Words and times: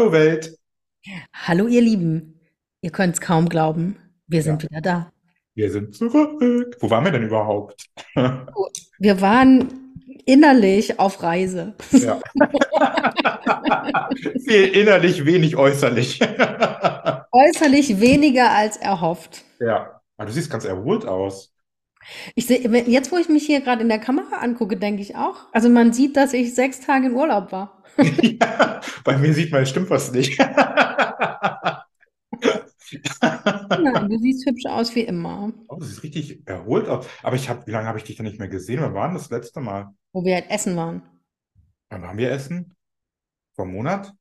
Hallo 0.00 0.12
Welt. 0.12 0.56
Hallo 1.34 1.66
ihr 1.66 1.82
Lieben, 1.82 2.40
ihr 2.80 2.90
könnt 2.90 3.16
es 3.16 3.20
kaum 3.20 3.50
glauben, 3.50 3.98
wir 4.26 4.42
sind 4.42 4.62
wieder 4.62 4.80
da. 4.80 5.12
Wir 5.54 5.70
sind 5.70 5.94
zurück. 5.94 6.74
Wo 6.80 6.88
waren 6.88 7.04
wir 7.04 7.12
denn 7.12 7.24
überhaupt? 7.24 7.84
Wir 8.98 9.20
waren 9.20 9.68
innerlich 10.24 10.98
auf 10.98 11.22
Reise. 11.22 11.74
Ja. 11.92 12.18
Viel 14.46 14.68
innerlich, 14.68 15.26
wenig 15.26 15.56
äußerlich. 15.56 16.20
Äußerlich 17.32 18.00
weniger 18.00 18.52
als 18.52 18.78
erhofft. 18.78 19.44
Ja. 19.58 20.00
Aber 20.16 20.28
du 20.28 20.32
siehst 20.32 20.50
ganz 20.50 20.64
erholt 20.64 21.04
aus. 21.04 21.52
Ich 22.34 22.46
sehe, 22.46 22.66
jetzt 22.86 23.12
wo 23.12 23.18
ich 23.18 23.28
mich 23.28 23.44
hier 23.44 23.60
gerade 23.60 23.82
in 23.82 23.90
der 23.90 23.98
Kamera 23.98 24.38
angucke, 24.38 24.78
denke 24.78 25.02
ich 25.02 25.14
auch. 25.16 25.52
Also 25.52 25.68
man 25.68 25.92
sieht, 25.92 26.16
dass 26.16 26.32
ich 26.32 26.54
sechs 26.54 26.80
Tage 26.80 27.08
in 27.08 27.14
Urlaub 27.14 27.52
war. 27.52 27.79
ja, 28.40 28.80
bei 29.04 29.16
mir 29.18 29.34
sieht 29.34 29.52
man, 29.52 29.66
stimmt 29.66 29.90
was 29.90 30.12
nicht. 30.12 30.38
Nein, 33.20 34.08
du 34.08 34.18
siehst 34.18 34.46
hübsch 34.46 34.66
aus 34.66 34.94
wie 34.94 35.02
immer. 35.02 35.52
Oh, 35.68 35.76
du 35.76 35.84
siehst 35.84 36.02
richtig 36.02 36.46
erholt 36.46 36.88
aus. 36.88 37.06
Aber 37.22 37.36
ich 37.36 37.48
habe, 37.48 37.66
wie 37.66 37.70
lange 37.70 37.86
habe 37.86 37.98
ich 37.98 38.04
dich 38.04 38.16
denn 38.16 38.26
nicht 38.26 38.38
mehr 38.38 38.48
gesehen? 38.48 38.80
Wann 38.80 38.94
war 38.94 39.06
denn 39.06 39.16
das 39.16 39.30
letzte 39.30 39.60
Mal? 39.60 39.94
Wo 40.12 40.24
wir 40.24 40.34
halt 40.34 40.50
essen 40.50 40.76
waren. 40.76 41.02
Wann 41.90 42.02
waren 42.02 42.18
wir 42.18 42.30
essen? 42.30 42.74
Vor 43.54 43.64
einem 43.64 43.74
Monat? 43.74 44.12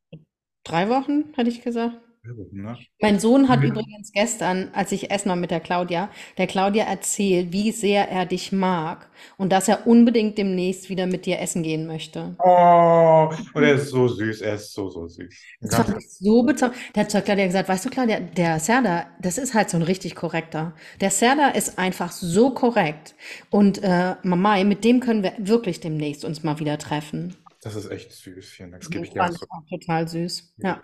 Drei 0.63 0.89
Wochen, 0.89 1.33
hätte 1.35 1.49
ich 1.49 1.61
gesagt. 1.61 1.97
Ja, 2.23 2.31
ne? 2.51 2.77
Mein 3.01 3.19
Sohn 3.19 3.47
hat 3.47 3.61
Ja. 3.61 3.69
übrigens 3.69 4.11
gestern, 4.11 4.69
als 4.73 4.91
ich 4.91 5.09
essen 5.09 5.29
war 5.29 5.35
mit 5.35 5.51
der 5.51 5.61
Claudia, 5.61 6.09
der 6.37 6.47
Claudia 6.47 6.83
erzählt, 6.83 7.51
wie 7.53 7.71
sehr 7.71 8.09
er 8.09 8.25
dich 8.25 8.51
mag 8.51 9.09
und 9.37 9.51
dass 9.51 9.67
er 9.67 9.87
unbedingt 9.87 10.37
demnächst 10.37 10.89
wieder 10.89 11.07
mit 11.07 11.25
dir 11.25 11.39
essen 11.39 11.63
gehen 11.63 11.87
möchte. 11.87 12.35
Oh, 12.39 13.29
und 13.53 13.63
er 13.63 13.75
ist 13.75 13.89
so 13.89 14.07
süß, 14.07 14.41
er 14.41 14.55
ist 14.55 14.73
so, 14.73 14.89
so 14.89 15.07
süß. 15.07 15.33
Das 15.61 15.75
fand 15.75 15.97
ich 15.97 16.09
so 16.11 16.43
bezaubernd. 16.43 16.95
Der 16.95 17.03
hat 17.03 17.11
zur 17.11 17.21
Claudia 17.21 17.45
gesagt, 17.45 17.69
weißt 17.69 17.85
du, 17.85 17.89
Claudia, 17.89 18.19
der 18.19 18.59
Serda, 18.59 19.07
das 19.21 19.37
ist 19.37 19.53
halt 19.53 19.69
so 19.69 19.77
ein 19.77 19.83
richtig 19.83 20.15
korrekter. 20.15 20.73
Der 21.01 21.11
Serda 21.11 21.49
ist 21.49 21.79
einfach 21.79 22.11
so 22.11 22.51
korrekt. 22.51 23.15
Und 23.49 23.81
äh, 23.83 24.15
Mamai, 24.23 24.63
mit 24.63 24.83
dem 24.83 24.99
können 24.99 25.23
wir 25.23 25.33
wirklich 25.37 25.79
demnächst 25.79 26.25
uns 26.25 26.43
mal 26.43 26.59
wieder 26.59 26.77
treffen. 26.77 27.35
Das 27.61 27.75
ist 27.75 27.91
echt 27.91 28.11
süß, 28.13 28.45
vielen 28.45 28.71
Dank. 28.71 28.83
Das 28.83 28.89
gebe 28.89 29.03
ich 29.05 29.11
zurück. 29.11 29.49
auch 29.49 29.65
total 29.69 30.07
süß. 30.07 30.53
Gebe 30.57 30.67
Ja. 30.67 30.81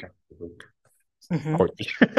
Mhm. 1.29 1.57
Freut 1.57 1.77
mich. 1.77 1.97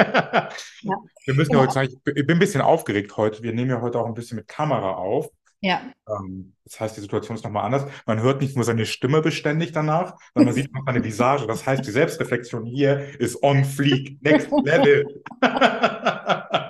Ja. 0.83 0.97
Wir 1.25 1.35
müssen 1.35 1.51
Genau. 1.51 1.63
heute 1.63 1.73
sagen, 1.73 1.89
ich 1.91 2.27
bin 2.27 2.37
ein 2.37 2.39
bisschen 2.39 2.61
aufgeregt 2.61 3.17
heute. 3.17 3.43
Wir 3.43 3.53
nehmen 3.53 3.71
ja 3.71 3.81
heute 3.81 3.99
auch 3.99 4.07
ein 4.07 4.15
bisschen 4.15 4.37
mit 4.37 4.47
Kamera 4.49 4.93
auf. 4.95 5.29
Ja. 5.61 5.81
Ähm, 6.09 6.53
Das 6.65 6.81
heißt, 6.81 6.97
die 6.97 7.01
Situation 7.01 7.37
ist 7.37 7.45
nochmal 7.45 7.65
anders. 7.65 7.87
Man 8.07 8.21
hört 8.21 8.41
nicht 8.41 8.57
nur 8.57 8.65
seine 8.65 8.87
Stimme 8.87 9.23
beständig 9.23 9.73
danach, 9.73 10.17
sondern 10.35 10.47
man 10.47 10.55
sieht 10.55 10.71
auch 10.75 10.83
seine 10.87 11.03
Visage. 11.05 11.47
Das 11.47 11.67
heißt, 11.67 11.87
die 11.87 11.91
Selbstreflexion 11.91 12.65
hier 12.67 13.19
ist 13.21 13.43
on 13.43 13.65
fleek, 13.65 14.19
next 14.23 14.51
level. 14.65 15.05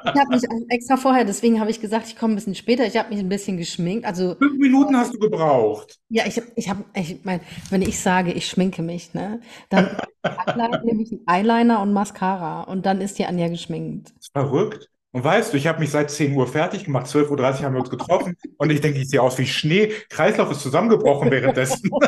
Ich 0.08 0.20
habe 0.20 0.30
mich 0.30 0.44
extra 0.70 0.96
vorher, 0.96 1.24
deswegen 1.26 1.60
habe 1.60 1.70
ich 1.70 1.80
gesagt, 1.80 2.06
ich 2.06 2.16
komme 2.16 2.32
ein 2.32 2.36
bisschen 2.36 2.54
später. 2.54 2.86
Ich 2.86 2.96
habe 2.96 3.10
mich 3.10 3.18
ein 3.18 3.28
bisschen 3.28 3.58
geschminkt. 3.58 4.06
Also 4.06 4.36
Fünf 4.38 4.58
Minuten 4.58 4.96
hast 4.96 5.12
du 5.12 5.18
gebraucht. 5.18 5.98
Ja, 6.08 6.24
ich 6.26 6.36
habe, 6.38 6.46
ich 6.56 6.70
hab, 6.70 6.78
ich 6.96 7.24
mein, 7.24 7.40
wenn 7.70 7.82
ich 7.82 8.00
sage, 8.00 8.32
ich 8.32 8.48
schminke 8.48 8.82
mich, 8.82 9.12
ne, 9.12 9.40
dann 9.68 9.96
nehme 10.84 11.02
ich 11.02 11.12
Eyeliner 11.26 11.82
und 11.82 11.92
Mascara 11.92 12.62
und 12.62 12.86
dann 12.86 13.00
ist 13.00 13.18
die 13.18 13.26
Anja 13.26 13.48
geschminkt. 13.48 14.14
Verrückt. 14.32 14.88
Und 15.16 15.24
weißt 15.24 15.54
du, 15.54 15.56
ich 15.56 15.66
habe 15.66 15.80
mich 15.80 15.90
seit 15.90 16.10
10 16.10 16.36
Uhr 16.36 16.46
fertig 16.46 16.84
gemacht, 16.84 17.06
12.30 17.06 17.30
Uhr 17.30 17.62
haben 17.62 17.72
wir 17.72 17.80
uns 17.80 17.88
getroffen 17.88 18.36
und 18.58 18.70
ich 18.70 18.82
denke, 18.82 18.98
ich 18.98 19.08
sehe 19.08 19.22
aus 19.22 19.38
wie 19.38 19.46
Schnee. 19.46 19.90
Kreislauf 20.10 20.50
ist 20.50 20.60
zusammengebrochen 20.60 21.30
währenddessen. 21.30 21.90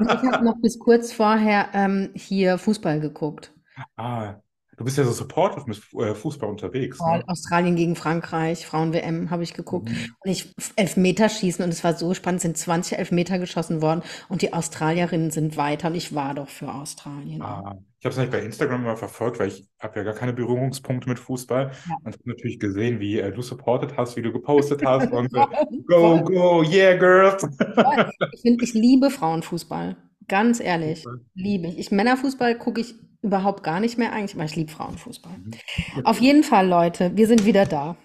Ich 0.00 0.32
habe 0.32 0.42
noch 0.42 0.56
bis 0.62 0.78
kurz 0.78 1.12
vorher 1.12 1.68
ähm, 1.74 2.08
hier 2.14 2.56
Fußball 2.56 3.00
geguckt. 3.00 3.52
Ah, 3.96 4.36
du 4.78 4.84
bist 4.84 4.96
ja 4.96 5.04
so 5.04 5.12
supportive 5.12 5.66
mit 5.66 5.82
äh, 6.02 6.14
Fußball 6.14 6.48
unterwegs, 6.48 6.96
Vor 6.96 7.18
ne? 7.18 7.24
Australien 7.26 7.76
gegen 7.76 7.96
Frankreich, 7.96 8.64
Frauen-WM 8.64 9.28
habe 9.28 9.42
ich 9.42 9.52
geguckt. 9.52 9.90
Mhm. 9.90 10.14
Und 10.20 10.30
ich 10.30 10.54
Elfmeterschießen 10.76 11.62
und 11.62 11.70
es 11.70 11.84
war 11.84 11.92
so 11.92 12.14
spannend, 12.14 12.40
sind 12.40 12.56
20 12.56 12.98
Elfmeter 12.98 13.38
geschossen 13.38 13.82
worden 13.82 14.00
und 14.30 14.40
die 14.40 14.54
Australierinnen 14.54 15.30
sind 15.30 15.58
weiter 15.58 15.88
und 15.88 15.96
ich 15.96 16.14
war 16.14 16.32
doch 16.32 16.48
für 16.48 16.72
Australien. 16.72 17.42
Ah, 17.42 17.76
ich 18.00 18.06
habe 18.06 18.14
es 18.14 18.18
nicht 18.18 18.30
bei 18.32 18.40
Instagram 18.40 18.80
immer 18.80 18.96
verfolgt, 18.96 19.38
weil 19.38 19.48
ich 19.48 19.68
habe 19.78 19.98
ja 19.98 20.04
gar 20.04 20.14
keine 20.14 20.32
Berührungspunkte 20.32 21.06
mit 21.06 21.18
Fußball. 21.18 21.70
Ja. 21.70 21.96
Und 22.02 22.14
habe 22.14 22.30
natürlich 22.30 22.58
gesehen, 22.58 22.98
wie 22.98 23.18
äh, 23.18 23.30
du 23.30 23.42
supportet 23.42 23.98
hast, 23.98 24.16
wie 24.16 24.22
du 24.22 24.32
gepostet 24.32 24.82
hast 24.82 25.12
und 25.12 25.30
so, 25.30 25.46
go, 25.86 26.22
go, 26.24 26.62
yeah, 26.62 26.96
girls. 26.96 27.46
Ich 28.32 28.40
finde, 28.40 28.64
ich 28.64 28.72
liebe 28.72 29.10
Frauenfußball. 29.10 29.96
Ganz 30.28 30.60
ehrlich, 30.60 31.04
liebe 31.34 31.66
ich. 31.66 31.78
ich. 31.78 31.90
Männerfußball 31.90 32.56
gucke 32.56 32.80
ich 32.80 32.94
überhaupt 33.20 33.62
gar 33.62 33.80
nicht 33.80 33.98
mehr 33.98 34.14
eigentlich, 34.14 34.34
aber 34.34 34.44
ich 34.44 34.56
liebe 34.56 34.72
Frauenfußball. 34.72 35.36
Mhm. 35.36 36.06
Auf 36.06 36.20
jeden 36.20 36.42
Fall, 36.42 36.68
Leute, 36.68 37.14
wir 37.16 37.26
sind 37.26 37.44
wieder 37.44 37.66
da. 37.66 37.96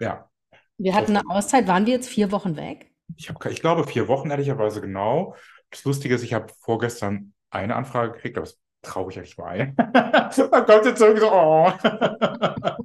Ja, 0.00 0.30
Wir 0.78 0.94
hatten 0.94 1.14
eine 1.14 1.28
Auszeit, 1.28 1.68
waren 1.68 1.84
wir 1.84 1.92
jetzt 1.92 2.08
vier 2.08 2.32
Wochen 2.32 2.56
weg? 2.56 2.90
ich 3.16 3.28
habe, 3.28 3.50
ich 3.50 3.60
glaube, 3.60 3.86
vier 3.86 4.08
Wochen 4.08 4.30
ehrlicherweise 4.30 4.80
genau. 4.80 5.36
Das 5.70 5.84
Lustige 5.84 6.14
ist, 6.14 6.22
ich 6.22 6.34
habe 6.34 6.52
vorgestern 6.60 7.34
eine 7.50 7.76
Anfrage 7.76 8.12
gekriegt, 8.12 8.36
aber 8.36 8.46
das 8.46 8.58
traue 8.82 9.10
ich 9.10 9.16
echt 9.16 9.38
mal 9.38 9.48
ein. 9.48 9.74
Man 9.76 10.66
kommt 10.66 10.84
jetzt 10.86 11.00
irgendwie 11.00 11.20
so, 11.20 11.32
oh. 11.32 11.72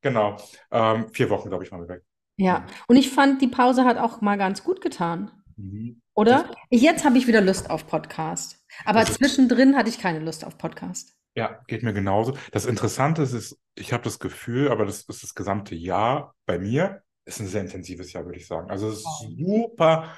Genau, 0.00 0.36
ähm, 0.72 1.08
vier 1.12 1.30
Wochen, 1.30 1.48
glaube 1.48 1.64
ich, 1.64 1.70
waren 1.70 1.82
wir 1.82 1.88
weg. 1.88 2.02
Ja. 2.36 2.66
Und 2.88 2.96
ich 2.96 3.10
fand, 3.10 3.40
die 3.40 3.46
Pause 3.48 3.84
hat 3.84 3.98
auch 3.98 4.20
mal 4.20 4.36
ganz 4.36 4.64
gut 4.64 4.80
getan. 4.80 5.30
Mhm. 5.56 6.00
Oder? 6.14 6.50
Jetzt 6.70 7.04
habe 7.04 7.18
ich 7.18 7.26
wieder 7.26 7.40
Lust 7.40 7.70
auf 7.70 7.86
Podcast. 7.86 8.58
Aber 8.84 9.02
ist- 9.02 9.14
zwischendrin 9.14 9.76
hatte 9.76 9.88
ich 9.88 10.00
keine 10.00 10.18
Lust 10.18 10.44
auf 10.44 10.58
Podcast. 10.58 11.12
Ja, 11.34 11.60
geht 11.66 11.82
mir 11.82 11.92
genauso. 11.94 12.36
Das 12.50 12.66
Interessante 12.66 13.22
ist, 13.22 13.32
ist, 13.32 13.58
ich 13.74 13.92
habe 13.92 14.02
das 14.02 14.18
Gefühl, 14.18 14.70
aber 14.70 14.84
das 14.84 15.02
ist 15.04 15.22
das 15.22 15.34
gesamte 15.34 15.74
Jahr 15.74 16.34
bei 16.46 16.58
mir, 16.58 17.02
ist 17.24 17.40
ein 17.40 17.46
sehr 17.46 17.62
intensives 17.62 18.12
Jahr, 18.12 18.24
würde 18.26 18.38
ich 18.38 18.46
sagen. 18.46 18.70
Also 18.70 18.88
es 18.88 18.98
ist 18.98 19.06
super 19.38 20.12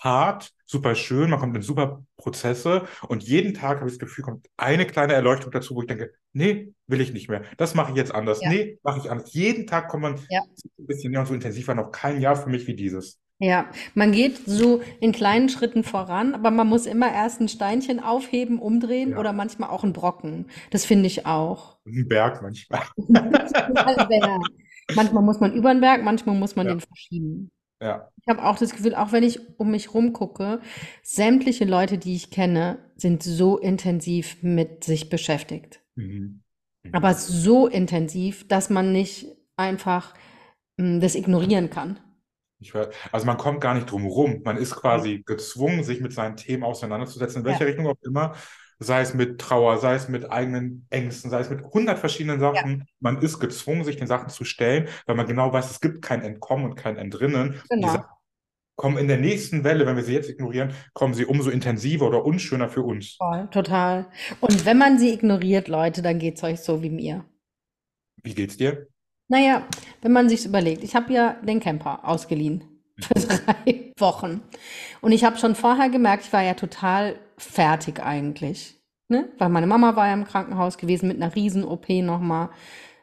hart, 0.00 0.52
super 0.66 0.94
schön, 0.94 1.30
man 1.30 1.38
kommt 1.40 1.56
in 1.56 1.62
super 1.62 2.04
Prozesse 2.16 2.86
und 3.08 3.22
jeden 3.22 3.54
Tag 3.54 3.78
habe 3.78 3.88
ich 3.88 3.94
das 3.94 3.98
Gefühl, 4.00 4.24
kommt 4.24 4.46
eine 4.56 4.86
kleine 4.86 5.12
Erleuchtung 5.14 5.50
dazu, 5.52 5.74
wo 5.74 5.80
ich 5.82 5.86
denke, 5.86 6.12
nee, 6.32 6.72
will 6.86 7.00
ich 7.00 7.12
nicht 7.12 7.28
mehr. 7.28 7.42
Das 7.56 7.74
mache 7.74 7.90
ich 7.92 7.96
jetzt 7.96 8.14
anders. 8.14 8.40
Ja. 8.42 8.50
Nee, 8.50 8.78
mache 8.82 9.00
ich 9.00 9.10
anders. 9.10 9.32
Jeden 9.32 9.66
Tag 9.66 9.88
kommt 9.88 10.02
man 10.02 10.20
Ja. 10.30 10.40
ein 10.78 10.86
bisschen 10.86 11.10
näher 11.12 11.20
und 11.20 11.26
so 11.26 11.34
intensiv 11.34 11.66
war 11.68 11.74
noch 11.74 11.90
kein 11.92 12.20
Jahr 12.20 12.36
für 12.36 12.48
mich 12.50 12.66
wie 12.66 12.74
dieses. 12.76 13.18
Ja, 13.38 13.66
man 13.94 14.12
geht 14.12 14.40
so 14.46 14.80
in 14.98 15.12
kleinen 15.12 15.50
Schritten 15.50 15.84
voran, 15.84 16.34
aber 16.34 16.50
man 16.50 16.66
muss 16.68 16.86
immer 16.86 17.12
erst 17.12 17.38
ein 17.42 17.48
Steinchen 17.48 18.00
aufheben, 18.00 18.58
umdrehen 18.58 19.10
Ja. 19.10 19.18
oder 19.18 19.34
manchmal 19.34 19.68
auch 19.68 19.84
einen 19.84 19.92
Brocken. 19.92 20.46
Das 20.70 20.86
finde 20.86 21.06
ich 21.06 21.26
auch. 21.26 21.76
Ein 21.86 22.08
Berg 22.08 22.40
manchmal. 22.40 22.80
Manchmal 24.94 25.22
muss 25.24 25.40
man 25.40 25.52
über 25.52 25.74
den 25.74 25.80
Berg, 25.80 26.02
manchmal 26.04 26.36
muss 26.36 26.54
man 26.56 26.66
Ja. 26.66 26.74
den 26.74 26.80
verschieben. 26.80 27.50
Ja. 27.80 28.10
Ich 28.22 28.28
habe 28.28 28.44
auch 28.44 28.58
das 28.58 28.70
Gefühl, 28.72 28.94
auch 28.94 29.12
wenn 29.12 29.22
ich 29.22 29.58
um 29.58 29.70
mich 29.70 29.94
rumgucke, 29.94 30.60
sämtliche 31.02 31.64
Leute, 31.64 31.98
die 31.98 32.16
ich 32.16 32.30
kenne, 32.30 32.78
sind 32.96 33.22
so 33.22 33.58
intensiv 33.58 34.42
mit 34.42 34.84
sich 34.84 35.08
beschäftigt. 35.10 35.80
Mhm. 35.94 36.42
Mhm. 36.82 36.90
Aber 36.92 37.14
so 37.14 37.66
intensiv, 37.68 38.48
dass 38.48 38.70
man 38.70 38.92
nicht 38.92 39.26
einfach 39.56 40.14
mm, 40.78 41.00
das 41.00 41.14
ignorieren 41.14 41.70
kann. 41.70 42.00
Weiß, 42.58 42.88
also 43.12 43.26
man 43.26 43.36
kommt 43.36 43.60
gar 43.60 43.74
nicht 43.74 43.90
drum 43.90 44.06
rum. 44.06 44.40
Man 44.44 44.56
ist 44.56 44.74
quasi 44.74 45.22
gezwungen, 45.26 45.84
sich 45.84 46.00
mit 46.00 46.12
seinen 46.12 46.36
Themen 46.36 46.64
auseinanderzusetzen, 46.64 47.40
in 47.40 47.44
welcher 47.44 47.60
Ja. 47.60 47.66
Richtung 47.66 47.86
auch 47.86 47.96
immer. 48.02 48.34
Sei 48.78 49.00
es 49.00 49.14
mit 49.14 49.40
Trauer, 49.40 49.78
sei 49.78 49.94
es 49.94 50.08
mit 50.08 50.30
eigenen 50.30 50.86
Ängsten, 50.90 51.30
sei 51.30 51.40
es 51.40 51.48
mit 51.48 51.64
hundert 51.64 51.98
verschiedenen 51.98 52.40
Sachen. 52.40 52.86
Man 53.00 53.22
ist 53.22 53.38
gezwungen, 53.38 53.84
sich 53.84 53.96
den 53.96 54.06
Sachen 54.06 54.28
zu 54.28 54.44
stellen, 54.44 54.88
weil 55.06 55.16
man 55.16 55.26
genau 55.26 55.52
weiß, 55.52 55.70
es 55.70 55.80
gibt 55.80 56.02
kein 56.02 56.22
Entkommen 56.22 56.66
und 56.66 56.74
kein 56.74 56.96
Entrinnen. 56.96 57.60
Genau. 57.70 57.88
Sachen 57.88 58.04
kommen 58.76 58.98
in 58.98 59.08
der 59.08 59.16
nächsten 59.18 59.64
Welle, 59.64 59.86
wenn 59.86 59.96
wir 59.96 60.04
sie 60.04 60.12
jetzt 60.12 60.28
ignorieren, 60.28 60.72
kommen 60.92 61.14
sie 61.14 61.24
umso 61.24 61.50
intensiver 61.50 62.06
oder 62.06 62.24
unschöner 62.24 62.68
für 62.68 62.82
uns. 62.82 63.14
Voll, 63.14 63.48
total. 63.50 64.06
Und 64.40 64.64
wenn 64.66 64.78
man 64.78 64.98
sie 64.98 65.12
ignoriert, 65.12 65.68
Leute, 65.68 66.02
dann 66.02 66.18
geht 66.18 66.36
es 66.36 66.44
euch 66.44 66.60
so 66.60 66.82
wie 66.82 66.90
mir. 66.90 67.24
Wie 68.22 68.34
geht's 68.34 68.56
dir? 68.56 68.86
Naja, 69.28 69.66
wenn 70.02 70.12
man 70.12 70.28
sich's 70.28 70.44
überlegt, 70.44 70.84
ich 70.84 70.94
habe 70.94 71.12
ja 71.12 71.40
den 71.42 71.58
Camper 71.58 72.06
ausgeliehen. 72.06 72.75
Für 73.00 73.14
drei 73.14 73.92
Wochen. 73.98 74.42
Und 75.00 75.12
ich 75.12 75.24
habe 75.24 75.38
schon 75.38 75.54
vorher 75.54 75.88
gemerkt, 75.88 76.24
ich 76.26 76.32
war 76.32 76.42
ja 76.42 76.54
total 76.54 77.18
fertig 77.36 78.00
eigentlich. 78.02 78.80
Ne? 79.08 79.28
Weil 79.38 79.50
meine 79.50 79.66
Mama 79.66 79.94
war 79.96 80.08
ja 80.08 80.14
im 80.14 80.24
Krankenhaus 80.24 80.78
gewesen 80.78 81.08
mit 81.08 81.16
einer 81.22 81.34
Riesen-OP 81.34 81.88
nochmal. 81.88 82.50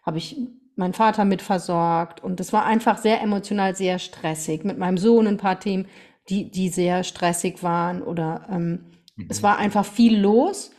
Habe 0.06 0.18
ich 0.18 0.38
meinen 0.76 0.94
Vater 0.94 1.26
mitversorgt. 1.26 2.24
Und 2.24 2.40
es 2.40 2.52
war 2.54 2.66
einfach 2.66 2.98
sehr 2.98 3.22
emotional, 3.22 3.76
sehr 3.76 4.00
stressig. 4.00 4.64
Mit 4.64 4.78
meinem 4.78 4.98
Sohn 4.98 5.28
ein 5.28 5.38
paar 5.38 5.60
Themen, 5.60 5.88
die, 6.30 6.50
die 6.50 6.70
sehr 6.70 7.04
stressig 7.04 7.64
waren. 7.64 8.02
Oder 8.02 8.48
ähm, 8.52 8.86
mhm. 9.16 9.28
es 9.30 9.44
war 9.44 9.58
einfach 9.58 9.86
viel 9.86 10.20
los. 10.20 10.72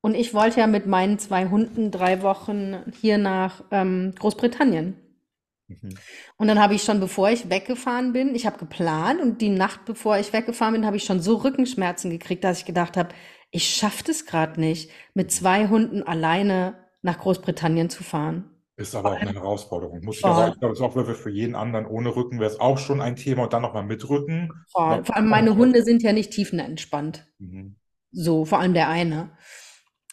Und 0.00 0.14
ich 0.14 0.32
wollte 0.32 0.60
ja 0.60 0.66
mit 0.66 0.86
meinen 0.86 1.18
zwei 1.18 1.48
Hunden 1.48 1.90
drei 1.90 2.22
Wochen 2.22 2.76
hier 3.00 3.18
nach 3.18 3.64
ähm, 3.70 4.14
Großbritannien. 4.18 4.96
Mhm. 5.70 5.94
Und 6.36 6.48
dann 6.48 6.60
habe 6.60 6.74
ich 6.74 6.82
schon, 6.82 7.00
bevor 7.00 7.30
ich 7.30 7.48
weggefahren 7.48 8.12
bin, 8.12 8.34
ich 8.34 8.46
habe 8.46 8.58
geplant 8.58 9.20
und 9.20 9.40
die 9.40 9.48
Nacht, 9.48 9.84
bevor 9.84 10.18
ich 10.18 10.32
weggefahren 10.32 10.74
bin, 10.74 10.86
habe 10.86 10.96
ich 10.96 11.04
schon 11.04 11.20
so 11.20 11.36
Rückenschmerzen 11.36 12.10
gekriegt, 12.10 12.44
dass 12.44 12.58
ich 12.58 12.64
gedacht 12.64 12.96
habe, 12.96 13.10
ich 13.50 13.68
schaffe 13.68 14.04
das 14.06 14.26
gerade 14.26 14.60
nicht, 14.60 14.90
mit 15.14 15.30
zwei 15.30 15.68
Hunden 15.68 16.02
alleine 16.02 16.74
nach 17.02 17.18
Großbritannien 17.18 17.90
zu 17.90 18.02
fahren. 18.02 18.50
Ist 18.76 18.94
aber 18.94 19.12
auch 19.12 19.20
eine 19.20 19.34
Herausforderung. 19.34 20.02
Muss 20.02 20.18
ich 20.18 20.24
aber, 20.24 20.48
ich 20.48 20.58
glaube, 20.58 20.72
es 20.72 20.80
ist 20.80 20.84
auch 20.84 20.92
für 20.94 21.30
jeden 21.30 21.54
anderen 21.54 21.84
ohne 21.84 22.16
Rücken 22.16 22.40
wäre 22.40 22.50
es 22.50 22.58
auch 22.58 22.78
schon 22.78 23.02
ein 23.02 23.14
Thema 23.14 23.42
und 23.42 23.52
dann 23.52 23.60
nochmal 23.60 23.84
mit 23.84 24.08
Rücken. 24.08 24.50
Vor, 24.72 25.04
vor 25.04 25.16
allem 25.16 25.28
meine 25.28 25.54
Hunde 25.54 25.82
sind 25.82 26.02
ja 26.02 26.14
nicht 26.14 26.30
tiefenentspannt. 26.30 27.26
Mhm. 27.38 27.76
So, 28.10 28.46
vor 28.46 28.58
allem 28.58 28.72
der 28.72 28.88
eine. 28.88 29.36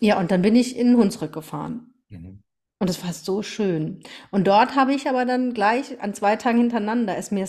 Ja, 0.01 0.19
und 0.19 0.31
dann 0.31 0.41
bin 0.41 0.55
ich 0.55 0.77
in 0.77 0.97
Hunsrück 0.97 1.31
gefahren. 1.31 1.93
Mhm. 2.09 2.43
Und 2.79 2.89
es 2.89 3.03
war 3.03 3.13
so 3.13 3.41
schön. 3.41 4.01
Und 4.31 4.47
dort 4.47 4.75
habe 4.75 4.93
ich 4.93 5.07
aber 5.09 5.25
dann 5.25 5.53
gleich 5.53 5.99
an 6.01 6.13
zwei 6.13 6.35
Tagen 6.35 6.59
hintereinander, 6.59 7.17
ist 7.17 7.31
mir 7.31 7.47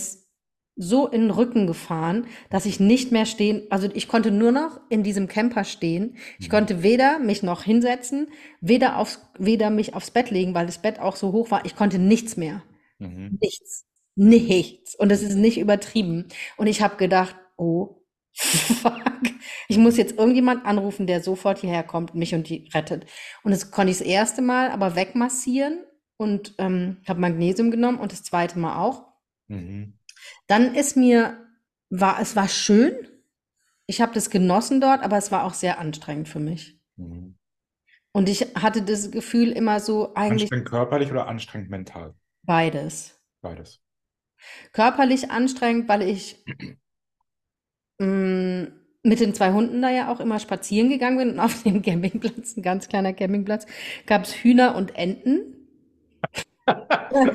so 0.81 1.07
in 1.07 1.21
den 1.23 1.31
Rücken 1.31 1.67
gefahren, 1.67 2.25
dass 2.49 2.65
ich 2.65 2.79
nicht 2.79 3.11
mehr 3.11 3.25
stehen, 3.25 3.63
also 3.69 3.89
ich 3.93 4.07
konnte 4.07 4.31
nur 4.31 4.53
noch 4.53 4.79
in 4.89 5.03
diesem 5.03 5.27
Camper 5.27 5.65
stehen. 5.65 6.15
Ich 6.39 6.47
mhm. 6.47 6.51
konnte 6.51 6.83
weder 6.83 7.19
mich 7.19 7.43
noch 7.43 7.63
hinsetzen, 7.63 8.29
weder 8.61 8.97
aufs, 8.97 9.19
weder 9.37 9.69
mich 9.69 9.93
aufs 9.93 10.11
Bett 10.11 10.31
legen, 10.31 10.53
weil 10.55 10.65
das 10.65 10.81
Bett 10.81 10.99
auch 10.99 11.17
so 11.17 11.33
hoch 11.33 11.51
war. 11.51 11.65
Ich 11.65 11.75
konnte 11.75 11.99
nichts 11.99 12.37
mehr. 12.37 12.63
Mhm. 12.97 13.37
Nichts. 13.41 13.85
Nichts. 14.15 14.95
Und 14.95 15.09
das 15.09 15.21
ist 15.21 15.35
nicht 15.35 15.59
übertrieben. 15.59 16.29
Und 16.55 16.67
ich 16.67 16.81
habe 16.81 16.95
gedacht, 16.95 17.35
oh, 17.57 17.98
fuck. 18.33 19.01
Ich 19.67 19.77
muss 19.77 19.97
jetzt 19.97 20.17
irgendjemand 20.17 20.65
anrufen, 20.65 21.07
der 21.07 21.21
sofort 21.21 21.59
hierher 21.59 21.83
kommt, 21.83 22.15
mich 22.15 22.33
und 22.33 22.49
die 22.49 22.69
rettet. 22.73 23.05
Und 23.43 23.51
das 23.51 23.71
konnte 23.71 23.91
ich 23.91 23.99
das 23.99 24.07
erste 24.07 24.41
Mal 24.41 24.71
aber 24.71 24.95
wegmassieren 24.95 25.83
und 26.17 26.55
ähm, 26.57 26.97
habe 27.07 27.19
Magnesium 27.19 27.71
genommen 27.71 27.99
und 27.99 28.11
das 28.11 28.23
zweite 28.23 28.59
Mal 28.59 28.77
auch. 28.77 29.05
Mhm. 29.47 29.99
Dann 30.47 30.75
ist 30.75 30.97
mir, 30.97 31.45
war, 31.89 32.19
es 32.19 32.35
war 32.35 32.47
schön. 32.47 32.93
Ich 33.85 34.01
habe 34.01 34.13
das 34.13 34.29
genossen 34.29 34.81
dort, 34.81 35.03
aber 35.03 35.17
es 35.17 35.31
war 35.31 35.43
auch 35.43 35.53
sehr 35.53 35.79
anstrengend 35.79 36.29
für 36.29 36.39
mich. 36.39 36.79
Mhm. 36.95 37.37
Und 38.11 38.27
ich 38.27 38.41
hatte 38.55 38.81
das 38.81 39.11
Gefühl 39.11 39.51
immer 39.51 39.79
so 39.79 40.13
eigentlich. 40.15 40.43
Anstrengend 40.43 40.69
körperlich 40.69 41.11
oder 41.11 41.27
anstrengend 41.27 41.69
mental? 41.69 42.15
Beides. 42.43 43.19
Beides. 43.41 43.81
Körperlich 44.71 45.29
anstrengend, 45.31 45.87
weil 45.87 46.01
ich 46.01 46.43
mh, 47.99 48.07
mm, 48.07 48.67
mit 49.03 49.19
den 49.19 49.33
zwei 49.33 49.51
Hunden 49.51 49.81
da 49.81 49.89
ja 49.89 50.11
auch 50.11 50.19
immer 50.19 50.39
spazieren 50.39 50.89
gegangen 50.89 51.17
bin 51.17 51.29
und 51.31 51.39
auf 51.39 51.63
dem 51.63 51.81
Campingplatz, 51.83 52.57
ein 52.57 52.63
ganz 52.63 52.89
kleiner 52.89 53.13
Campingplatz, 53.13 53.65
gab 54.05 54.23
es 54.23 54.33
Hühner 54.33 54.75
und 54.75 54.95
Enten. 54.95 55.55
und 57.11 57.33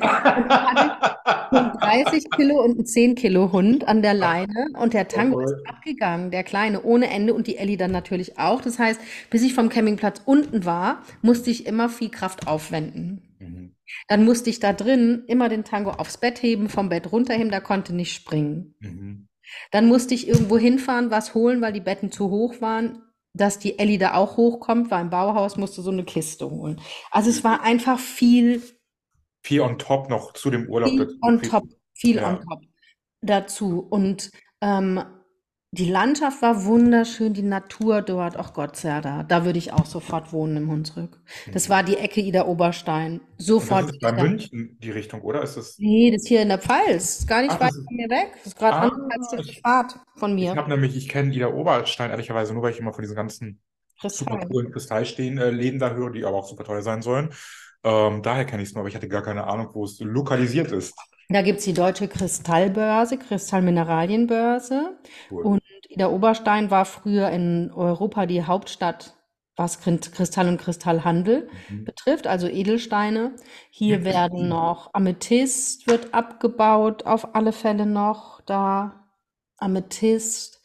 30 1.81 2.29
Kilo 2.37 2.63
und 2.63 2.79
ein 2.79 2.85
10 2.85 3.15
Kilo 3.15 3.51
Hund 3.51 3.85
an 3.85 4.01
der 4.01 4.13
Leine 4.13 4.67
und 4.79 4.93
der 4.93 5.09
Tango 5.09 5.41
ist 5.41 5.55
abgegangen, 5.67 6.31
der 6.31 6.43
Kleine, 6.45 6.83
ohne 6.83 7.09
Ende 7.09 7.33
und 7.33 7.47
die 7.47 7.57
Ellie 7.57 7.75
dann 7.75 7.91
natürlich 7.91 8.39
auch. 8.39 8.61
Das 8.61 8.79
heißt, 8.79 9.01
bis 9.29 9.41
ich 9.41 9.53
vom 9.53 9.67
Campingplatz 9.67 10.21
unten 10.23 10.63
war, 10.63 11.01
musste 11.21 11.49
ich 11.49 11.65
immer 11.65 11.89
viel 11.89 12.09
Kraft 12.09 12.47
aufwenden. 12.47 13.35
Mhm. 13.39 13.75
Dann 14.07 14.23
musste 14.23 14.49
ich 14.49 14.61
da 14.61 14.71
drin 14.71 15.23
immer 15.27 15.49
den 15.49 15.65
Tango 15.65 15.91
aufs 15.91 16.17
Bett 16.17 16.41
heben, 16.41 16.69
vom 16.69 16.87
Bett 16.87 17.11
runterheben, 17.11 17.51
der 17.51 17.61
konnte 17.61 17.93
nicht 17.93 18.13
springen. 18.13 18.75
Mhm. 18.79 19.27
Dann 19.71 19.87
musste 19.87 20.13
ich 20.13 20.27
irgendwo 20.27 20.57
hinfahren, 20.57 21.11
was 21.11 21.33
holen, 21.33 21.61
weil 21.61 21.73
die 21.73 21.81
Betten 21.81 22.11
zu 22.11 22.29
hoch 22.29 22.61
waren, 22.61 23.01
dass 23.33 23.59
die 23.59 23.79
Ellie 23.79 23.97
da 23.97 24.13
auch 24.13 24.37
hochkommt, 24.37 24.91
war 24.91 25.01
im 25.01 25.09
Bauhaus, 25.09 25.57
musste 25.57 25.81
so 25.81 25.91
eine 25.91 26.05
Kiste 26.05 26.49
holen. 26.49 26.79
Also 27.11 27.29
es 27.29 27.43
war 27.43 27.61
einfach 27.61 27.99
viel. 27.99 28.61
Viel 29.43 29.61
on 29.61 29.77
top 29.77 30.09
noch 30.09 30.33
zu 30.33 30.49
dem 30.49 30.69
Urlaub. 30.69 30.89
Viel 30.89 31.17
on 31.21 31.41
top, 31.41 31.65
viel 31.93 32.15
ja. 32.17 32.29
on 32.29 32.41
top 32.41 32.61
dazu. 33.21 33.79
Und 33.79 34.31
ähm, 34.61 35.03
die 35.77 35.89
Landschaft 35.89 36.41
war 36.41 36.63
wunderschön, 36.63 37.33
die 37.33 37.41
Natur 37.41 38.01
dort, 38.01 38.37
ach 38.37 38.53
Gott, 38.53 38.77
Serda, 38.77 39.23
da 39.23 39.43
würde 39.43 39.59
ich 39.59 39.73
auch 39.73 39.85
sofort 39.85 40.31
wohnen 40.31 40.55
im 40.57 40.71
Hunsrück. 40.71 41.19
Das 41.51 41.67
mhm. 41.67 41.73
war 41.73 41.83
die 41.83 41.97
Ecke 41.97 42.21
Ida 42.21 42.45
Oberstein. 42.45 43.19
Sofort. 43.37 43.81
Und 43.81 43.87
das 43.87 43.95
ist 43.95 44.01
bei 44.01 44.23
München 44.23 44.77
die 44.81 44.91
Richtung, 44.91 45.21
oder? 45.21 45.43
Ist 45.43 45.57
das 45.57 45.77
nee, 45.77 46.11
das 46.11 46.23
ist 46.23 46.27
hier 46.29 46.41
in 46.41 46.47
der 46.47 46.59
Pfalz. 46.59 47.19
Ist 47.19 47.27
gar 47.27 47.41
nicht 47.41 47.51
ach, 47.51 47.59
weit 47.59 47.73
von 47.73 47.95
mir 47.95 48.09
weg. 48.09 48.31
Das 48.35 48.47
ist 48.47 48.57
gerade 48.57 48.77
ah, 48.77 48.87
anderthalb 48.87 49.59
Fahrt 49.61 49.99
von 50.15 50.33
mir. 50.33 50.51
Ich 50.53 50.57
habe 50.57 50.69
nämlich, 50.69 50.95
ich 50.95 51.09
kenne 51.09 51.33
Ida 51.33 51.47
Oberstein 51.47 52.09
ehrlicherweise 52.09 52.53
nur, 52.53 52.63
weil 52.63 52.71
ich 52.71 52.79
immer 52.79 52.93
von 52.93 53.01
diesen 53.01 53.15
ganzen 53.15 53.61
Kristall. 53.99 54.33
super 54.33 54.47
coolen 54.47 54.71
Kristallstehen-Läden 54.71 55.79
da 55.79 55.93
höre, 55.93 56.11
die 56.11 56.23
aber 56.23 56.37
auch 56.37 56.47
super 56.47 56.63
teuer 56.63 56.83
sein 56.83 57.01
sollen. 57.01 57.33
Ähm, 57.83 58.21
daher 58.23 58.45
kenne 58.45 58.63
ich 58.63 58.69
es 58.69 58.75
nur, 58.75 58.81
aber 58.81 58.89
ich 58.89 58.95
hatte 58.95 59.09
gar 59.09 59.23
keine 59.23 59.45
Ahnung, 59.45 59.69
wo 59.73 59.83
es 59.83 59.99
lokalisiert 59.99 60.71
ist. 60.71 60.95
Da 61.29 61.41
gibt 61.41 61.59
es 61.59 61.65
die 61.65 61.73
Deutsche 61.73 62.07
Kristallbörse, 62.07 63.17
Kristallmineralienbörse. 63.17 64.97
Cool. 65.31 65.43
Und 65.43 65.64
Ida 65.95 66.09
Oberstein 66.09 66.69
war 66.71 66.85
früher 66.85 67.29
in 67.29 67.71
Europa 67.73 68.25
die 68.25 68.43
Hauptstadt, 68.43 69.15
was 69.55 69.79
Kristall 69.79 70.49
und 70.49 70.59
Kristallhandel 70.59 71.49
mhm. 71.69 71.85
betrifft, 71.85 72.27
also 72.27 72.47
Edelsteine. 72.47 73.33
Hier 73.69 74.03
werden 74.03 74.49
noch 74.49 74.93
Amethyst 74.93 75.87
wird 75.87 76.13
abgebaut, 76.13 77.05
auf 77.05 77.33
alle 77.35 77.53
Fälle 77.53 77.85
noch 77.85 78.41
da. 78.41 79.01
Amethyst, 79.57 80.61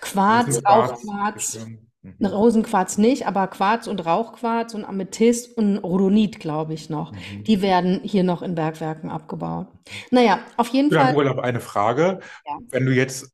Quarz, 0.00 0.60
auch 0.64 1.00
Quarz. 1.00 1.66
Mhm. 2.02 2.24
Rosenquarz 2.24 2.96
nicht, 2.98 3.26
aber 3.26 3.48
Quarz 3.48 3.88
und 3.88 4.06
Rauchquarz 4.06 4.74
und 4.74 4.84
Amethyst 4.84 5.58
und 5.58 5.78
Rhodonit, 5.78 6.38
glaube 6.38 6.72
ich 6.72 6.88
noch. 6.88 7.12
Mhm. 7.12 7.44
Die 7.44 7.60
werden 7.60 8.00
hier 8.04 8.22
noch 8.22 8.42
in 8.42 8.54
Bergwerken 8.54 9.10
abgebaut. 9.10 9.66
Naja, 10.10 10.38
auf 10.56 10.68
jeden 10.68 10.90
Für 10.90 11.00
Fall. 11.00 11.16
Urlaub 11.16 11.40
eine 11.40 11.60
Frage. 11.60 12.20
Ja. 12.46 12.58
Wenn 12.70 12.86
du 12.86 12.92
jetzt 12.92 13.32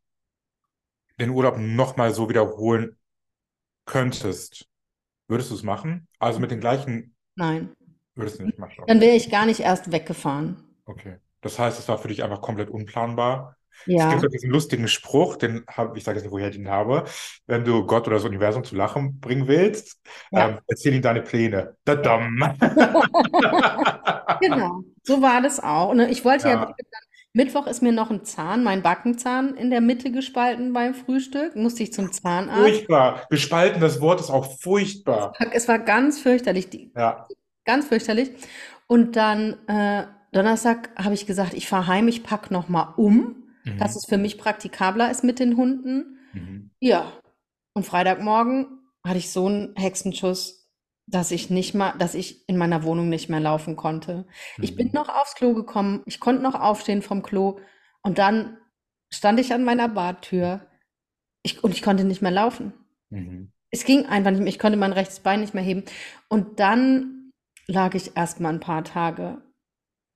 den 1.18 1.30
Urlaub 1.30 1.56
nochmal 1.58 2.12
so 2.12 2.28
wiederholen 2.28 2.99
könntest, 3.87 4.66
würdest 5.28 5.50
du 5.50 5.54
es 5.54 5.62
machen? 5.62 6.08
Also 6.18 6.40
mit 6.40 6.50
den 6.50 6.61
gleichen. 6.61 7.14
Nein. 7.37 7.70
Würdest 8.14 8.40
du 8.40 8.44
nicht 8.44 8.58
machen? 8.58 8.75
Okay. 8.78 8.88
Dann 8.88 9.00
wäre 9.00 9.16
ich 9.16 9.30
gar 9.30 9.46
nicht 9.46 9.61
erst 9.61 9.92
weggefahren. 9.92 10.56
Okay. 10.85 11.16
Das 11.40 11.58
heißt, 11.58 11.78
es 11.78 11.88
war 11.88 11.99
für 11.99 12.08
dich 12.08 12.25
einfach 12.25 12.40
komplett 12.40 12.70
unplanbar. 12.70 13.56
Ja. 13.85 14.06
Es 14.06 14.12
gibt 14.12 14.23
ja 14.23 14.28
diesen 14.30 14.50
lustigen 14.50 14.88
Spruch, 14.88 15.37
den 15.37 15.66
habe 15.68 15.99
ich 15.99 16.04
sage 16.04 16.16
jetzt 16.16 16.25
nicht, 16.25 16.32
woher 16.32 16.49
ich 16.49 16.56
ihn 16.56 16.70
habe. 16.70 17.04
Wenn 17.46 17.62
du 17.64 17.85
Gott 17.85 18.06
oder 18.06 18.16
das 18.16 18.25
Universum 18.25 18.64
zu 18.64 18.75
lachen 18.75 19.20
bringen 19.20 19.49
willst, 19.49 20.00
ja. 20.30 20.49
ähm, 20.49 20.61
erzähl 20.66 20.94
ihm 20.94 21.02
deine 21.02 21.20
Pläne. 21.20 21.76
Da 21.85 21.94
genau, 24.40 24.80
so 25.02 25.20
war 25.20 25.42
das 25.42 25.61
auch. 25.61 25.90
Und 25.90 26.00
ich 26.00 26.25
wollte 26.25 26.49
ja, 26.49 26.54
ja 26.54 26.75
Mittwoch 27.36 27.66
ist 27.66 27.82
mir 27.82 27.92
noch 27.92 28.10
ein 28.10 28.24
Zahn, 28.24 28.64
mein 28.64 28.82
Backenzahn 28.82 29.54
in 29.54 29.70
der 29.70 29.80
Mitte 29.80 30.10
gespalten 30.10 30.72
beim 30.72 30.94
Frühstück. 30.94 31.54
Musste 31.54 31.82
ich 31.82 31.92
zum 31.92 32.10
Zahnarzt. 32.12 32.60
Furchtbar. 32.60 33.26
Gespalten, 33.30 33.80
das 33.80 34.00
Wort 34.00 34.20
ist 34.20 34.30
auch 34.30 34.58
furchtbar. 34.58 35.32
Es 35.38 35.46
war, 35.46 35.54
es 35.54 35.68
war 35.68 35.78
ganz 35.78 36.18
fürchterlich. 36.18 36.70
Die, 36.70 36.92
ja. 36.96 37.26
Ganz 37.64 37.86
fürchterlich. 37.86 38.30
Und 38.86 39.16
dann 39.16 39.56
äh, 39.66 40.04
Donnerstag 40.32 40.90
habe 40.96 41.14
ich 41.14 41.26
gesagt, 41.26 41.54
ich 41.54 41.68
fahre 41.68 41.86
heim, 41.86 42.08
ich 42.08 42.22
packe 42.22 42.52
nochmal 42.52 42.94
um 42.96 43.46
mhm. 43.66 43.78
dass 43.78 43.96
es 43.96 44.06
für 44.06 44.18
mich 44.18 44.38
praktikabler 44.38 45.10
ist 45.10 45.24
mit 45.24 45.38
den 45.38 45.56
Hunden. 45.56 46.18
Mhm. 46.32 46.70
Ja. 46.80 47.12
Und 47.74 47.84
Freitagmorgen 47.84 48.66
hatte 49.04 49.18
ich 49.18 49.30
so 49.30 49.46
einen 49.46 49.74
Hexenschuss, 49.76 50.55
dass 51.06 51.30
ich 51.30 51.50
nicht 51.50 51.75
mal, 51.75 51.94
dass 51.98 52.14
ich 52.14 52.48
in 52.48 52.56
meiner 52.56 52.82
Wohnung 52.82 53.08
nicht 53.08 53.28
mehr 53.28 53.40
laufen 53.40 53.76
konnte. 53.76 54.26
Mhm. 54.56 54.64
Ich 54.64 54.76
bin 54.76 54.88
mhm. 54.88 54.94
noch 54.94 55.08
aufs 55.08 55.34
Klo 55.34 55.54
gekommen, 55.54 56.02
ich 56.06 56.20
konnte 56.20 56.42
noch 56.42 56.54
aufstehen 56.54 57.02
vom 57.02 57.22
Klo 57.22 57.58
und 58.02 58.18
dann 58.18 58.58
stand 59.12 59.38
ich 59.40 59.52
an 59.52 59.64
meiner 59.64 59.88
Badtür 59.88 60.66
ich, 61.42 61.62
und 61.62 61.72
ich 61.72 61.82
konnte 61.82 62.04
nicht 62.04 62.22
mehr 62.22 62.32
laufen. 62.32 62.72
Mhm. 63.10 63.52
Es 63.70 63.84
ging 63.84 64.06
einfach 64.06 64.30
nicht 64.30 64.40
mehr, 64.40 64.48
ich 64.48 64.58
konnte 64.58 64.78
mein 64.78 64.92
rechtes 64.92 65.20
Bein 65.20 65.40
nicht 65.40 65.54
mehr 65.54 65.62
heben. 65.62 65.84
Und 66.28 66.60
dann 66.60 67.32
lag 67.66 67.94
ich 67.94 68.16
erst 68.16 68.40
mal 68.40 68.52
ein 68.52 68.60
paar 68.60 68.84
Tage 68.84 69.42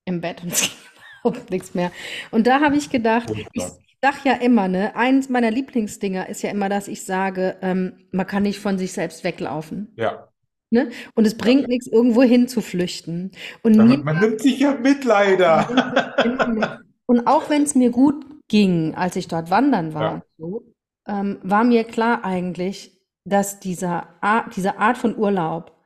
im 0.04 0.20
Bett 0.20 0.42
und 0.42 0.52
es 0.52 0.62
ging 0.62 0.78
überhaupt 1.22 1.50
nichts 1.50 1.74
mehr. 1.74 1.92
Und 2.30 2.46
da 2.46 2.60
habe 2.60 2.76
ich 2.76 2.90
gedacht, 2.90 3.32
ich 3.52 3.64
sage 4.02 4.18
ja 4.24 4.32
immer, 4.34 4.66
ne, 4.66 4.96
eins 4.96 5.28
meiner 5.28 5.50
Lieblingsdinger 5.50 6.28
ist 6.28 6.42
ja 6.42 6.50
immer, 6.50 6.68
dass 6.68 6.88
ich 6.88 7.04
sage, 7.04 7.58
ähm, 7.62 8.08
man 8.12 8.26
kann 8.26 8.42
nicht 8.42 8.58
von 8.58 8.78
sich 8.78 8.92
selbst 8.92 9.24
weglaufen. 9.24 9.92
Ja. 9.96 10.29
Ne? 10.70 10.90
Und 11.14 11.26
es 11.26 11.36
bringt 11.36 11.66
nichts, 11.68 11.88
irgendwo 11.88 12.22
hin 12.22 12.46
zu 12.46 12.60
flüchten. 12.60 13.32
Und 13.62 13.76
man, 13.76 14.04
man 14.04 14.20
nimmt 14.20 14.40
sich 14.40 14.60
ja 14.60 14.74
mit, 14.74 15.04
leider. 15.04 15.68
Und 17.06 17.26
auch 17.26 17.50
wenn 17.50 17.64
es 17.64 17.74
mir 17.74 17.90
gut 17.90 18.24
ging, 18.48 18.94
als 18.94 19.16
ich 19.16 19.26
dort 19.26 19.50
wandern 19.50 19.94
war, 19.94 20.02
Ja. 20.02 20.22
so, 20.38 20.62
ähm, 21.08 21.38
war 21.42 21.64
mir 21.64 21.82
klar 21.84 22.24
eigentlich, 22.24 23.00
dass 23.24 23.58
dieser 23.58 24.08
Art, 24.22 24.54
diese 24.56 24.78
Art 24.78 24.96
von 24.96 25.16
Urlaub 25.16 25.76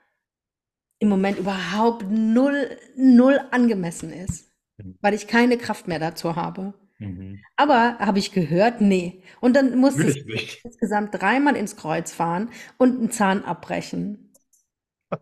im 0.99 1.09
Moment 1.09 1.39
überhaupt 1.39 2.05
null, 2.11 2.77
null 2.97 3.41
angemessen 3.51 4.13
ist, 4.13 4.51
Mhm. 4.77 4.97
weil 5.01 5.15
ich 5.15 5.27
keine 5.27 5.57
Kraft 5.57 5.89
mehr 5.89 5.99
dazu 5.99 6.37
habe. 6.37 6.75
Mhm. 6.99 7.41
Aber 7.57 7.99
habe 7.99 8.19
ich 8.19 8.33
gehört, 8.33 8.81
nee. 8.81 9.23
Und 9.41 9.57
dann 9.57 9.77
musste 9.79 10.05
ich 10.05 10.27
ich 10.29 10.61
insgesamt 10.65 11.15
dreimal 11.15 11.57
ins 11.57 11.77
Kreuz 11.77 12.13
fahren 12.13 12.51
und 12.77 12.99
einen 12.99 13.11
Zahn 13.11 13.45
abbrechen. 13.45 14.31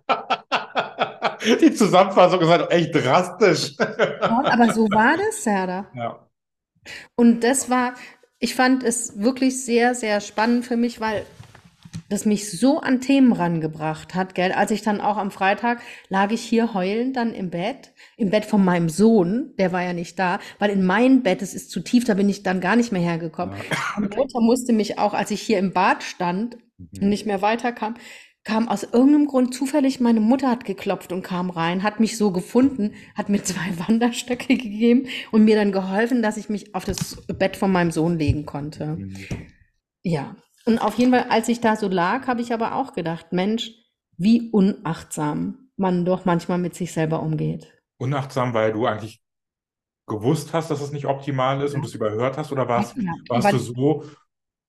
Die 1.61 1.75
Zusammenfassung 1.75 2.41
ist 2.41 2.49
halt 2.49 2.71
echt 2.71 2.95
drastisch. 2.95 3.75
Ja, 3.79 4.45
aber 4.45 4.73
so 4.73 4.85
war 4.91 5.17
das, 5.17 5.43
Serda. 5.43 5.87
Ja. 5.95 6.29
Und 7.17 7.43
das 7.43 7.69
war, 7.69 7.95
ich 8.39 8.55
fand 8.55 8.85
es 8.85 9.21
wirklich 9.21 9.65
sehr, 9.65 9.95
sehr 9.95 10.21
spannend 10.21 10.65
für 10.65 10.77
mich, 10.77 11.01
weil 11.01 11.25
das 12.09 12.27
mich 12.27 12.51
so 12.51 12.81
an 12.81 13.01
Themen 13.01 13.33
rangebracht 13.33 14.15
hat, 14.15 14.35
gell? 14.35 14.53
Als 14.53 14.71
ich 14.71 14.83
dann 14.83 15.01
auch 15.01 15.17
am 15.17 15.31
Freitag 15.31 15.81
lag 16.09 16.31
ich 16.31 16.43
hier 16.43 16.75
heulend 16.75 17.17
dann 17.17 17.33
im 17.33 17.51
Bett, 17.51 17.93
im 18.17 18.31
Bett 18.31 18.45
von 18.45 18.65
meinem 18.65 18.89
Sohn, 18.89 19.55
der 19.59 19.73
war 19.73 19.83
ja 19.83 19.93
nicht 19.95 20.19
da, 20.19 20.39
weil 20.59 20.71
in 20.71 20.85
mein 20.85 21.23
Bett, 21.23 21.43
es 21.43 21.55
ist 21.55 21.71
zu 21.71 21.81
tief, 21.81 22.05
da 22.05 22.15
bin 22.15 22.29
ich 22.29 22.43
dann 22.43 22.61
gar 22.61 22.77
nicht 22.77 22.93
mehr 22.93 23.03
hergekommen. 23.03 23.57
Ja. 23.57 23.77
Meine 23.97 24.15
Mutter 24.15 24.41
musste 24.41 24.73
mich 24.73 24.99
auch, 24.99 25.15
als 25.15 25.31
ich 25.31 25.41
hier 25.43 25.59
im 25.59 25.73
Bad 25.73 26.03
stand 26.03 26.57
und 26.79 27.03
Mhm. 27.03 27.09
nicht 27.09 27.27
mehr 27.27 27.43
weiterkam, 27.43 27.95
kam 28.45 28.69
aus 28.69 28.83
irgendeinem 28.83 29.27
Grund 29.27 29.55
zufällig, 29.55 30.01
meine 30.01 30.21
Mutter 30.21 30.51
hat 30.51 30.65
geklopft 30.65 31.13
und 31.13 31.23
kam 31.23 31.51
rein, 31.51 31.83
hat 31.83 32.01
mich 32.01 32.17
so 32.19 32.33
gefunden, 32.33 32.93
hat 33.15 33.29
mir 33.29 33.43
zwei 33.45 33.79
Wanderstöcke 33.87 34.57
gegeben 34.57 35.07
und 35.31 35.45
mir 35.45 35.57
dann 35.57 35.73
geholfen, 35.73 36.23
dass 36.23 36.37
ich 36.37 36.49
mich 36.49 36.75
auf 36.75 36.85
das 36.85 37.23
Bett 37.27 37.57
von 37.57 37.71
meinem 37.71 37.91
Sohn 37.91 38.19
legen 38.19 38.45
konnte. 38.47 38.97
Mhm. 38.97 39.17
Ja, 40.03 40.37
und 40.65 40.79
auf 40.79 40.97
jeden 40.99 41.13
Fall, 41.13 41.27
als 41.29 41.49
ich 41.49 41.61
da 41.61 41.77
so 41.77 41.89
lag, 41.89 42.27
habe 42.27 42.41
ich 42.41 42.53
aber 42.53 42.75
auch 42.75 42.93
gedacht, 42.93 43.33
Mensch, 43.33 43.73
wie 44.17 44.51
unachtsam 44.51 45.71
man 45.77 46.05
doch 46.05 46.25
manchmal 46.25 46.59
mit 46.59 46.75
sich 46.75 46.93
selber 46.93 47.23
umgeht. 47.23 47.73
Unachtsam, 47.99 48.55
weil 48.55 48.73
du 48.73 48.87
eigentlich 48.87 49.23
gewusst 50.07 50.53
hast, 50.53 50.71
dass 50.71 50.81
es 50.81 50.93
nicht 50.93 51.07
optimal 51.07 51.63
ist 51.63 51.75
und 51.75 51.83
Ja. 51.83 51.87
es 51.89 51.95
überhört 51.95 52.37
hast, 52.37 52.53
oder 52.53 52.69
warst, 52.69 52.97
Ja, 52.97 53.13
warst 53.29 53.53
du 53.53 53.59
so 53.59 54.05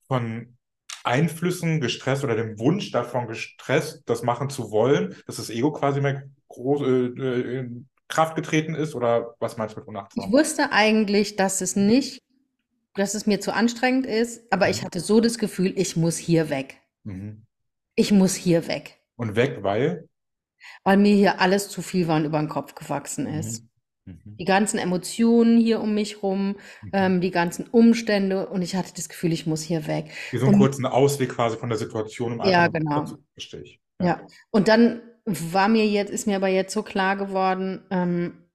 von 0.07 0.57
Einflüssen 1.03 1.81
gestresst 1.81 2.23
oder 2.23 2.35
dem 2.35 2.59
Wunsch 2.59 2.91
davon 2.91 3.27
gestresst, 3.27 4.03
das 4.05 4.23
machen 4.23 4.49
zu 4.49 4.71
wollen, 4.71 5.15
dass 5.27 5.37
das 5.37 5.49
Ego 5.49 5.71
quasi 5.73 6.01
mehr 6.01 6.23
groß, 6.49 6.81
äh, 6.81 6.85
äh, 6.85 7.59
in 7.59 7.89
Kraft 8.07 8.35
getreten 8.35 8.75
ist? 8.75 8.95
Oder 8.95 9.35
was 9.39 9.57
meinst 9.57 9.75
du 9.75 9.79
mit 9.79 9.87
ich 9.87 9.91
unachtsam? 9.95 10.31
wusste 10.31 10.71
eigentlich, 10.71 11.35
dass 11.35 11.61
es 11.61 11.75
nicht, 11.75 12.21
dass 12.95 13.15
es 13.15 13.25
mir 13.27 13.41
zu 13.41 13.53
anstrengend 13.53 14.05
ist, 14.05 14.43
aber 14.51 14.69
ich 14.69 14.81
Mhm. 14.81 14.85
hatte 14.85 14.99
so 15.01 15.19
das 15.21 15.37
Gefühl, 15.39 15.73
ich 15.77 15.95
muss 15.97 16.17
hier 16.17 16.49
weg. 16.49 16.77
Mhm. 17.05 17.45
Ich 17.95 18.11
muss 18.11 18.35
hier 18.35 18.67
weg, 18.67 18.99
Und 19.15 19.35
weg, 19.35 19.63
weil? 19.63 20.07
weil 20.83 20.97
mir 20.97 21.15
hier 21.15 21.41
alles 21.41 21.69
zu 21.69 21.81
viel 21.81 22.07
war 22.07 22.17
und 22.17 22.25
über 22.25 22.39
den 22.39 22.49
Kopf 22.49 22.75
gewachsen 22.75 23.27
ist. 23.27 23.63
Mhm. 23.63 23.69
Mhm. 24.05 24.35
Die 24.37 24.45
ganzen 24.45 24.77
Emotionen 24.79 25.59
hier 25.59 25.79
um 25.79 25.93
mich 25.93 26.23
rum, 26.23 26.55
Mhm. 26.81 26.89
ähm, 26.93 27.21
die 27.21 27.31
ganzen 27.31 27.67
Umstände 27.67 28.47
und 28.47 28.61
ich 28.61 28.75
hatte 28.75 28.93
das 28.95 29.09
Gefühl, 29.09 29.31
ich 29.31 29.47
muss 29.47 29.61
hier 29.61 29.87
weg. 29.87 30.11
Wie 30.31 30.37
so 30.37 30.45
einen 30.45 30.55
Und 30.55 30.61
kurzen 30.61 30.85
Ausweg 30.85 31.29
quasi 31.29 31.57
von 31.57 31.69
der 31.69 31.77
Situation, 31.77 32.39
um 32.39 32.47
ja, 32.47 32.67
genau. 32.67 33.05
verstehe 33.33 33.61
ich. 33.61 33.79
Ja. 33.99 34.07
Ja. 34.07 34.27
Und 34.51 34.67
dann 34.67 35.01
war 35.25 35.69
mir 35.69 35.87
jetzt, 35.87 36.11
ist 36.11 36.27
mir 36.27 36.35
aber 36.35 36.49
jetzt 36.49 36.73
so 36.73 36.83
klar 36.83 37.15
geworden, 37.15 37.85
ähm, 37.89 38.49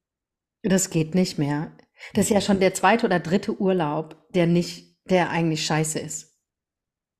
das 0.62 0.90
geht 0.90 1.14
nicht 1.14 1.38
mehr. 1.38 1.72
Das 2.14 2.26
ist 2.26 2.30
ja 2.30 2.40
schon 2.40 2.60
der 2.60 2.74
zweite 2.74 3.06
oder 3.06 3.20
dritte 3.20 3.58
Urlaub, 3.58 4.28
der 4.34 4.46
nicht, 4.46 4.96
der 5.08 5.30
eigentlich 5.30 5.64
scheiße 5.64 5.98
ist. 5.98 6.36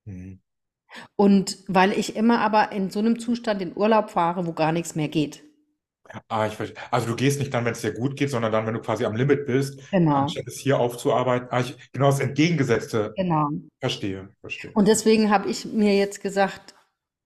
Mhm. 0.05 0.41
Und 1.17 1.59
weil 1.67 1.93
ich 1.93 2.17
immer 2.17 2.41
aber 2.41 2.73
in 2.73 2.91
so 2.91 2.99
einem 2.99 3.19
Zustand 3.19 3.63
in 3.63 3.77
Urlaub 3.77 4.11
fahre, 4.11 4.47
wo 4.47 4.53
gar 4.53 4.73
nichts 4.73 4.95
mehr 4.95 5.09
geht. 5.09 5.43
Ah, 6.29 6.47
ich 6.47 6.55
verstehe. 6.55 6.77
Also 6.91 7.07
du 7.09 7.17
gehst 7.17 7.39
nicht 7.39 7.53
dann, 7.53 7.65
wenn 7.65 7.73
es 7.73 7.81
dir 7.83 7.93
gut 7.93 8.17
geht, 8.17 8.31
sondern 8.31 8.51
dann, 8.53 8.67
wenn 8.67 8.75
du 8.75 8.81
quasi 8.81 9.05
am 9.05 9.15
Limit 9.15 9.47
bist, 9.47 9.81
Genau, 9.91 10.17
anstatt 10.23 10.47
es 10.47 10.59
hier 10.59 10.79
aufzuarbeiten. 10.79 11.49
Ah, 11.51 11.61
ich, 11.61 11.77
genau 11.93 12.07
das 12.07 12.21
Entgegengesetzte. 12.21 13.13
genau. 13.17 13.49
Verstehe, 13.81 14.29
verstehe. 14.41 14.71
Und 14.75 14.89
deswegen 14.89 15.31
habe 15.31 15.49
ich 15.49 15.65
mir 15.67 15.97
jetzt 15.97 16.23
gesagt, 16.23 16.75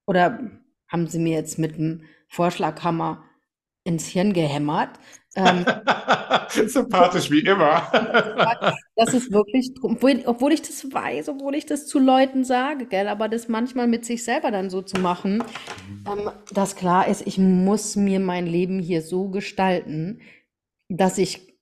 oder 0.06 0.40
haben 0.88 1.06
sie 1.06 1.18
mir 1.18 1.34
jetzt 1.36 1.58
mit 1.58 1.76
dem 1.76 2.02
Vorschlaghammer 2.28 3.24
ins 3.84 4.06
Hirn 4.06 4.32
gehämmert, 4.32 4.98
ähm, 5.34 5.64
Sympathisch 6.68 7.30
wie 7.30 7.40
immer. 7.40 7.90
Das 8.96 9.14
ist 9.14 9.32
wirklich, 9.32 9.70
obwohl, 9.82 10.22
obwohl 10.26 10.52
ich 10.52 10.62
das 10.62 10.84
weiß, 10.92 11.28
obwohl 11.30 11.54
ich 11.54 11.64
das 11.66 11.86
zu 11.86 11.98
Leuten 11.98 12.44
sage, 12.44 12.86
gell, 12.86 13.08
aber 13.08 13.28
das 13.28 13.48
manchmal 13.48 13.88
mit 13.88 14.04
sich 14.04 14.22
selber 14.24 14.50
dann 14.50 14.68
so 14.70 14.82
zu 14.82 14.98
machen, 15.00 15.42
ähm, 16.06 16.30
dass 16.52 16.76
klar 16.76 17.08
ist, 17.08 17.26
ich 17.26 17.38
muss 17.38 17.96
mir 17.96 18.20
mein 18.20 18.46
Leben 18.46 18.78
hier 18.80 19.02
so 19.02 19.28
gestalten, 19.28 20.20
dass 20.88 21.18
ich 21.18 21.54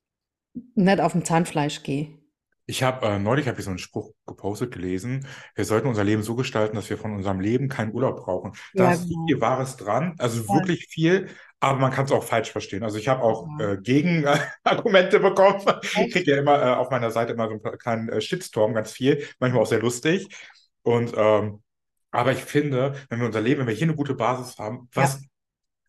nicht 0.74 1.00
auf 1.00 1.12
dem 1.12 1.24
Zahnfleisch 1.24 1.82
gehe. 1.84 2.18
Ich 2.66 2.82
habe 2.84 3.04
äh, 3.06 3.18
neulich 3.18 3.48
habe 3.48 3.58
ich 3.58 3.64
so 3.64 3.70
einen 3.70 3.78
Spruch 3.78 4.12
gepostet 4.26 4.72
gelesen. 4.72 5.26
Wir 5.56 5.64
sollten 5.64 5.88
unser 5.88 6.04
Leben 6.04 6.22
so 6.22 6.36
gestalten, 6.36 6.76
dass 6.76 6.88
wir 6.88 6.98
von 6.98 7.12
unserem 7.14 7.40
Leben 7.40 7.68
keinen 7.68 7.92
Urlaub 7.92 8.18
brauchen. 8.24 8.52
Da 8.76 8.84
Ja, 8.84 8.92
ist 8.92 9.08
genau. 9.08 9.26
viel 9.26 9.40
Wahres 9.40 9.76
dran, 9.76 10.14
also 10.18 10.44
Voll. 10.46 10.56
wirklich 10.56 10.86
viel, 10.88 11.28
aber 11.60 11.78
man 11.78 11.92
kann 11.92 12.06
es 12.06 12.12
auch 12.12 12.24
falsch 12.24 12.50
verstehen. 12.50 12.82
Also 12.82 12.98
ich 12.98 13.08
habe 13.08 13.22
auch 13.22 13.50
Ja. 13.58 13.72
äh, 13.72 13.76
Gegenargumente 13.78 15.20
bekommen. 15.20 15.62
Ich 15.96 16.10
kriege 16.10 16.32
ja 16.32 16.38
immer 16.38 16.60
äh, 16.62 16.74
auf 16.74 16.90
meiner 16.90 17.10
Seite 17.10 17.32
immer 17.34 17.48
so 17.48 17.60
einen 17.62 17.78
kleinen 17.78 18.08
äh, 18.08 18.20
Shitstorm, 18.20 18.74
ganz 18.74 18.92
viel, 18.92 19.26
manchmal 19.38 19.62
auch 19.62 19.66
sehr 19.66 19.80
lustig. 19.80 20.28
Und 20.82 21.12
ähm, 21.16 21.62
aber 22.12 22.32
ich 22.32 22.38
finde, 22.44 22.94
wenn 23.08 23.20
wir 23.20 23.26
unser 23.26 23.40
Leben, 23.40 23.60
wenn 23.60 23.68
wir 23.68 23.74
hier 23.74 23.86
eine 23.86 23.94
gute 23.96 24.14
Basis 24.14 24.58
haben, 24.58 24.88
Ja, 24.94 25.04
was 25.04 25.22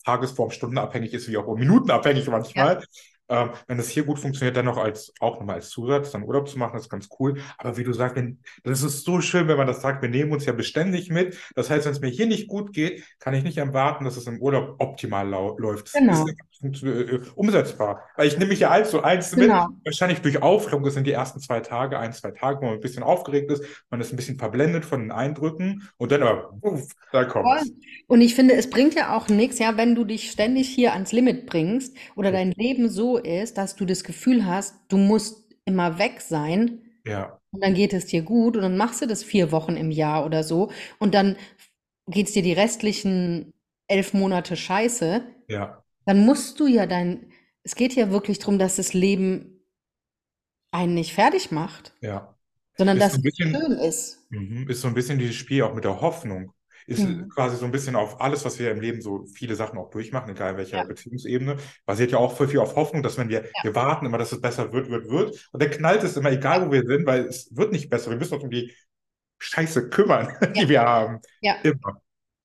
Tagesform, 0.05 0.51
stundenabhängig 0.51 1.13
ist, 1.13 1.27
wie 1.29 1.37
auch 1.37 1.55
minutenabhängig 1.55 2.25
ja, 2.25 2.31
manchmal. 2.31 2.83
Ähm, 3.31 3.51
wenn 3.67 3.79
es 3.79 3.89
hier 3.89 4.03
gut 4.03 4.19
funktioniert, 4.19 4.57
dann 4.57 4.65
noch 4.65 4.77
als, 4.77 5.13
auch 5.19 5.39
nochmal 5.39 5.55
als 5.55 5.69
Zusatz, 5.69 6.11
dann 6.11 6.23
Urlaub 6.23 6.49
zu 6.49 6.59
machen, 6.59 6.77
ist 6.77 6.89
ganz 6.89 7.07
cool. 7.19 7.41
Aber 7.57 7.77
wie 7.77 7.83
du 7.83 7.93
sagst, 7.93 8.17
wenn, 8.17 8.39
das 8.63 8.83
ist 8.83 9.05
so 9.05 9.21
schön, 9.21 9.47
wenn 9.47 9.57
man 9.57 9.67
das 9.67 9.81
sagt, 9.81 10.01
wir 10.01 10.09
nehmen 10.09 10.31
uns 10.33 10.45
ja 10.45 10.53
beständig 10.53 11.09
mit. 11.09 11.37
Das 11.55 11.69
heißt, 11.69 11.85
wenn 11.85 11.93
es 11.93 12.01
mir 12.01 12.09
hier 12.09 12.27
nicht 12.27 12.47
gut 12.47 12.73
geht, 12.73 13.03
kann 13.19 13.33
ich 13.33 13.43
nicht 13.43 13.57
erwarten, 13.57 14.03
dass 14.03 14.17
es 14.17 14.27
im 14.27 14.41
Urlaub 14.41 14.75
optimal 14.79 15.27
läuft. 15.27 15.87
Das 15.87 16.19
ist 16.19 16.35
äh, 16.63 17.19
umsetzbar. 17.35 18.07
Weil 18.15 18.27
ich 18.27 18.37
nehme 18.37 18.49
mich 18.49 18.59
ja 18.59 18.71
eins 18.71 18.89
zu 18.91 19.03
eins 19.03 19.35
mit. 19.35 19.47
genau. 19.47 19.67
Wahrscheinlich 19.83 20.21
durch 20.21 20.41
Aufregung, 20.41 20.83
das 20.83 20.93
sind 20.93 21.07
die 21.07 21.11
ersten 21.11 21.39
zwei 21.39 21.59
Tage, 21.61 21.99
ein, 21.99 22.13
zwei 22.13 22.31
Tage, 22.31 22.61
wo 22.61 22.65
man 22.65 22.75
ein 22.75 22.81
bisschen 22.81 23.03
aufgeregt 23.03 23.51
ist, 23.51 23.63
man 23.89 24.01
ist 24.01 24.11
ein 24.13 24.17
bisschen 24.17 24.37
verblendet 24.37 24.85
von 24.85 25.01
den 25.01 25.11
Eindrücken 25.11 25.89
und 25.97 26.11
dann 26.11 26.23
aber, 26.23 26.53
uff, 26.61 26.87
da 27.11 27.25
Voll. 27.43 27.61
kommt's. 27.63 27.71
Und 28.07 28.21
ich 28.21 28.35
finde, 28.35 28.55
es 28.55 28.69
bringt 28.69 28.93
ja 28.95 29.15
auch 29.15 29.29
nichts, 29.29 29.59
ja, 29.59 29.77
wenn 29.77 29.95
du 29.95 30.03
dich 30.05 30.31
ständig 30.31 30.69
hier 30.69 30.93
ans 30.93 31.11
Limit 31.11 31.45
bringst 31.45 31.95
oder 32.15 32.31
dein 32.31 32.51
Leben 32.51 32.89
so 32.89 33.17
ist, 33.17 33.57
dass 33.57 33.75
du 33.75 33.85
das 33.85 34.03
Gefühl 34.03 34.45
hast, 34.45 34.75
du 34.89 34.97
musst 34.97 35.55
immer 35.65 35.97
weg 35.97 36.21
sein 36.21 36.81
Ja, 37.05 37.39
und 37.51 37.63
dann 37.63 37.73
geht 37.73 37.93
es 37.93 38.05
dir 38.07 38.21
gut 38.23 38.55
und 38.55 38.63
dann 38.63 38.77
machst 38.77 39.01
du 39.01 39.07
das 39.07 39.23
vier 39.23 39.51
Wochen 39.51 39.75
im 39.75 39.91
Jahr 39.91 40.25
oder 40.25 40.43
so 40.43 40.71
und 40.99 41.13
dann 41.13 41.35
geht 42.07 42.27
es 42.27 42.33
dir 42.33 42.43
die 42.43 42.53
restlichen 42.53 43.53
elf 43.87 44.13
Monate 44.13 44.55
scheiße, 44.55 45.23
ja, 45.47 45.80
dann 46.05 46.25
musst 46.25 46.59
du 46.59 46.67
ja 46.67 46.85
dein, 46.85 47.31
es 47.63 47.75
geht 47.75 47.93
ja 47.95 48.11
wirklich 48.11 48.39
darum, 48.39 48.59
dass 48.59 48.75
das 48.77 48.93
Leben 48.93 49.63
einen 50.71 50.93
nicht 50.95 51.13
fertig 51.13 51.51
macht, 51.51 51.93
ja. 52.01 52.35
sondern 52.77 52.97
Ist 52.97 53.01
dass 53.01 53.13
so 53.13 53.17
ein 53.17 53.23
es 53.23 53.23
bisschen. 53.23 53.55
schön 53.55 53.71
ist. 53.73 54.19
Mhm. 54.29 54.69
Ist 54.69 54.81
so 54.81 54.87
ein 54.87 54.93
bisschen 54.93 55.19
dieses 55.19 55.35
Spiel 55.35 55.63
auch 55.63 55.73
mit 55.73 55.83
der 55.85 56.01
Hoffnung. 56.01 56.53
Ist 56.87 57.03
Mhm. 57.03 57.29
quasi 57.29 57.57
so 57.57 57.65
ein 57.65 57.71
bisschen 57.71 57.95
auf 57.95 58.21
alles, 58.21 58.45
was 58.45 58.59
wir 58.59 58.71
im 58.71 58.81
Leben 58.81 59.01
so 59.01 59.25
viele 59.35 59.55
Sachen 59.55 59.77
auch 59.79 59.89
durchmachen, 59.91 60.31
egal 60.31 60.51
in 60.51 60.57
welcher 60.57 60.77
Ja, 60.77 60.83
Beziehungsebene, 60.83 61.57
basiert 61.85 62.11
ja 62.11 62.17
auch 62.17 62.35
voll 62.35 62.47
viel 62.47 62.59
auf 62.59 62.75
Hoffnung, 62.75 63.03
dass 63.03 63.17
wenn 63.17 63.29
wir, 63.29 63.45
ja, 63.55 63.63
wir 63.63 63.75
warten 63.75 64.05
immer, 64.07 64.17
dass 64.17 64.31
es 64.31 64.41
besser 64.41 64.73
wird, 64.73 64.89
wird, 64.89 65.09
wird. 65.09 65.49
Und 65.51 65.61
dann 65.63 65.71
knallt 65.71 66.03
es 66.03 66.17
immer, 66.17 66.31
egal 66.31 66.67
wo 66.67 66.71
wir 66.71 66.85
sind, 66.85 67.05
weil 67.05 67.25
es 67.25 67.55
wird 67.55 67.71
nicht 67.71 67.89
besser. 67.89 68.11
Wir 68.11 68.17
müssen 68.17 68.33
uns 68.35 68.43
um 68.43 68.49
die 68.51 68.73
Scheiße 69.39 69.89
kümmern, 69.89 70.29
die 70.55 70.69
wir 70.69 70.81
haben. 70.81 71.21
ja, 71.41 71.55
Immer. 71.63 72.01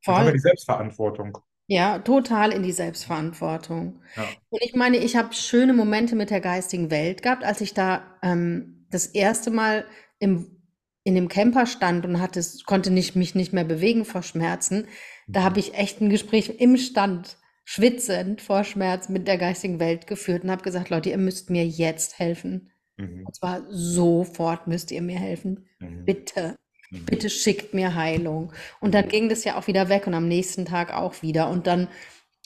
Dann 0.06 0.18
haben 0.18 0.26
wir 0.26 0.32
voll. 0.32 0.34
die 0.34 0.40
Selbstverantwortung. 0.40 1.38
Ja, 1.68 1.98
total 1.98 2.52
in 2.52 2.62
die 2.62 2.72
Selbstverantwortung. 2.72 4.00
Ja. 4.14 4.28
Und 4.50 4.62
ich 4.62 4.74
meine, 4.74 4.98
ich 4.98 5.16
habe 5.16 5.34
schöne 5.34 5.72
Momente 5.72 6.14
mit 6.14 6.30
der 6.30 6.40
geistigen 6.40 6.90
Welt 6.90 7.22
gehabt, 7.22 7.42
als 7.44 7.60
ich 7.60 7.74
da 7.74 8.18
ähm, 8.22 8.86
das 8.90 9.06
erste 9.06 9.50
Mal 9.50 9.84
im, 10.20 10.62
in 11.02 11.16
dem 11.16 11.28
Camper 11.28 11.66
stand 11.66 12.06
und 12.06 12.20
hatte, 12.20 12.40
konnte 12.66 12.90
nicht, 12.92 13.16
mich 13.16 13.34
nicht 13.34 13.52
mehr 13.52 13.64
bewegen 13.64 14.04
vor 14.04 14.22
Schmerzen. 14.22 14.86
Da 15.26 15.42
habe 15.42 15.54
Mhm. 15.54 15.58
ich 15.60 15.74
echt 15.74 16.00
ein 16.00 16.08
Gespräch 16.10 16.54
im 16.60 16.76
Stand, 16.76 17.36
schwitzend 17.64 18.42
vor 18.42 18.62
Schmerz 18.62 19.08
mit 19.08 19.26
der 19.26 19.36
geistigen 19.38 19.80
Welt 19.80 20.06
geführt 20.06 20.44
und 20.44 20.52
habe 20.52 20.62
gesagt, 20.62 20.90
Leute, 20.90 21.10
ihr 21.10 21.18
müsst 21.18 21.50
mir 21.50 21.66
jetzt 21.66 22.20
helfen. 22.20 22.70
Mhm. 22.96 23.26
Und 23.26 23.34
zwar 23.34 23.64
sofort 23.70 24.68
müsst 24.68 24.92
ihr 24.92 25.02
mir 25.02 25.18
helfen. 25.18 25.66
Mhm. 25.80 26.04
Bitte. 26.04 26.54
Mhm. 26.90 27.06
Bitte 27.06 27.30
schickt 27.30 27.74
mir 27.74 27.94
Heilung. 27.94 28.52
Und 28.80 28.94
dann 28.94 29.06
Mhm. 29.06 29.08
ging 29.08 29.28
das 29.28 29.44
ja 29.44 29.58
auch 29.58 29.66
wieder 29.66 29.88
weg 29.88 30.06
und 30.06 30.14
am 30.14 30.28
nächsten 30.28 30.64
Tag 30.66 30.92
auch 30.94 31.22
wieder. 31.22 31.48
Und 31.50 31.66
dann, 31.66 31.88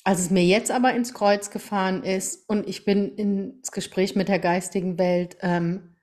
als 0.05 0.21
es 0.21 0.31
mir 0.31 0.45
jetzt 0.45 0.71
aber 0.71 0.95
ins 0.95 1.15
Kreuz 1.15 1.51
gefahren 1.51 2.03
ist 2.05 2.49
und 2.49 2.69
ich 2.69 2.85
bin 2.85 3.15
ins 3.17 3.73
Gespräch 3.73 4.17
mit 4.17 4.29
der 4.29 4.39
geistigen 4.39 4.99
Welt, 4.99 5.37
ähm, 5.43 5.97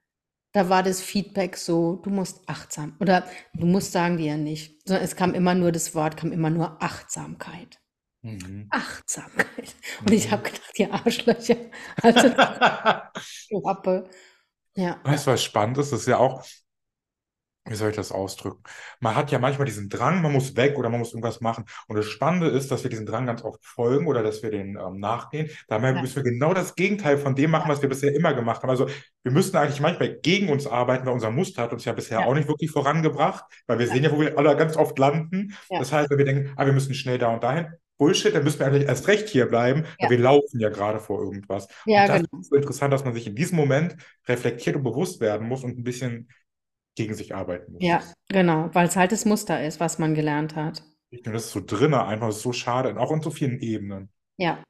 da 0.53 0.69
war 0.69 0.83
das 0.83 1.01
Feedback 1.01 1.57
so, 1.57 1.97
du 1.97 2.09
musst 2.09 2.41
achtsam 2.47 2.95
oder 2.99 3.27
du 3.53 3.65
musst 3.67 3.91
sagen 3.91 4.17
die 4.17 4.25
ja 4.25 4.37
nicht, 4.37 4.87
sondern 4.87 5.05
es 5.05 5.15
kam 5.15 5.33
immer 5.35 5.53
nur 5.55 5.71
das 5.71 5.95
Wort, 5.95 6.17
kam 6.17 6.31
immer 6.31 6.49
nur 6.49 6.81
Achtsamkeit. 6.81 7.79
Mhm. 8.23 8.67
Achtsamkeit. 8.71 9.75
Und 10.01 10.11
ich 10.11 10.31
habe 10.31 10.43
gedacht, 10.43 10.79
ihr 10.79 10.93
Arschlöcher, 10.93 11.57
also 12.01 12.29
Klappe. 13.49 14.09
Ja. 14.75 14.99
Weißt 15.03 15.27
du, 15.27 15.31
was 15.31 15.43
spannend 15.43 15.77
ist? 15.77 15.91
Das 15.91 16.01
ist 16.01 16.07
ja 16.07 16.17
auch, 16.17 16.43
wie 17.69 17.75
soll 17.75 17.89
ich 17.89 17.95
das 17.95 18.11
ausdrücken? 18.11 18.63
Man 18.99 19.15
hat 19.15 19.31
ja 19.31 19.39
manchmal 19.39 19.65
diesen 19.65 19.89
Drang, 19.89 20.21
man 20.21 20.31
muss 20.31 20.55
weg 20.55 20.77
oder 20.77 20.89
man 20.89 20.99
muss 20.99 21.09
irgendwas 21.11 21.41
machen. 21.41 21.65
Und 21.87 21.95
das 21.97 22.05
Spannende 22.05 22.47
ist, 22.47 22.71
dass 22.71 22.83
wir 22.83 22.89
diesen 22.89 23.05
Drang 23.05 23.25
ganz 23.25 23.43
oft 23.43 23.63
folgen 23.65 24.07
oder 24.07 24.23
dass 24.23 24.41
wir 24.43 24.51
den 24.51 24.77
ähm, 24.77 24.99
nachgehen. 24.99 25.49
Dabei 25.67 25.91
Ja. 25.91 26.01
müssen 26.01 26.15
wir 26.17 26.23
genau 26.23 26.53
das 26.53 26.75
Gegenteil 26.75 27.17
von 27.17 27.35
dem 27.35 27.51
machen, 27.51 27.69
was 27.69 27.81
wir 27.81 27.89
bisher 27.89 28.13
immer 28.15 28.33
gemacht 28.33 28.61
haben. 28.63 28.69
Also 28.69 28.87
wir 29.23 29.31
müssten 29.31 29.57
eigentlich 29.57 29.79
manchmal 29.81 30.15
gegen 30.21 30.49
uns 30.49 30.67
arbeiten, 30.67 31.05
weil 31.05 31.13
unser 31.13 31.31
Muster 31.31 31.61
hat 31.63 31.73
uns 31.73 31.85
ja 31.85 31.93
bisher 31.93 32.19
Ja. 32.19 32.25
auch 32.25 32.33
nicht 32.33 32.47
wirklich 32.47 32.71
vorangebracht, 32.71 33.43
weil 33.67 33.79
wir 33.79 33.87
sehen 33.87 34.03
ja, 34.03 34.11
wo 34.11 34.19
wir 34.19 34.37
alle 34.37 34.55
ganz 34.55 34.77
oft 34.77 34.97
landen. 34.97 35.53
Ja. 35.69 35.79
Das 35.79 35.91
heißt, 35.91 36.09
wenn 36.09 36.17
wir 36.17 36.25
denken, 36.25 36.53
ah, 36.55 36.65
wir 36.65 36.73
müssen 36.73 36.93
schnell 36.93 37.17
da 37.17 37.33
und 37.33 37.43
dahin, 37.43 37.67
Bullshit, 37.97 38.33
dann 38.35 38.43
müssen 38.43 38.59
wir 38.59 38.67
eigentlich 38.67 38.87
erst 38.87 39.07
recht 39.07 39.27
hier 39.27 39.47
bleiben, 39.47 39.81
weil 39.83 39.95
Ja. 39.99 40.09
wir 40.11 40.19
laufen 40.19 40.59
ja 40.59 40.69
gerade 40.69 40.99
vor 40.99 41.19
irgendwas. 41.23 41.67
Ja, 41.85 42.01
Und 42.01 42.09
das 42.09 42.17
genau. 42.21 42.39
ist 42.41 42.49
so 42.49 42.55
interessant, 42.55 42.93
dass 42.93 43.03
man 43.03 43.13
sich 43.15 43.25
in 43.27 43.35
diesem 43.35 43.57
Moment 43.57 43.95
reflektiert 44.27 44.75
und 44.75 44.83
bewusst 44.83 45.19
werden 45.19 45.47
muss 45.47 45.63
und 45.63 45.77
ein 45.79 45.83
bisschen 45.83 46.29
gegen 46.97 47.13
sich 47.13 47.33
arbeiten 47.33 47.73
muss. 47.73 47.83
Ja, 47.83 48.01
genau, 48.27 48.69
weil 48.73 48.87
es 48.87 48.95
halt 48.95 49.11
das 49.11 49.23
Muster 49.23 49.63
ist, 49.63 49.79
was 49.79 49.99
man 49.99 50.15
gelernt 50.15 50.55
hat. 50.55 50.83
Ich 51.11 51.19
finde, 51.19 51.37
das 51.37 51.45
ist 51.45 51.51
so 51.51 51.61
drinne, 51.65 52.05
einfach 52.05 52.31
so 52.33 52.51
schade, 52.51 52.89
und 52.89 52.97
auch 52.97 53.11
in 53.11 53.21
so 53.21 53.29
vielen 53.29 53.61
Ebenen. 53.61 54.09
Ja. 54.37 54.61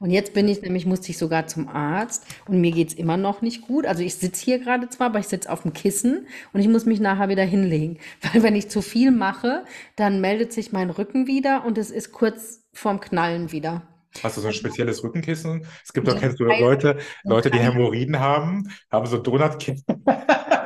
Und 0.00 0.10
jetzt 0.10 0.34
bin 0.34 0.48
ich 0.48 0.62
nämlich, 0.62 0.84
musste 0.84 1.10
ich 1.10 1.18
sogar 1.18 1.46
zum 1.46 1.68
Arzt 1.68 2.26
und 2.48 2.60
mir 2.60 2.72
geht's 2.72 2.94
immer 2.94 3.16
noch 3.16 3.40
nicht 3.40 3.62
gut. 3.68 3.86
Also 3.86 4.02
ich 4.02 4.16
sitze 4.16 4.44
hier 4.44 4.58
gerade 4.58 4.88
zwar, 4.88 5.08
aber 5.08 5.20
ich 5.20 5.28
sitze 5.28 5.48
auf 5.52 5.62
dem 5.62 5.72
Kissen 5.72 6.26
und 6.52 6.60
ich 6.60 6.66
muss 6.66 6.86
mich 6.86 6.98
nachher 6.98 7.28
wieder 7.28 7.44
hinlegen. 7.44 7.98
Weil 8.32 8.42
wenn 8.42 8.56
ich 8.56 8.68
zu 8.68 8.82
viel 8.82 9.12
mache, 9.12 9.64
dann 9.94 10.20
meldet 10.20 10.52
sich 10.52 10.72
mein 10.72 10.90
Rücken 10.90 11.28
wieder 11.28 11.64
und 11.64 11.78
es 11.78 11.92
ist 11.92 12.10
kurz 12.10 12.64
vorm 12.72 12.98
Knallen 12.98 13.52
wieder. 13.52 13.82
Hast 14.24 14.36
du 14.36 14.40
so 14.40 14.48
ein 14.48 14.54
spezielles 14.54 15.04
Rückenkissen? 15.04 15.64
Es 15.84 15.92
gibt 15.92 16.08
doch, 16.08 16.18
kennst 16.18 16.40
du 16.40 16.44
Leute, 16.44 16.98
Leute, 17.22 17.48
die 17.48 17.60
Hämorrhoiden 17.60 18.18
haben, 18.18 18.72
haben 18.90 19.06
so 19.06 19.18
Donutkissen. 19.18 19.84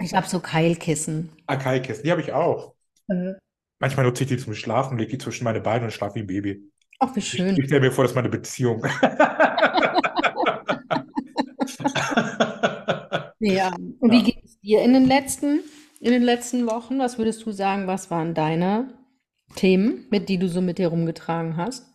Ich 0.00 0.14
habe 0.14 0.26
so 0.26 0.40
Keilkissen. 0.40 1.30
Akai-Kissen, 1.46 2.04
die 2.04 2.10
habe 2.10 2.22
ich 2.22 2.32
auch. 2.32 2.74
Äh, 3.08 3.34
Manchmal 3.78 4.06
nutze 4.06 4.24
ich 4.24 4.28
die 4.28 4.36
zum 4.36 4.54
Schlafen, 4.54 4.98
lege 4.98 5.12
die 5.12 5.18
zwischen 5.18 5.44
meine 5.44 5.60
Beine 5.60 5.84
und 5.86 5.90
schlafe 5.92 6.16
wie 6.16 6.20
ein 6.20 6.26
Baby. 6.26 6.70
Ach, 6.98 7.14
wie 7.16 7.20
Ich, 7.20 7.30
schön. 7.36 7.56
ich 7.56 7.66
stelle 7.66 7.80
mir 7.82 7.92
vor, 7.92 8.04
das 8.04 8.12
ist 8.12 8.16
meine 8.16 8.28
Beziehung. 8.28 8.84
Ja. 13.38 13.72
Und 13.98 14.10
wie 14.12 14.22
geht 14.22 14.44
es 14.44 14.60
dir 14.60 14.82
in 14.82 14.92
den 14.92 15.06
letzten, 15.06 15.60
in 16.00 16.12
den 16.12 16.22
letzten 16.22 16.66
Wochen? 16.66 16.98
Was 16.98 17.18
würdest 17.18 17.44
du 17.44 17.52
sagen, 17.52 17.86
was 17.86 18.10
waren 18.10 18.34
deine 18.34 18.94
Themen, 19.56 20.06
mit 20.10 20.28
die 20.28 20.38
du 20.38 20.48
so 20.48 20.60
mit 20.60 20.78
dir 20.78 20.88
rumgetragen 20.88 21.56
hast? 21.56 21.86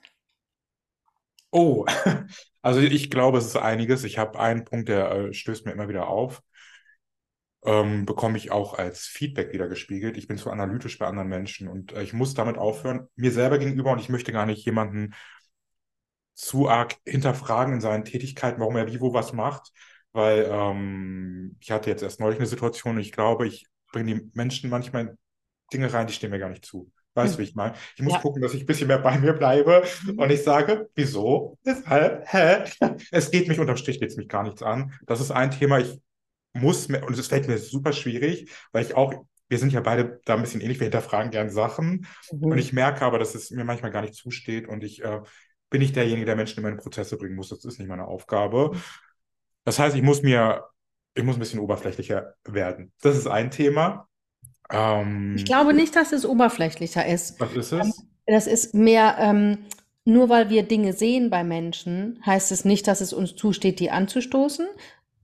Oh, 1.51 1.85
also 2.61 2.79
ich 2.81 3.09
glaube, 3.09 3.37
es 3.37 3.45
ist 3.45 3.55
einiges. 3.57 4.03
Ich 4.03 4.17
habe 4.17 4.39
einen 4.39 4.65
Punkt, 4.65 4.89
der 4.89 5.11
äh, 5.11 5.33
stößt 5.33 5.65
mir 5.65 5.71
immer 5.71 5.87
wieder 5.89 6.07
auf. 6.07 6.41
Ähm, 7.65 8.05
bekomme 8.05 8.37
ich 8.37 8.51
auch 8.51 8.75
als 8.77 9.01
Feedback 9.07 9.51
wieder 9.51 9.67
gespiegelt. 9.67 10.17
Ich 10.17 10.27
bin 10.27 10.37
zu 10.37 10.51
analytisch 10.51 10.99
bei 10.99 11.07
anderen 11.07 11.29
Menschen 11.29 11.67
und 11.67 11.93
äh, 11.93 12.03
ich 12.03 12.13
muss 12.13 12.33
damit 12.35 12.57
aufhören, 12.57 13.07
mir 13.15 13.31
selber 13.31 13.57
gegenüber 13.57 13.91
und 13.91 13.99
ich 13.99 14.09
möchte 14.09 14.31
gar 14.31 14.45
nicht 14.45 14.65
jemanden 14.65 15.15
zu 16.33 16.67
arg 16.69 16.95
hinterfragen 17.05 17.73
in 17.75 17.81
seinen 17.81 18.03
Tätigkeiten, 18.05 18.59
warum 18.59 18.75
er 18.75 18.87
wie 18.87 18.99
wo 18.99 19.13
was 19.13 19.33
macht, 19.33 19.71
weil 20.11 20.47
ähm, 20.49 21.55
ich 21.59 21.71
hatte 21.71 21.89
jetzt 21.89 22.03
erst 22.03 22.19
neulich 22.19 22.39
eine 22.39 22.47
Situation 22.47 22.95
und 22.95 23.01
ich 23.01 23.11
glaube, 23.11 23.47
ich 23.47 23.67
bringe 23.91 24.15
die 24.15 24.31
Menschen 24.33 24.69
manchmal 24.69 25.07
in 25.07 25.17
Dinge 25.73 25.91
rein, 25.93 26.07
die 26.07 26.13
stehen 26.13 26.31
mir 26.31 26.39
gar 26.39 26.49
nicht 26.49 26.65
zu. 26.65 26.91
Weißt 27.13 27.35
du, 27.35 27.39
wie 27.39 27.43
ich 27.43 27.55
meine? 27.55 27.75
Ich 27.95 28.03
muss 28.03 28.13
Ja. 28.13 28.21
gucken, 28.21 28.41
dass 28.41 28.53
ich 28.53 28.63
ein 28.63 28.65
bisschen 28.65 28.87
mehr 28.89 28.99
bei 28.99 29.17
mir 29.17 29.31
bleibe 29.33 29.83
und 30.17 30.29
ich 30.29 30.43
sage, 30.43 30.89
wieso, 30.95 31.57
weshalb, 31.63 32.25
hä? 32.31 32.65
Es 33.11 33.31
geht 33.31 33.47
mich 33.47 33.59
unterm 33.59 33.77
Strich 33.77 33.99
geht's 34.01 34.17
mich 34.17 34.27
gar 34.27 34.43
nichts 34.43 34.61
an. 34.61 34.93
Das 35.05 35.21
ist 35.21 35.31
ein 35.31 35.51
Thema, 35.51 35.79
ich 35.79 35.97
muss 36.55 36.89
mir, 36.89 37.05
und 37.05 37.17
es 37.17 37.27
fällt 37.27 37.47
mir 37.47 37.57
super 37.57 37.93
schwierig, 37.93 38.51
weil 38.71 38.85
ich 38.85 38.95
auch, 38.95 39.13
wir 39.49 39.59
sind 39.59 39.73
ja 39.73 39.81
beide 39.81 40.19
da 40.25 40.35
ein 40.35 40.41
bisschen 40.41 40.61
ähnlich, 40.61 40.79
wir 40.79 40.85
hinterfragen 40.85 41.31
gern 41.31 41.49
Sachen 41.51 42.07
Mhm. 42.31 42.43
und 42.51 42.57
ich 42.57 42.73
merke 42.73 43.03
aber, 43.05 43.19
dass 43.19 43.35
es 43.35 43.51
mir 43.51 43.63
manchmal 43.65 43.91
gar 43.91 44.01
nicht 44.01 44.15
zusteht 44.15 44.67
und 44.67 44.83
ich 44.83 45.03
äh, 45.03 45.21
bin 45.69 45.81
nicht 45.81 45.95
derjenige, 45.95 46.25
der 46.25 46.35
Menschen 46.35 46.57
in 46.59 46.63
meine 46.63 46.77
Prozesse 46.77 47.17
bringen 47.17 47.35
muss. 47.35 47.49
Das 47.49 47.65
ist 47.65 47.79
nicht 47.79 47.87
meine 47.89 48.05
Aufgabe. 48.07 48.71
Das 49.63 49.79
heißt, 49.79 49.95
ich 49.95 50.01
muss 50.03 50.21
mir, 50.23 50.65
ich 51.15 51.23
muss 51.23 51.35
ein 51.37 51.39
bisschen 51.39 51.59
oberflächlicher 51.59 52.35
werden. 52.45 52.93
Das 53.01 53.17
ist 53.17 53.27
ein 53.27 53.51
Thema. 53.51 54.07
Ähm, 54.71 55.35
Ich 55.37 55.45
glaube 55.45 55.73
nicht, 55.73 55.95
dass 55.95 56.11
es 56.11 56.25
oberflächlicher 56.25 57.05
ist. 57.05 57.39
was 57.39 57.53
ist 57.53 57.71
es? 57.71 58.07
Das 58.27 58.47
ist 58.47 58.73
mehr, 58.73 59.17
ähm, 59.19 59.57
nur 60.03 60.29
weil 60.29 60.49
wir 60.49 60.63
Dinge 60.63 60.93
sehen 60.93 61.29
bei 61.29 61.43
Menschen, 61.43 62.21
heißt 62.25 62.51
es 62.51 62.65
nicht, 62.65 62.87
dass 62.87 63.01
es 63.01 63.13
uns 63.13 63.35
zusteht, 63.35 63.79
die 63.79 63.91
anzustoßen. 63.91 64.67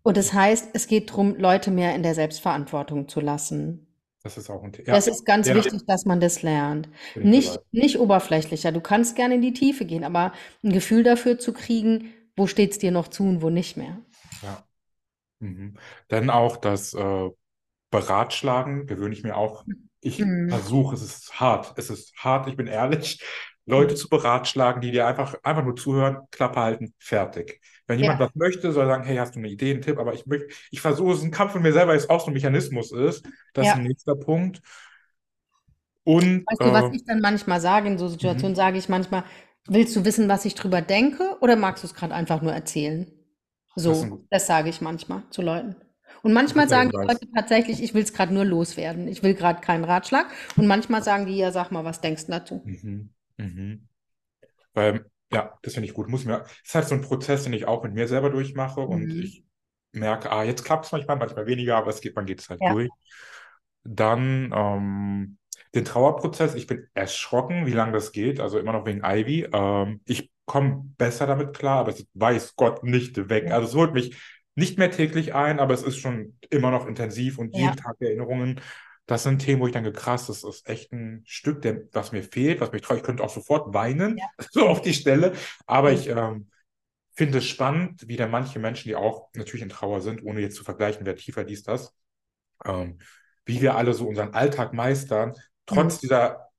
Und 0.04 0.18
es 0.18 0.34
heißt, 0.34 0.70
es 0.74 0.88
geht 0.88 1.10
darum, 1.12 1.36
Leute 1.38 1.72
mehr 1.72 1.96
in 1.96 2.04
der 2.04 2.16
Selbstverantwortung 2.16 3.08
zu 3.08 3.20
lassen. 3.20 3.88
Das 4.24 4.38
ist 4.38 4.50
auch 4.50 4.64
ein 4.64 4.74
Thema. 4.74 4.88
Das 4.90 5.08
ist 5.08 5.26
ganz 5.26 5.54
Ja, 5.54 5.54
wichtig, 5.54 5.86
dass 5.88 6.06
man 6.06 6.20
das 6.20 6.44
lernt. 6.44 6.88
Nicht, 7.24 7.62
nicht 7.72 7.98
oberflächlicher. 8.00 8.72
Du 8.72 8.80
kannst 8.82 9.16
gerne 9.16 9.36
in 9.36 9.42
die 9.42 9.54
Tiefe 9.54 9.86
gehen, 9.86 10.04
aber 10.04 10.34
ein 10.64 10.72
Gefühl 10.74 11.04
dafür 11.04 11.40
zu 11.40 11.54
kriegen, 11.54 12.14
wo 12.36 12.46
steht 12.48 12.72
es 12.74 12.80
dir 12.80 12.92
noch 12.92 13.08
zu 13.08 13.24
und 13.24 13.42
wo 13.42 13.50
nicht 13.50 13.78
mehr. 13.78 13.98
Ja. 14.42 14.68
Mhm. 15.40 15.78
Dann 16.10 16.30
auch 16.30 16.58
das 16.58 16.94
äh, 16.94 17.30
Beratschlagen 17.92 18.88
gewöhne 18.88 19.14
ich 19.16 19.24
mir 19.24 19.38
auch. 19.38 19.66
Ich 20.02 20.26
Mhm. 20.26 20.48
versuche, 20.48 20.96
es 20.96 21.04
ist 21.04 21.40
hart. 21.40 21.74
Es 21.78 21.90
ist 21.92 22.16
hart, 22.18 22.48
ich 22.50 22.58
bin 22.58 22.68
ehrlich, 22.68 23.22
Leute 23.66 23.96
zu 23.96 24.10
beratschlagen, 24.10 24.82
die 24.82 24.92
dir 24.92 25.08
einfach, 25.08 25.36
einfach 25.44 25.64
nur 25.66 25.76
zuhören, 25.78 26.28
Klappe 26.32 26.60
halten, 26.62 26.96
fertig. 27.00 27.62
Wenn 27.92 28.00
jemand 28.00 28.20
Ja. 28.20 28.26
was 28.28 28.36
möchte, 28.36 28.72
soll 28.72 28.86
er 28.86 28.88
sagen, 28.88 29.04
hey, 29.06 29.18
hast 29.18 29.36
du 29.36 29.40
eine 29.40 29.50
Idee, 29.50 29.72
einen 29.72 29.82
Tipp? 29.84 30.00
Aber 30.00 30.14
ich 30.14 30.26
möchte, 30.26 30.48
ich 30.72 30.82
versuche, 30.82 31.14
es 31.14 31.20
ist 31.20 31.26
ein 31.26 31.32
Kampf 31.32 31.54
mit 31.56 31.64
mir 31.64 31.74
selber, 31.74 31.90
weil 31.92 31.98
es 31.98 32.10
auch 32.10 32.22
so 32.22 32.28
ein 32.28 32.34
Mechanismus 32.34 32.92
ist. 32.92 33.26
Das 33.54 33.68
Ja. 33.68 33.74
ist 33.74 33.78
ein 33.78 33.84
nächster 33.84 34.16
Punkt. 34.16 34.62
Und 36.04 36.46
Weißt 36.46 36.64
du, 36.64 36.72
was 36.74 36.86
äh, 36.86 36.92
ich 36.92 37.06
dann 37.06 37.20
manchmal 37.22 37.62
sage 37.62 37.88
in 37.88 37.98
so 37.98 38.08
Mhm. 38.08 38.10
Situationen, 38.10 38.56
sage 38.56 38.78
ich 38.78 38.90
manchmal, 38.90 39.24
willst 39.68 39.96
du 39.96 40.06
wissen, 40.06 40.28
was 40.28 40.46
ich 40.46 40.56
drüber 40.56 40.82
denke 40.82 41.38
oder 41.42 41.56
magst 41.56 41.84
du 41.84 41.88
es 41.88 41.94
gerade 41.94 42.14
einfach 42.14 42.42
nur 42.42 42.54
erzählen? 42.54 43.08
Das 43.76 43.98
ist 43.98 44.02
So, 44.02 44.04
ein- 44.04 44.28
das 44.30 44.48
sage 44.48 44.70
ich 44.70 44.82
manchmal 44.82 45.24
zu 45.30 45.42
Leuten. 45.42 45.76
Und 46.24 46.34
manchmal 46.34 46.68
sagen 46.70 46.92
die. 46.92 46.98
Leute 46.98 47.28
tatsächlich, 47.34 47.82
ich 47.82 47.94
will 47.94 48.04
es 48.04 48.14
gerade 48.14 48.34
nur 48.34 48.46
loswerden. 48.46 49.08
Ich 49.08 49.24
will 49.24 49.34
gerade 49.34 49.62
keinen 49.62 49.86
Ratschlag. 49.86 50.28
Und 50.58 50.68
manchmal 50.68 51.04
sagen 51.04 51.26
die, 51.26 51.38
ja, 51.38 51.52
sag 51.52 51.72
mal, 51.72 51.86
was 51.86 52.02
denkst 52.02 52.26
du 52.26 52.32
dazu? 52.34 52.62
Mhm. 52.64 53.10
Mhm. 53.38 53.88
Weil, 54.74 55.11
ja, 55.34 55.58
das 55.62 55.74
finde 55.74 55.88
ich 55.88 55.94
gut. 55.94 56.10
Muss 56.10 56.26
mir, 56.26 56.46
ist 56.64 56.76
halt 56.76 56.88
so 56.88 56.96
ein 56.96 57.02
Prozess, 57.02 57.44
den 57.44 57.54
ich 57.54 57.66
auch 57.68 57.84
mit 57.84 57.94
mir 57.94 58.08
selber 58.08 58.30
durchmache 58.30 58.82
und 58.82 59.14
Mhm. 59.14 59.20
ich 59.20 59.46
merke, 59.94 60.32
ah, 60.32 60.44
jetzt 60.44 60.64
klappt 60.66 60.86
es 60.86 60.92
manchmal, 60.92 61.18
manchmal 61.18 61.46
weniger, 61.48 61.78
aber 61.78 61.90
es 61.90 62.02
geht, 62.02 62.16
man 62.16 62.26
geht 62.26 62.40
es 62.42 62.50
halt 62.50 62.62
Ja. 62.62 62.70
durch. 62.70 62.92
Dann 63.84 64.52
ähm, 64.56 65.38
den 65.76 65.86
Trauerprozess. 65.86 66.56
Ich 66.56 66.68
bin 66.68 66.88
erschrocken, 66.94 67.66
wie 67.66 67.72
lange 67.74 67.94
das 67.94 68.12
geht, 68.12 68.40
also 68.40 68.60
immer 68.60 68.74
noch 68.74 68.86
wegen 68.86 69.02
Ivy. 69.04 69.48
Ähm, 69.52 70.02
ich 70.06 70.32
komme 70.46 70.84
besser 70.98 71.28
damit 71.28 71.56
klar, 71.58 71.80
aber 71.80 71.92
es 71.92 72.06
weiß 72.14 72.56
Gott 72.56 72.84
nicht 72.84 73.30
weg. 73.30 73.50
Ja. 73.50 73.56
Also 73.56 73.68
es 73.70 73.76
holt 73.76 73.94
mich 73.94 74.18
nicht 74.56 74.78
mehr 74.78 74.92
täglich 74.92 75.34
ein, 75.34 75.60
aber 75.60 75.74
es 75.74 75.84
ist 75.84 75.98
schon 75.98 76.38
immer 76.50 76.72
noch 76.72 76.86
intensiv 76.88 77.38
und 77.40 77.54
Ja. 77.54 77.76
jeden 77.76 77.78
Tag 77.78 77.96
Erinnerungen. 78.02 78.60
Das 79.08 79.24
sind 79.24 79.40
Themen, 79.40 79.62
wo 79.62 79.68
ich 79.68 79.74
denke, 79.74 79.92
krass, 79.92 80.28
das 80.28 80.44
ist 80.44 80.68
echt 80.70 80.92
ein 80.94 81.24
Stück, 81.26 81.62
der, 81.64 81.82
was 81.92 82.12
mir 82.12 82.24
fehlt, 82.24 82.62
was 82.62 82.72
mich 82.72 82.82
trauert. 82.82 83.00
Ich 83.02 83.06
könnte 83.06 83.24
auch 83.24 83.30
sofort 83.34 83.74
weinen, 83.74 84.18
Ja. 84.18 84.26
so 84.52 84.68
auf 84.68 84.82
die 84.82 84.94
Stelle. 84.94 85.34
Aber 85.66 85.92
ich 85.92 86.08
ähm, 86.08 86.50
finde 87.14 87.40
es 87.40 87.46
spannend, 87.48 88.08
wie 88.08 88.16
da 88.16 88.28
manche 88.28 88.60
Menschen, 88.60 88.88
die 88.88 88.96
auch 88.96 89.30
natürlich 89.36 89.64
in 89.64 89.70
Trauer 89.70 90.02
sind, 90.02 90.24
ohne 90.24 90.40
jetzt 90.42 90.56
zu 90.56 90.64
vergleichen, 90.64 91.06
wer 91.06 91.16
tiefer 91.16 91.44
dies, 91.44 91.64
das, 91.64 91.94
ähm, 92.64 93.00
wie 93.46 93.62
wir 93.62 93.76
alle 93.76 93.94
so 93.94 94.08
unseren 94.08 94.34
Alltag 94.34 94.74
meistern, 94.74 95.34
trotz 95.66 95.96
Mhm. 95.98 96.00
dieser 96.02 96.50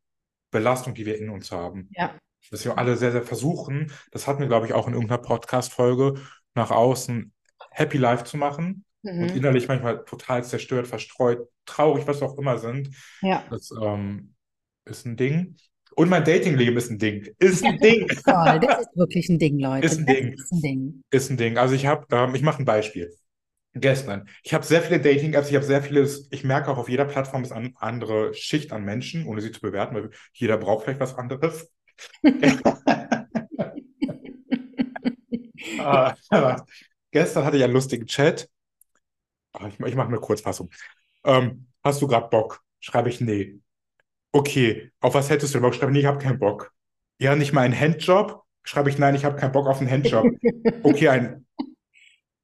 Belastung, 0.51 0.95
die 0.95 1.07
wir 1.07 1.19
in 1.19 1.31
uns 1.31 1.51
haben. 1.53 1.89
Ja. 1.93 2.15
Dass 2.51 2.65
wir 2.65 2.77
alle 2.77 2.97
sehr, 2.97 3.13
sehr 3.13 3.23
versuchen, 3.23 3.91
das 4.11 4.27
hatten 4.27 4.41
wir, 4.41 4.49
glaube 4.49 4.67
ich, 4.67 4.73
auch 4.75 4.89
in 4.89 4.95
irgendeiner 4.95 5.23
Podcast-Folge, 5.23 6.21
nach 6.55 6.71
außen 6.71 7.33
Happy 7.71 7.97
Life 7.99 8.25
zu 8.25 8.37
machen 8.37 8.85
und 9.05 9.31
Mhm. 9.31 9.37
innerlich 9.37 9.69
manchmal 9.69 10.05
total 10.05 10.45
zerstört, 10.45 10.87
verstreut, 10.87 11.49
traurig, 11.67 12.07
was 12.07 12.23
auch 12.23 12.39
immer 12.39 12.59
sind. 12.59 12.91
Ja. 13.23 13.45
Das 13.51 13.71
ähm, 13.73 14.35
ist 14.85 15.07
ein 15.07 15.17
Ding. 15.17 15.57
Und 15.95 16.09
mein 16.09 16.25
Datingleben 16.25 16.77
ist 16.77 16.91
ein 16.91 16.99
Ding. 16.99 17.29
Ist 17.39 17.65
ein 17.65 17.79
Ding. 17.79 18.07
Toll, 18.25 18.61
das 18.61 18.81
ist 18.81 18.97
wirklich 18.97 19.29
ein 19.29 19.39
Ding, 19.39 19.59
Leute. 19.59 19.87
Ist 19.87 19.99
ein 19.99 20.07
Das 20.07 20.17
Ding. 20.17 20.33
ist 20.35 20.53
ein 20.53 20.61
Ding. 20.63 21.03
Ist 21.11 21.31
ein 21.31 21.37
Ding. 21.37 21.59
Also 21.59 21.75
ich 21.75 21.87
habe, 21.87 22.07
ähm, 22.17 22.35
ich 22.35 22.43
mache 22.43 22.63
ein 22.63 22.65
Beispiel. 22.65 23.13
Gestern. 23.75 24.29
Ich 24.43 24.53
habe 24.53 24.65
sehr 24.67 24.83
viele 24.83 25.01
Dating-Apps, 25.01 25.49
ich 25.49 25.55
habe 25.55 25.65
sehr 25.65 25.83
vieles, 25.83 26.29
ich 26.31 26.45
merke 26.45 26.71
auch 26.71 26.77
auf 26.77 26.91
jeder 26.91 27.07
Plattform 27.07 27.43
ist 27.43 27.53
eine 27.53 27.73
andere 27.77 28.35
Schicht 28.35 28.71
an 28.73 28.85
Menschen, 28.85 29.27
ohne 29.27 29.41
sie 29.41 29.51
zu 29.51 29.61
bewerten, 29.61 29.95
weil 29.95 30.11
jeder 30.35 30.59
braucht 30.59 30.85
vielleicht 30.85 31.01
was 31.01 31.15
anderes. 31.17 31.71
Ah, 35.79 36.17
gestern 37.11 37.45
hatte 37.45 37.57
ich 37.57 37.65
einen 37.65 37.73
lustigen 37.73 38.07
Chat 38.07 38.49
ich, 39.69 39.81
ich 39.81 39.95
mache 39.95 40.09
eine 40.09 40.19
Kurzfassung. 40.19 40.71
Ähm, 41.25 41.67
hast 41.83 42.01
du 42.03 42.07
gerade 42.07 42.29
Bock? 42.29 42.63
Schreibe 42.81 43.09
ich 43.09 43.21
nee. 43.21 43.59
Okay, 44.33 44.91
auf 45.01 45.15
was 45.15 45.31
hättest 45.31 45.55
du 45.55 45.61
Bock? 45.61 45.75
Schreibe 45.75 45.93
ich, 45.93 45.95
nee, 45.95 46.01
ich 46.01 46.07
habe 46.07 46.19
keinen 46.19 46.39
Bock. 46.39 46.73
Ja, 47.19 47.37
nicht 47.37 47.53
mal 47.53 47.63
einen 47.63 47.79
Handjob? 47.79 48.43
Schreibe 48.65 48.91
ich, 48.91 48.99
nein, 48.99 49.15
ich 49.15 49.25
habe 49.25 49.37
keinen 49.37 49.53
Bock 49.53 49.67
auf 49.67 49.81
einen 49.81 49.91
Handjob. 49.91 50.27
Okay, 50.83 51.09
ein 51.09 51.47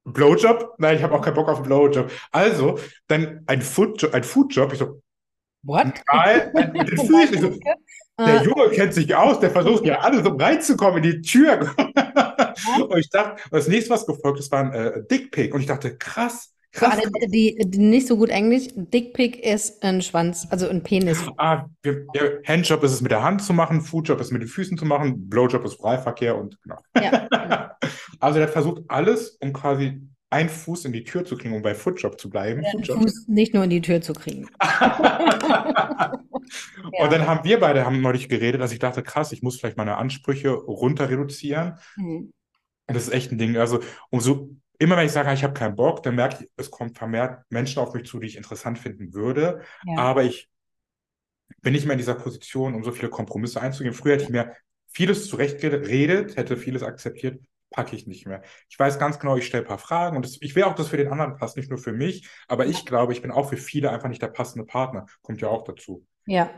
Blowjob? 0.05 0.75
Nein, 0.77 0.97
ich 0.97 1.03
habe 1.03 1.15
auch 1.15 1.21
keinen 1.21 1.35
Bock 1.35 1.49
auf 1.49 1.57
einen 1.57 1.67
Blowjob. 1.67 2.11
Also, 2.31 2.79
dann 3.07 3.43
ein 3.47 3.61
Foodjob, 3.61 4.13
ein 4.13 4.23
Foodjob. 4.23 4.73
Ich 4.73 4.79
so, 4.79 5.01
What? 5.63 5.87
Nein, 6.11 6.51
den 6.73 6.87
Füßen. 6.87 7.33
Ich 7.33 7.41
so, 7.41 7.49
der 8.19 8.43
Junge 8.43 8.69
kennt 8.69 8.93
sich 8.93 9.13
aus, 9.13 9.39
der 9.39 9.51
versucht 9.51 9.85
ja 9.85 9.99
alles, 9.99 10.25
um 10.25 10.39
reinzukommen 10.39 11.03
in 11.03 11.11
die 11.11 11.21
Tür. 11.21 11.75
und 12.89 12.97
ich 12.97 13.09
dachte, 13.09 13.41
das 13.51 13.67
nächste, 13.67 13.91
was 13.91 14.05
gefolgt 14.05 14.39
ist, 14.39 14.51
war 14.51 14.63
ein 14.63 14.73
äh, 14.73 15.03
Dickpick. 15.09 15.53
Und 15.53 15.61
ich 15.61 15.67
dachte, 15.67 15.97
krass, 15.97 16.53
Für 16.71 16.85
krass. 16.85 16.99
alle, 16.99 17.27
die, 17.29 17.57
die 17.65 17.79
nicht 17.79 18.07
so 18.07 18.15
gut 18.15 18.29
Englisch, 18.29 18.67
Dickpick 18.75 19.43
ist 19.43 19.83
ein 19.83 20.03
Schwanz, 20.03 20.47
also 20.51 20.69
ein 20.69 20.83
Penis. 20.83 21.23
Ah, 21.37 21.65
wir, 21.81 22.05
ja, 22.13 22.21
Handjob 22.45 22.83
ist 22.83 22.91
es 22.91 23.01
mit 23.01 23.11
der 23.11 23.23
Hand 23.23 23.41
zu 23.41 23.53
machen, 23.53 23.81
Foodjob 23.81 24.21
ist 24.21 24.31
mit 24.31 24.43
den 24.43 24.47
Füßen 24.47 24.77
zu 24.77 24.85
machen, 24.85 25.29
Blowjob 25.29 25.65
ist 25.65 25.75
Freiverkehr 25.75 26.37
und 26.37 26.61
genau. 26.61 26.77
Ja, 26.95 27.27
genau. 27.27 27.69
Also 28.21 28.37
der 28.39 28.49
versucht 28.49 28.83
alles, 28.89 29.37
um 29.39 29.53
quasi 29.53 30.01
einen 30.29 30.49
Fuß 30.49 30.83
in 30.85 30.91
die 30.93 31.05
Tür 31.05 31.23
zu 31.25 31.37
kriegen, 31.37 31.55
um 31.55 31.61
bei 31.61 31.73
Foodjob 31.73 32.19
zu 32.19 32.29
bleiben. 32.29 32.63
Foodjob. 32.71 33.01
Fuß 33.01 33.27
nicht 33.29 33.53
nur 33.53 33.63
in 33.63 33.69
die 33.69 33.81
Tür 33.81 34.01
zu 34.01 34.13
kriegen. 34.13 34.47
Und 36.99 37.11
dann 37.11 37.27
haben 37.27 37.43
wir 37.43 37.59
beide 37.59 37.85
haben 37.85 38.01
neulich 38.01 38.29
geredet, 38.29 38.61
dass 38.61 38.71
ich 38.71 38.79
dachte, 38.79 39.03
krass, 39.03 39.31
ich 39.31 39.41
muss 39.41 39.59
vielleicht 39.59 39.77
meine 39.77 39.97
Ansprüche 39.97 40.49
runter 40.51 41.09
reduzieren. 41.09 41.79
Mhm. 41.95 42.33
Das 42.87 43.03
ist 43.03 43.13
echt 43.13 43.31
ein 43.31 43.37
Ding. 43.37 43.55
Also, 43.57 43.79
umso 44.09 44.49
immer 44.79 44.97
wenn 44.97 45.05
ich 45.05 45.11
sage, 45.11 45.31
ich 45.33 45.43
habe 45.43 45.53
keinen 45.53 45.75
Bock, 45.75 46.01
dann 46.01 46.15
merke 46.15 46.43
ich, 46.43 46.49
es 46.55 46.71
kommt 46.71 46.97
vermehrt 46.97 47.43
Menschen 47.49 47.79
auf 47.79 47.93
mich 47.93 48.07
zu, 48.07 48.19
die 48.19 48.27
ich 48.27 48.37
interessant 48.37 48.79
finden 48.79 49.13
würde. 49.13 49.61
Ja. 49.85 49.97
Aber 49.97 50.23
ich 50.23 50.49
bin 51.61 51.73
nicht 51.73 51.85
mehr 51.85 51.93
in 51.93 51.99
dieser 51.99 52.15
Position, 52.15 52.73
um 52.73 52.83
so 52.83 52.91
viele 52.91 53.09
Kompromisse 53.09 53.61
einzugehen. 53.61 53.93
Früher 53.93 54.13
hätte 54.13 54.23
ich 54.23 54.29
mir 54.29 54.55
vieles 54.87 55.27
zurechtgeredet, 55.27 56.37
hätte 56.37 56.57
vieles 56.57 56.81
akzeptiert, 56.81 57.41
packe 57.69 57.95
ich 57.95 58.07
nicht 58.07 58.25
mehr. 58.25 58.41
Ich 58.69 58.79
weiß 58.79 58.97
ganz 58.97 59.19
genau, 59.19 59.35
ich 59.35 59.45
stelle 59.45 59.63
ein 59.63 59.67
paar 59.67 59.77
Fragen 59.77 60.15
und 60.15 60.25
das, 60.25 60.37
ich 60.41 60.55
will 60.55 60.63
auch, 60.63 60.75
dass 60.75 60.87
für 60.87 60.97
den 60.97 61.09
anderen 61.09 61.35
passt, 61.35 61.57
nicht 61.57 61.69
nur 61.69 61.77
für 61.77 61.93
mich, 61.93 62.27
aber 62.47 62.65
ich 62.65 62.85
glaube, 62.85 63.13
ich 63.13 63.21
bin 63.21 63.31
auch 63.31 63.49
für 63.49 63.57
viele 63.57 63.91
einfach 63.91 64.09
nicht 64.09 64.21
der 64.21 64.27
passende 64.27 64.65
Partner. 64.65 65.05
Kommt 65.21 65.41
ja 65.41 65.49
auch 65.49 65.63
dazu. 65.63 66.05
Ja, 66.25 66.49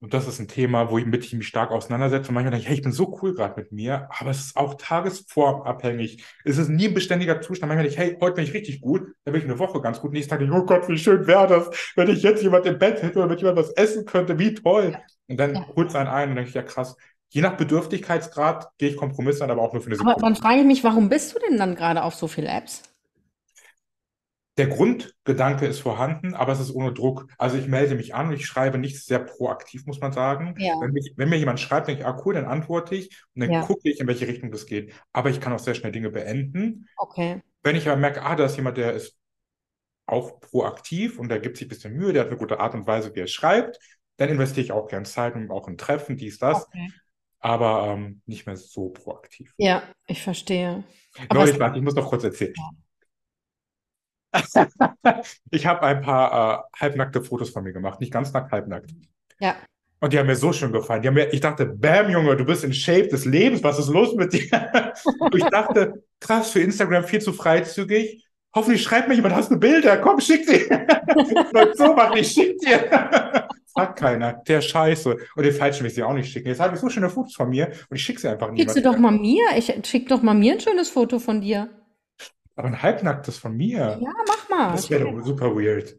Und 0.00 0.12
das 0.12 0.28
ist 0.28 0.38
ein 0.38 0.48
Thema, 0.48 0.90
wo 0.90 0.98
ich, 0.98 1.06
mich 1.06 1.48
stark 1.48 1.70
auseinandersetze. 1.70 2.28
Und 2.28 2.34
manchmal 2.34 2.50
denke 2.52 2.64
ich, 2.64 2.68
hey, 2.68 2.76
ich 2.76 2.82
bin 2.82 2.92
so 2.92 3.18
cool 3.22 3.34
gerade 3.34 3.58
mit 3.58 3.72
mir, 3.72 4.08
aber 4.18 4.30
es 4.30 4.38
ist 4.46 4.56
auch 4.56 4.74
tagesformabhängig. 4.74 6.22
Es 6.44 6.58
ist 6.58 6.68
nie 6.68 6.88
ein 6.88 6.94
beständiger 6.94 7.40
Zustand. 7.40 7.68
Manchmal 7.70 7.88
denke 7.88 7.94
ich, 8.02 8.10
hey, 8.10 8.18
heute 8.20 8.34
bin 8.36 8.44
ich 8.44 8.52
richtig 8.52 8.80
gut, 8.80 9.02
dann 9.24 9.32
bin 9.32 9.42
ich 9.42 9.48
eine 9.48 9.58
Woche 9.58 9.80
ganz 9.80 10.00
gut. 10.00 10.12
Nächsten 10.12 10.30
Tag 10.30 10.40
denke 10.40 10.54
ich, 10.54 10.60
oh 10.60 10.66
Gott, 10.66 10.88
wie 10.88 10.98
schön 10.98 11.26
wäre 11.26 11.46
das, 11.46 11.92
wenn 11.96 12.08
ich 12.10 12.22
jetzt 12.22 12.42
jemand 12.42 12.66
im 12.66 12.78
Bett 12.78 13.02
hätte 13.02 13.18
oder 13.18 13.28
mit 13.28 13.40
jemand 13.40 13.58
was 13.58 13.70
essen 13.70 14.04
könnte, 14.04 14.38
wie 14.38 14.54
toll. 14.54 14.98
Und 15.28 15.38
dann 15.38 15.54
Ja. 15.54 15.66
holt 15.74 15.88
es 15.88 15.94
einen 15.94 16.08
ein 16.08 16.30
und 16.30 16.36
denke 16.36 16.50
ich, 16.50 16.54
ja 16.54 16.62
krass. 16.62 16.96
Je 17.30 17.40
nach 17.40 17.56
Bedürftigkeitsgrad 17.56 18.68
gehe 18.78 18.90
ich 18.90 18.96
Kompromisse 18.96 19.44
an, 19.44 19.50
aber 19.50 19.62
auch 19.62 19.72
nur 19.72 19.82
für 19.82 19.86
eine 19.88 19.96
aber 19.98 19.98
Sekunde. 19.98 20.20
dann 20.20 20.36
frage 20.36 20.60
ich 20.60 20.66
mich, 20.66 20.84
warum 20.84 21.08
bist 21.08 21.34
du 21.34 21.38
denn 21.40 21.58
dann 21.58 21.74
gerade 21.74 22.02
auf 22.02 22.14
so 22.14 22.28
viele 22.28 22.48
Apps? 22.48 22.82
Der 24.56 24.68
Grundgedanke 24.68 25.66
ist 25.66 25.80
vorhanden, 25.80 26.34
aber 26.34 26.52
es 26.52 26.60
ist 26.60 26.70
ohne 26.74 26.92
Druck. 26.92 27.26
Also 27.36 27.58
ich 27.58 27.68
melde 27.68 27.94
mich 27.94 28.14
an 28.14 28.28
und 28.28 28.32
ich 28.32 28.46
schreibe 28.46 28.78
nicht 28.78 29.04
sehr 29.04 29.18
proaktiv, 29.18 29.84
muss 29.86 30.00
man 30.00 30.12
sagen. 30.12 30.54
Ja. 30.58 30.74
Wenn 30.80 30.92
mich, 30.92 31.12
wenn 31.16 31.28
mir 31.28 31.36
jemand 31.36 31.60
schreibt, 31.60 31.88
denke 31.88 32.00
ich, 32.02 32.06
ah 32.06 32.20
cool, 32.24 32.34
dann 32.34 32.46
antworte 32.46 32.94
ich 32.94 33.10
und 33.34 33.42
dann 33.42 33.50
Ja. 33.52 33.62
gucke 33.62 33.88
ich, 33.90 34.00
in 34.00 34.06
welche 34.06 34.26
Richtung 34.26 34.50
das 34.50 34.64
geht. 34.66 34.94
Aber 35.12 35.28
ich 35.28 35.40
kann 35.40 35.52
auch 35.52 35.58
sehr 35.58 35.74
schnell 35.74 35.92
Dinge 35.92 36.10
beenden. 36.10 36.88
Okay. 36.96 37.42
Wenn 37.62 37.76
ich 37.76 37.86
aber 37.86 38.00
merke, 38.00 38.22
ah, 38.22 38.34
da 38.34 38.46
ist 38.46 38.56
jemand, 38.56 38.78
der 38.78 38.94
ist 38.94 39.18
auch 40.06 40.40
proaktiv 40.40 41.18
und 41.18 41.28
der 41.28 41.40
gibt 41.40 41.56
sich 41.58 41.66
ein 41.66 41.70
bisschen 41.70 41.94
Mühe, 41.94 42.12
der 42.12 42.22
hat 42.22 42.28
eine 42.28 42.38
gute 42.38 42.60
Art 42.60 42.74
und 42.74 42.86
Weise, 42.86 43.14
wie 43.14 43.20
er 43.20 43.26
schreibt, 43.26 43.78
dann 44.16 44.28
investiere 44.30 44.64
ich 44.64 44.72
auch 44.72 44.88
gern 44.88 45.04
Zeit 45.04 45.34
und 45.34 45.50
auch 45.50 45.68
in 45.68 45.76
Treffen, 45.76 46.16
dies, 46.16 46.38
das, 46.38 46.66
Okay. 46.68 46.90
aber 47.40 47.88
ähm, 47.88 48.22
nicht 48.24 48.46
mehr 48.46 48.56
so 48.56 48.88
proaktiv. 48.88 49.52
Ja, 49.58 49.82
ich 50.06 50.22
verstehe. 50.22 50.84
Neulich, 51.32 51.58
warte, 51.58 51.76
ich 51.78 51.84
muss 51.84 51.94
noch 51.94 52.08
kurz 52.08 52.24
erzählen. 52.24 52.54
Ich 55.50 55.66
habe 55.66 55.82
ein 55.82 56.00
paar 56.02 56.68
äh, 56.74 56.80
halbnackte 56.80 57.22
Fotos 57.22 57.50
von 57.50 57.64
mir 57.64 57.72
gemacht, 57.72 58.00
nicht 58.00 58.12
ganz 58.12 58.32
nackt, 58.32 58.52
halbnackt. 58.52 58.90
ja, 59.40 59.56
Und 60.00 60.12
die 60.12 60.18
haben 60.18 60.26
mir 60.26 60.36
so 60.36 60.52
schön 60.52 60.72
gefallen. 60.72 61.02
Die 61.02 61.08
haben 61.08 61.14
mir, 61.14 61.32
ich 61.32 61.40
dachte, 61.40 61.66
bam, 61.66 62.10
Junge, 62.10 62.36
du 62.36 62.44
bist 62.44 62.64
in 62.64 62.72
Shape 62.72 63.08
des 63.08 63.24
Lebens, 63.24 63.62
was 63.64 63.78
ist 63.78 63.88
los 63.88 64.14
mit 64.14 64.32
dir? 64.32 64.92
Und 65.18 65.34
ich 65.36 65.44
dachte, 65.44 66.02
krass, 66.20 66.50
für 66.50 66.60
Instagram 66.60 67.04
viel 67.04 67.20
zu 67.20 67.32
freizügig. 67.32 68.24
Hoffentlich 68.54 68.82
schreibt 68.82 69.08
mir 69.08 69.14
jemand, 69.14 69.34
hast 69.34 69.50
du 69.50 69.58
Bilder? 69.58 69.98
Komm, 69.98 70.20
schick 70.20 70.46
sie. 70.48 70.66
Leute, 71.52 71.72
so 71.76 71.94
machen, 71.94 72.16
ich 72.18 72.30
schick 72.32 72.58
dir. 72.60 73.48
Fragt 73.72 73.98
keiner, 73.98 74.32
der 74.48 74.62
scheiße. 74.62 75.16
Und 75.36 75.42
den 75.44 75.52
falschen 75.52 75.80
will 75.82 75.88
ich 75.88 75.94
sie 75.94 76.02
auch 76.02 76.14
nicht 76.14 76.32
schicken. 76.32 76.48
Jetzt 76.48 76.60
habe 76.60 76.74
ich 76.74 76.80
so 76.80 76.88
schöne 76.88 77.10
Fotos 77.10 77.34
von 77.34 77.50
mir 77.50 77.66
und 77.90 77.96
ich 77.96 78.02
schicke 78.02 78.20
sie 78.20 78.28
einfach 78.28 78.48
schickst 78.56 78.76
du 78.76 78.80
niemandem. 78.80 78.82
doch 78.82 78.98
mal 78.98 79.10
mir. 79.12 79.44
Ich 79.56 79.72
schick 79.86 80.08
doch 80.08 80.22
mal 80.22 80.34
mir 80.34 80.54
ein 80.54 80.60
schönes 80.60 80.88
Foto 80.88 81.18
von 81.18 81.40
dir. 81.42 81.68
Aber 82.56 82.68
ein 82.68 82.82
halbnacktes 82.82 83.38
von 83.38 83.56
mir, 83.56 83.98
Ja, 84.00 84.12
mach 84.26 84.48
mal. 84.48 84.72
das 84.72 84.90
wäre 84.90 85.04
doch 85.04 85.24
super 85.24 85.54
weird. 85.54 85.98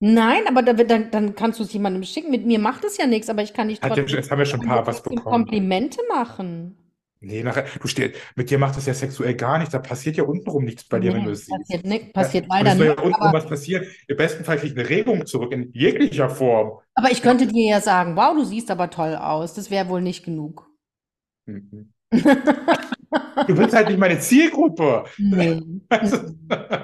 Nein, 0.00 0.46
aber 0.46 0.62
da, 0.62 0.72
dann, 0.74 1.10
dann 1.10 1.34
kannst 1.34 1.58
du 1.58 1.64
es 1.64 1.72
jemandem 1.72 2.04
schicken. 2.04 2.30
Mit 2.30 2.46
mir 2.46 2.60
macht 2.60 2.84
es 2.84 2.96
ja 2.98 3.06
nichts, 3.06 3.28
aber 3.28 3.42
ich 3.42 3.52
kann 3.52 3.68
Hat 3.68 3.96
ja, 3.96 4.04
trotzdem, 4.04 4.16
jetzt 4.16 4.30
haben 4.30 4.38
wir 4.38 4.46
schon 4.46 4.60
ein 4.60 4.68
paar 4.68 4.86
was 4.86 5.02
bekommen. 5.02 5.24
Komplimente 5.24 6.00
machen. 6.08 6.76
Nee, 7.20 7.42
nachher, 7.42 7.64
du 7.80 7.88
stehst, 7.88 8.14
mit 8.36 8.48
dir 8.48 8.58
macht 8.58 8.76
das 8.76 8.86
ja 8.86 8.94
sexuell 8.94 9.34
gar 9.34 9.58
nichts. 9.58 9.72
Da 9.72 9.80
passiert 9.80 10.16
ja 10.16 10.22
untenrum 10.22 10.64
nichts 10.64 10.84
bei 10.84 11.00
dir, 11.00 11.12
wenn 11.14 11.24
du 11.24 11.30
Nee, 11.30 11.32
es 11.32 11.46
siehst. 11.46 11.58
passiert 11.58 11.84
nicht, 11.84 12.14
Ja, 12.16 12.22
passiert 12.22 12.48
und 12.48 12.50
leider 12.50 12.76
soll 12.76 12.86
ja 12.86 12.94
nicht. 12.94 13.02
untenrum 13.02 13.32
was 13.32 13.46
passieren. 13.48 13.86
Im 14.06 14.16
besten 14.16 14.44
Fall 14.44 14.58
kriege 14.58 14.72
ich 14.74 14.78
eine 14.78 14.88
Regung 14.88 15.26
zurück 15.26 15.52
in 15.52 15.72
jeglicher 15.72 16.30
Form. 16.30 16.78
aber 16.94 17.10
ich 17.10 17.20
könnte 17.22 17.48
dir 17.48 17.68
ja 17.70 17.80
sagen, 17.80 18.14
wow, 18.16 18.34
du 18.36 18.44
siehst 18.44 18.70
aber 18.70 18.90
toll 18.90 19.16
aus. 19.16 19.54
Das 19.54 19.70
wäre 19.70 19.88
wohl 19.88 20.00
nicht 20.00 20.24
genug. 20.24 20.70
Mhm. 21.46 21.92
Du 23.46 23.54
bist 23.54 23.74
halt 23.74 23.88
nicht 23.88 23.98
meine 23.98 24.18
Zielgruppe. 24.18 25.04
Nee. 25.16 25.62
Weißt 25.88 26.12
du? 26.12 26.36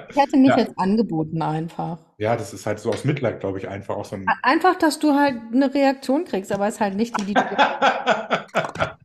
Ich 0.09 0.15
hätte 0.15 0.37
mich 0.37 0.49
Ja. 0.49 0.57
jetzt 0.57 0.73
angeboten 0.77 1.41
einfach. 1.41 1.99
Ja, 2.17 2.35
das 2.35 2.53
ist 2.53 2.65
halt 2.65 2.79
so 2.79 2.89
aus 2.91 3.05
Mitleid, 3.05 3.39
glaube 3.41 3.59
ich, 3.59 3.67
einfach 3.67 3.95
auch 3.95 4.05
so 4.05 4.15
ein. 4.15 4.25
Einfach, 4.41 4.75
dass 4.75 4.99
du 4.99 5.13
halt 5.13 5.35
eine 5.53 5.73
Reaktion 5.73 6.25
kriegst, 6.25 6.51
aber 6.51 6.67
es 6.67 6.75
ist 6.75 6.81
halt 6.81 6.95
nicht 6.95 7.19
die, 7.19 7.25
die 7.25 7.33
du 7.33 7.41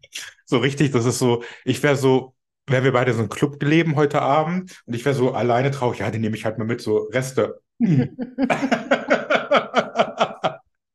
So 0.47 0.59
richtig, 0.59 0.91
das 0.93 1.05
ist 1.05 1.19
so, 1.19 1.43
ich 1.65 1.83
wäre 1.83 1.97
so, 1.97 2.35
wären 2.67 2.85
wir 2.85 2.93
beide 2.93 3.13
so 3.15 3.23
ein 3.23 3.29
Club 3.29 3.63
leben 3.63 3.97
heute 3.97 4.23
Abend 4.23 4.83
und 4.87 4.95
ich 4.95 5.05
wäre 5.05 5.15
so 5.15 5.33
alleine 5.33 5.71
traurig, 5.71 6.01
ja, 6.01 6.11
den 6.11 6.21
nehme 6.23 6.37
ich 6.37 6.45
halt 6.45 6.59
mal 6.59 6.65
mit, 6.65 6.81
so 6.81 7.09
Reste. 7.13 7.61
Hm. 7.81 8.17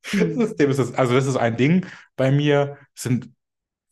System 0.05 0.69
ist 0.69 0.79
das, 0.79 0.93
also 0.95 1.13
das 1.13 1.25
ist 1.25 1.35
ein 1.37 1.57
Ding 1.57 1.85
bei 2.15 2.31
mir, 2.31 2.77
sind 2.93 3.29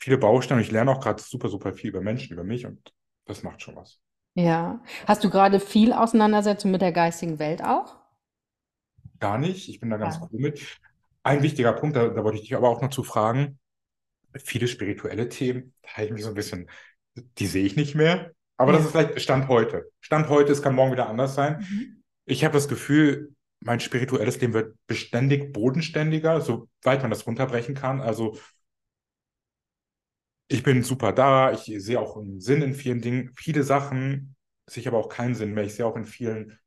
viele 0.04 0.18
Bausteine 0.18 0.60
und 0.60 0.66
ich 0.66 0.72
lerne 0.72 0.92
auch 0.92 1.00
gerade 1.00 1.24
super, 1.24 1.48
super 1.48 1.74
viel 1.74 1.89
über 1.92 2.02
Menschen, 2.02 2.34
über 2.34 2.44
mich 2.44 2.66
und 2.66 2.94
das 3.26 3.42
macht 3.42 3.62
schon 3.62 3.76
was. 3.78 4.02
Ja. 4.36 4.80
Hast 5.08 5.24
du 5.24 5.30
gerade 5.32 5.60
viel 5.60 5.92
Auseinandersetzung 5.94 6.70
mit 6.72 6.82
der 6.82 6.92
geistigen 6.92 7.39
Welt 7.39 7.63
auch? 7.63 7.96
Gar 9.20 9.38
nicht, 9.38 9.70
ich 9.70 9.80
bin 9.80 9.89
da 9.89 9.98
ganz 9.98 10.16
Ja. 10.16 10.30
cool 10.32 10.39
mit. 10.39 10.62
Ein 11.24 11.42
wichtiger 11.44 11.74
Punkt, 11.74 11.96
da, 11.96 12.10
da 12.10 12.24
wollte 12.24 12.38
ich 12.38 12.44
dich 12.44 12.56
aber 12.56 12.70
auch 12.70 12.82
noch 12.82 12.89
zu 12.89 13.04
fragen, 13.04 13.60
viele 14.44 14.68
spirituelle 14.68 15.30
Themen, 15.30 15.74
da 15.84 15.89
habe 15.94 16.06
ich 16.08 16.12
mich 16.13 16.24
so 16.24 16.30
ein 16.30 16.36
bisschen, 16.36 16.70
die 17.16 17.48
sehe 17.48 17.66
ich 17.66 17.76
nicht 17.76 17.96
mehr, 17.96 18.32
aber 18.58 18.74
das 18.74 18.82
Ja. 18.82 18.88
ist 18.88 18.92
vielleicht 18.94 19.22
Stand 19.22 19.48
heute. 19.48 19.92
Stand 20.02 20.30
heute, 20.30 20.52
es 20.52 20.62
kann 20.62 20.76
morgen 20.76 20.92
wieder 20.92 21.10
anders 21.10 21.36
sein. 21.36 21.66
Mhm. 21.70 22.04
Ich 22.26 22.44
habe 22.44 22.54
das 22.54 22.68
Gefühl, 22.68 23.34
mein 23.62 23.80
spirituelles 23.80 24.39
Leben 24.42 24.54
wird 24.54 24.76
beständig 24.88 25.54
bodenständiger, 25.54 26.42
soweit 26.42 27.02
man 27.02 27.12
das 27.12 27.26
runterbrechen 27.28 27.76
kann. 27.76 28.02
Also 28.02 28.38
ich 30.54 30.63
bin 30.63 30.84
super 30.84 31.12
da, 31.13 31.52
ich 31.52 31.63
sehe 31.84 32.00
auch 32.00 32.18
einen 32.18 32.39
Sinn 32.39 32.62
in 32.62 32.74
vielen 32.74 33.02
Dingen. 33.02 33.32
Viele 33.36 33.63
Sachen 33.63 34.36
sehe 34.68 34.82
ich 34.82 34.88
aber 34.88 34.98
auch 35.00 35.10
keinen 35.10 35.36
Sinn 35.36 35.54
mehr. 35.54 35.63
Ich 35.66 35.76
sehe 35.76 35.86
auch 35.86 35.96
in 35.96 36.06
vielen 36.06 36.58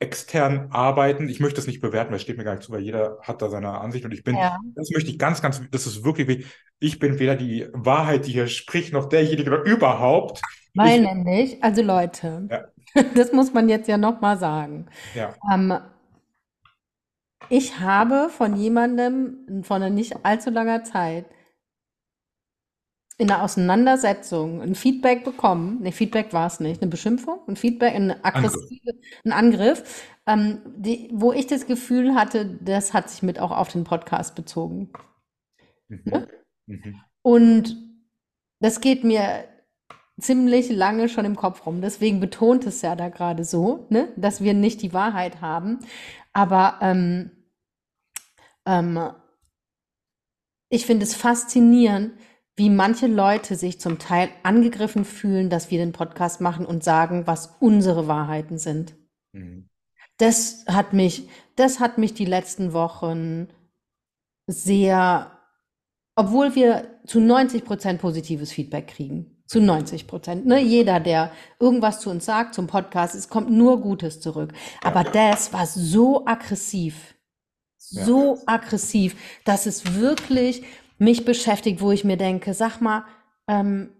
externen 0.00 0.72
Arbeiten, 0.72 1.28
ich 1.28 1.38
möchte 1.38 1.60
es 1.60 1.68
nicht 1.68 1.80
bewerten, 1.80 2.10
weil 2.10 2.16
es 2.16 2.22
steht 2.22 2.36
mir 2.36 2.42
gar 2.42 2.54
nicht 2.54 2.64
zu, 2.64 2.72
weil 2.72 2.80
jeder 2.82 3.18
hat 3.22 3.40
da 3.40 3.48
seine 3.48 3.70
Ansicht 3.80 4.04
und 4.04 4.12
ich 4.12 4.24
bin, 4.24 4.36
Ja. 4.36 4.58
das 4.74 4.90
möchte 4.90 5.10
ich 5.10 5.18
ganz, 5.18 5.40
ganz, 5.40 5.62
das 5.70 5.86
ist 5.86 6.04
wirklich. 6.04 6.44
Ich 6.80 6.98
bin 6.98 7.20
weder 7.20 7.36
die 7.36 7.68
Wahrheit, 7.72 8.26
die 8.26 8.32
hier 8.32 8.48
spricht, 8.48 8.92
noch 8.92 9.08
derjenige, 9.08 9.48
der 9.50 9.62
überhaupt. 9.64 10.42
Weil 10.74 11.02
Ich, 11.02 11.06
nämlich, 11.06 11.62
also 11.62 11.82
Leute, 11.82 12.50
Ja. 12.50 12.64
das 13.14 13.32
muss 13.32 13.52
man 13.52 13.68
jetzt 13.68 13.88
ja 13.88 13.96
nochmal 13.96 14.38
sagen. 14.38 14.86
ja, 15.14 15.38
Ähm, 15.52 15.74
ich 17.48 17.78
habe 17.80 18.28
von 18.30 18.56
jemandem 18.56 19.62
vor 19.62 19.78
nicht 19.78 20.24
allzu 20.24 20.50
langer 20.50 20.84
Zeit 20.84 21.26
in 23.22 23.30
einer 23.30 23.44
Auseinandersetzung 23.44 24.60
ein 24.60 24.74
Feedback 24.74 25.22
bekommen. 25.22 25.80
Ne, 25.80 25.92
Feedback 25.92 26.32
war 26.32 26.48
es 26.48 26.58
nicht, 26.58 26.82
eine 26.82 26.90
Beschimpfung, 26.90 27.38
ein 27.46 27.54
Feedback, 27.54 27.94
ein 27.94 28.10
Angriff. 28.10 28.52
aggressive, 28.52 28.94
ein 29.24 29.32
Angriff, 29.32 30.08
ähm, 30.26 30.58
die, 30.76 31.08
wo 31.12 31.32
ich 31.32 31.46
das 31.46 31.66
Gefühl 31.66 32.16
hatte, 32.16 32.58
das 32.60 32.92
hat 32.92 33.08
sich 33.08 33.22
mit 33.22 33.38
auch 33.38 33.52
auf 33.52 33.68
den 33.68 33.84
Podcast 33.84 34.34
bezogen. 34.34 34.90
Mhm. 35.88 36.00
Ne? 36.04 36.28
Mhm. 36.66 37.00
Und 37.22 37.76
das 38.58 38.80
geht 38.80 39.04
mir 39.04 39.44
ziemlich 40.20 40.68
lange 40.68 41.08
schon 41.08 41.24
im 41.24 41.36
Kopf 41.36 41.64
rum. 41.64 41.80
Deswegen 41.80 42.18
betont 42.18 42.66
es 42.66 42.82
ja 42.82 42.96
da 42.96 43.08
gerade 43.08 43.44
so, 43.44 43.86
ne, 43.88 44.08
dass 44.16 44.42
wir 44.42 44.52
nicht 44.52 44.82
die 44.82 44.92
Wahrheit 44.92 45.40
haben. 45.40 45.78
Aber 46.32 46.78
ähm, 46.80 47.30
ähm, 48.66 48.98
ich 50.70 50.86
finde 50.86 51.04
es 51.04 51.14
faszinierend, 51.14 52.14
wie 52.56 52.70
manche 52.70 53.06
Leute 53.06 53.56
sich 53.56 53.80
zum 53.80 53.98
Teil 53.98 54.28
angegriffen 54.42 55.04
fühlen, 55.04 55.48
dass 55.48 55.70
wir 55.70 55.78
den 55.78 55.92
Podcast 55.92 56.40
machen 56.40 56.66
und 56.66 56.84
sagen, 56.84 57.26
was 57.26 57.56
unsere 57.60 58.08
Wahrheiten 58.08 58.58
sind. 58.58 58.94
Mhm. 59.32 59.68
Das 60.18 60.64
hat 60.68 60.92
mich, 60.92 61.28
das 61.56 61.80
hat 61.80 61.98
mich 61.98 62.14
die 62.14 62.26
letzten 62.26 62.72
Wochen 62.72 63.48
sehr, 64.46 65.32
obwohl 66.14 66.54
wir 66.54 67.00
zu 67.06 67.20
90 67.20 67.64
Prozent 67.64 68.00
positives 68.00 68.52
Feedback 68.52 68.88
kriegen. 68.88 69.42
Zu 69.46 69.60
90 69.60 70.06
Prozent. 70.06 70.46
Ne? 70.46 70.60
Jeder, 70.60 71.00
der 71.00 71.32
irgendwas 71.58 72.00
zu 72.00 72.10
uns 72.10 72.24
sagt, 72.24 72.54
zum 72.54 72.66
Podcast, 72.66 73.14
es 73.14 73.28
kommt 73.28 73.50
nur 73.50 73.80
Gutes 73.80 74.20
zurück. 74.20 74.52
Aber 74.82 75.04
das 75.04 75.52
war 75.52 75.66
so 75.66 76.24
aggressiv. 76.26 77.14
So 77.76 78.38
aggressiv, 78.46 79.16
dass 79.44 79.66
es 79.66 79.96
wirklich 79.96 80.62
mich 81.02 81.24
beschäftigt, 81.24 81.80
wo 81.80 81.90
ich 81.90 82.04
mir 82.04 82.16
denke, 82.16 82.54
sag 82.54 82.80
mal, 82.80 83.04
ähm, 83.48 83.90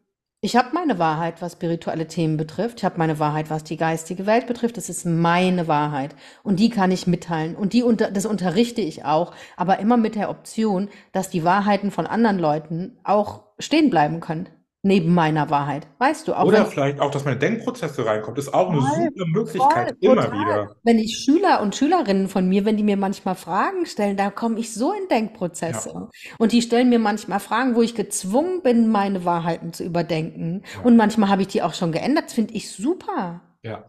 ich 0.41 0.57
habe 0.57 0.71
meine 0.73 0.99
Wahrheit, 0.99 1.41
was 1.41 1.53
spirituelle 1.53 2.09
Themen 2.09 2.37
betrifft. 2.37 2.79
Ich 2.79 2.85
habe 2.85 2.99
meine 2.99 3.21
Wahrheit, 3.21 3.49
was 3.49 3.62
die 3.62 3.77
geistige 3.77 4.27
Welt 4.27 4.49
betrifft. 4.49 4.77
Das 4.77 4.88
ist 4.88 5.05
meine 5.05 5.69
Wahrheit. 5.69 6.17
Und 6.43 6.59
die 6.59 6.69
kann 6.69 6.91
ich 6.91 7.07
mitteilen. 7.07 7.55
Und 7.55 7.75
die 7.75 7.85
unter, 7.85 8.11
das 8.11 8.27
unterrichte 8.27 8.81
ich 8.81 9.05
auch. 9.05 9.33
Aber 9.57 9.79
immer 9.79 9.97
mit 9.97 10.17
der 10.17 10.31
Option, 10.31 10.88
dass 11.12 11.31
die 11.31 11.45
Wahrheiten 11.45 11.93
von 11.93 12.09
anderen 12.09 12.41
Leuten 12.41 12.99
auch 13.05 13.45
stehen 13.61 13.88
bleiben 13.88 14.19
können 14.19 14.49
neben 14.83 15.14
meiner 15.14 15.49
Wahrheit. 15.49 15.87
Weißt 15.99 16.27
du, 16.27 16.35
auch 16.35 16.45
Oder 16.45 16.66
vielleicht 16.66 17.01
auch, 17.01 17.11
dass 17.11 17.25
meine 17.25 17.38
Denkprozesse 17.38 18.05
reinkommt, 18.05 18.38
ist 18.38 18.53
auch 18.53 18.71
eine 18.71 18.81
voll, 18.81 19.11
super 19.14 19.27
Möglichkeit, 19.27 19.97
voll, 20.03 20.12
immer 20.12 20.33
wieder. 20.33 20.75
Wenn 20.83 20.99
ich 20.99 21.18
Schüler 21.18 21.62
und 21.62 21.77
Schülerinnen 21.77 22.29
von 22.29 22.49
mir, 22.49 22.64
wenn 22.64 22.77
die 22.77 22.83
mir 22.83 22.97
manchmal 22.97 23.37
Fragen 23.37 23.87
stellen, 23.87 24.16
da 24.16 24.31
komme 24.31 24.59
ich 24.59 24.75
so 24.75 24.92
in 24.92 25.09
Denkprozesse. 25.09 25.90
Ja. 25.95 26.09
Und 26.38 26.53
die 26.53 26.62
stellen 26.62 26.88
mir 26.88 26.99
manchmal 26.99 27.38
Fragen, 27.38 27.77
wo 27.77 27.83
ich 27.83 27.95
gezwungen 27.95 28.62
bin, 28.62 28.88
meine 28.88 29.25
Wahrheiten 29.25 29.73
zu 29.73 29.85
überdenken. 29.85 30.62
Ja. 30.75 30.83
Und 30.83 30.97
manchmal 30.97 31.31
habe 31.31 31.42
ich 31.42 31.49
die 31.49 31.62
auch 31.62 31.75
schon 31.75 31.92
geändert. 31.92 32.27
Das 32.27 32.33
finde 32.33 32.55
ich 32.55 32.73
super. 32.73 33.40
Ja. 33.62 33.88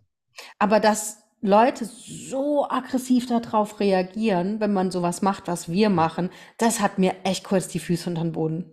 Aber 0.59 0.79
dass 0.79 1.23
Leute 1.41 1.85
so 1.85 2.69
aggressiv 2.69 3.27
darauf 3.27 3.79
reagieren, 3.79 4.59
wenn 4.59 4.71
man 4.71 4.91
sowas 4.91 5.21
macht, 5.21 5.47
was 5.47 5.69
wir 5.69 5.89
machen, 5.89 6.29
das 6.57 6.79
hat 6.79 6.99
mir 6.99 7.15
echt 7.23 7.43
kurz 7.43 7.67
die 7.67 7.79
Füße 7.79 8.09
unter 8.09 8.21
den 8.21 8.31
Boden. 8.31 8.72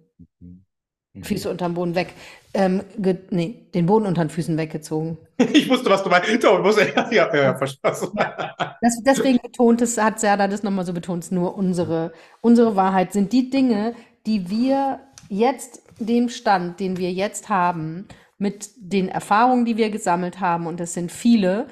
Mhm. 1.13 1.25
Füße 1.25 1.51
unterm 1.51 1.75
Boden 1.75 1.95
weg. 1.95 2.15
Ähm, 2.55 2.83
nee, 3.31 3.67
den 3.75 3.87
Boden 3.87 4.07
unter 4.07 4.25
den 4.25 4.31
Füßen 4.31 4.57
weggezogen. 4.57 5.19
ich 5.39 5.69
wusste, 5.69 5.91
was 5.91 6.03
du 6.03 6.11
meinst. 6.11 6.45
Doch, 6.45 6.63
muss, 6.63 6.77
ja, 6.95 7.11
ja, 7.11 7.35
ja, 7.35 7.55
verstanden. 7.57 8.19
Das, 8.81 9.03
deswegen 9.05 9.39
betont 9.39 9.83
es, 9.83 9.99
hat 9.99 10.21
Serda 10.21 10.49
das 10.49 10.63
nochmal 10.63 10.85
so 10.85 10.93
betont, 10.93 11.31
nur 11.33 11.57
unsere, 11.57 12.13
unsere 12.41 12.77
Wahrheit 12.77 13.13
sind 13.13 13.33
die 13.33 13.51
Dinge, 13.51 13.95
die 14.27 14.51
wir 14.51 15.01
jetzt, 15.29 15.83
dem 15.99 16.29
Stand, 16.29 16.81
den 16.81 16.97
wir 16.97 17.13
jetzt 17.13 17.49
haben, 17.49 18.07
mit 18.39 18.71
den 18.77 19.09
Erfahrungen, 19.09 19.65
die 19.65 19.77
wir 19.77 19.91
gesammelt 19.91 20.41
haben, 20.41 20.67
und 20.67 20.81
das 20.81 20.95
sind 20.95 21.13
viele, 21.13 21.69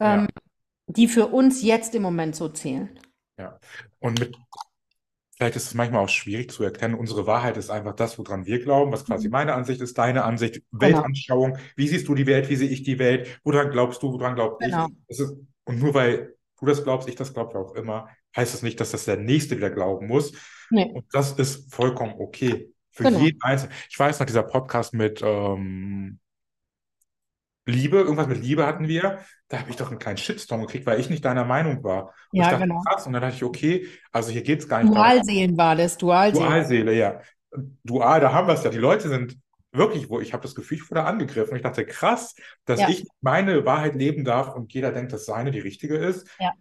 ähm, 0.00 0.22
ja. 0.22 0.42
die 0.86 1.08
für 1.08 1.26
uns 1.26 1.62
jetzt 1.62 1.94
im 1.94 2.02
Moment 2.02 2.34
so 2.34 2.48
zählen. 2.48 2.98
Ja, 3.38 3.58
und 4.00 4.18
mit 4.18 4.34
Vielleicht 5.36 5.56
ist 5.56 5.66
es 5.66 5.74
manchmal 5.74 6.02
auch 6.02 6.08
schwierig 6.08 6.50
zu 6.50 6.64
erkennen. 6.64 6.94
Unsere 6.94 7.26
Wahrheit 7.26 7.58
ist 7.58 7.68
einfach 7.68 7.94
das, 7.94 8.18
woran 8.18 8.46
wir 8.46 8.58
glauben, 8.58 8.90
was 8.90 9.04
quasi 9.04 9.28
mhm. 9.28 9.32
meine 9.32 9.54
Ansicht 9.54 9.82
ist, 9.82 9.98
deine 9.98 10.24
Ansicht, 10.24 10.62
genau. 10.72 10.80
Weltanschauung. 10.80 11.58
Wie 11.76 11.88
siehst 11.88 12.08
du 12.08 12.14
die 12.14 12.26
Welt? 12.26 12.48
Wie 12.48 12.56
sehe 12.56 12.70
ich 12.70 12.82
die 12.82 12.98
Welt? 12.98 13.38
Woran 13.44 13.70
glaubst 13.70 14.02
du? 14.02 14.12
Woran 14.12 14.34
glaub 14.34 14.58
genau. 14.60 14.88
ich? 15.08 15.20
Ist, 15.20 15.36
und 15.64 15.78
nur 15.78 15.92
weil 15.92 16.34
du 16.58 16.64
das 16.64 16.82
glaubst, 16.82 17.06
ich 17.08 17.16
das 17.16 17.34
glaube 17.34 17.58
auch 17.58 17.74
immer, 17.74 18.08
heißt 18.34 18.54
das 18.54 18.62
nicht, 18.62 18.80
dass 18.80 18.92
das 18.92 19.04
der 19.04 19.18
Nächste 19.18 19.58
wieder 19.58 19.68
glauben 19.68 20.06
muss. 20.06 20.32
Nee. 20.70 20.90
Und 20.94 21.04
das 21.12 21.32
ist 21.32 21.72
vollkommen 21.72 22.14
okay. 22.18 22.72
Für 22.90 23.04
genau. 23.04 23.18
jeden 23.18 23.42
Einzelnen. 23.42 23.74
Ich 23.90 23.98
weiß 23.98 24.18
noch, 24.18 24.26
dieser 24.26 24.42
Podcast 24.42 24.94
mit 24.94 25.20
ähm, 25.22 26.18
Liebe, 27.66 27.98
irgendwas 27.98 28.28
mit 28.28 28.40
Liebe 28.42 28.64
hatten 28.64 28.86
wir, 28.86 29.18
da 29.48 29.58
habe 29.58 29.70
ich 29.70 29.76
doch 29.76 29.90
einen 29.90 29.98
kleinen 29.98 30.16
Shitstorm 30.16 30.62
gekriegt, 30.62 30.86
weil 30.86 31.00
ich 31.00 31.10
nicht 31.10 31.24
deiner 31.24 31.44
Meinung 31.44 31.82
war. 31.82 32.14
Und 32.30 32.38
ja, 32.38 32.44
ich 32.44 32.50
dachte, 32.50 32.62
genau. 32.62 32.80
krass, 32.82 33.06
und 33.06 33.12
dann 33.12 33.22
dachte 33.22 33.36
ich, 33.36 33.44
okay, 33.44 33.88
also 34.12 34.30
hier 34.30 34.42
geht 34.42 34.60
es 34.60 34.68
gar 34.68 34.82
nicht 34.82 34.94
Dualseelen 34.94 35.56
war 35.58 35.74
das, 35.74 35.98
Dualseele. 35.98 36.46
Dualseele, 36.46 36.94
ja. 36.94 37.20
Dual, 37.84 38.20
da 38.20 38.32
haben 38.32 38.46
wir 38.46 38.54
es 38.54 38.64
ja. 38.64 38.70
Die 38.70 38.78
Leute 38.78 39.08
sind 39.08 39.36
wirklich, 39.72 40.08
wo 40.08 40.20
ich 40.20 40.32
habe 40.32 40.42
das 40.42 40.54
Gefühl, 40.54 40.78
ich 40.78 40.90
wurde 40.90 41.04
angegriffen. 41.04 41.50
Und 41.50 41.56
ich 41.56 41.62
dachte, 41.62 41.84
krass, 41.84 42.34
dass 42.64 42.80
ja. 42.80 42.88
ich 42.88 43.06
meine 43.20 43.64
Wahrheit 43.64 43.94
leben 43.94 44.24
darf 44.24 44.54
und 44.54 44.72
jeder 44.72 44.92
denkt, 44.92 45.12
dass 45.12 45.26
seine 45.26 45.50
die 45.50 45.60
richtige 45.60 45.96
ist. 45.96 46.28
Ja. 46.38 46.52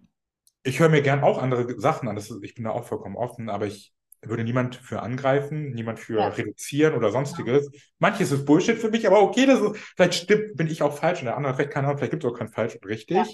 Ich 0.63 0.79
höre 0.79 0.89
mir 0.89 1.01
gern 1.01 1.23
auch 1.23 1.41
andere 1.41 1.79
Sachen 1.79 2.09
an. 2.09 2.15
Das 2.15 2.31
ist, 2.31 2.43
ich 2.43 2.55
bin 2.55 2.63
da 2.63 2.71
auch 2.71 2.85
vollkommen 2.85 3.15
offen, 3.15 3.49
aber 3.49 3.67
ich 3.67 3.93
würde 4.29 4.43
niemand 4.43 4.75
für 4.75 5.01
angreifen, 5.01 5.71
niemand 5.73 5.99
für 5.99 6.19
ja. 6.19 6.27
reduzieren 6.29 6.95
oder 6.95 7.11
sonstiges. 7.11 7.69
Ja. 7.71 7.79
Manches 7.99 8.31
ist 8.31 8.45
Bullshit 8.45 8.77
für 8.77 8.89
mich, 8.89 9.07
aber 9.07 9.21
okay, 9.21 9.45
das 9.45 9.59
ist, 9.59 9.77
vielleicht 9.95 10.15
stimmt, 10.15 10.55
bin 10.55 10.67
ich 10.67 10.81
auch 10.81 10.97
falsch 10.97 11.19
und 11.19 11.25
der 11.25 11.37
andere 11.37 11.53
vielleicht 11.53 11.71
keine 11.71 11.87
Ahnung, 11.87 11.97
vielleicht 11.97 12.11
gibt 12.11 12.23
es 12.23 12.31
auch 12.31 12.37
kein 12.37 12.49
falsch 12.49 12.75
und 12.75 12.85
richtig. 12.85 13.17
Ja. 13.17 13.25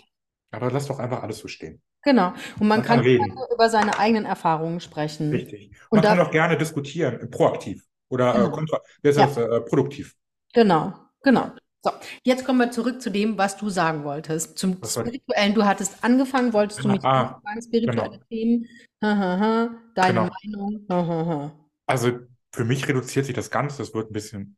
Aber 0.51 0.69
lass 0.69 0.87
doch 0.87 0.99
einfach 0.99 1.23
alles 1.23 1.39
so 1.39 1.47
stehen. 1.47 1.81
Genau. 2.03 2.33
Und 2.59 2.67
man, 2.67 2.79
man 2.79 2.83
kann, 2.83 3.03
kann 3.03 3.37
über 3.53 3.69
seine 3.69 3.99
eigenen 3.99 4.25
Erfahrungen 4.25 4.79
sprechen. 4.79 5.29
Richtig. 5.31 5.71
Und 5.89 6.03
man 6.03 6.17
kann 6.17 6.19
auch 6.19 6.31
gerne 6.31 6.57
diskutieren, 6.57 7.29
proaktiv 7.29 7.85
oder 8.09 8.31
äh, 8.31 8.37
genau. 8.37 8.47
äh, 8.47 8.51
kontra, 8.51 8.81
das 9.03 9.17
heißt, 9.17 9.37
äh, 9.37 9.61
produktiv. 9.61 10.15
Genau, 10.53 10.93
genau. 11.21 11.51
So, 11.83 11.91
jetzt 12.23 12.45
kommen 12.45 12.59
wir 12.59 12.69
zurück 12.69 13.01
zu 13.01 13.09
dem, 13.09 13.37
was 13.37 13.57
du 13.57 13.69
sagen 13.69 14.03
wolltest. 14.03 14.57
Zum 14.57 14.79
was 14.81 14.93
Spirituellen. 14.93 15.55
Du 15.55 15.65
hattest 15.65 16.03
angefangen, 16.03 16.53
wolltest 16.53 16.83
du 16.83 16.89
mich 16.89 17.03
ah, 17.03 17.35
anfangen, 17.35 17.61
spirituelle 17.63 18.09
genau. 18.11 18.23
Themen, 18.29 18.67
ha, 19.01 19.17
ha, 19.17 19.39
ha, 19.39 19.69
deine 19.95 20.29
genau. 20.43 20.67
Meinung. 20.89 21.51
Also 21.85 22.19
für 22.53 22.65
mich 22.65 22.87
reduziert 22.87 23.25
sich 23.25 23.35
das 23.35 23.49
Ganze, 23.49 23.81
es 23.81 23.93
wird 23.93 24.09
ein 24.09 24.13
bisschen 24.13 24.57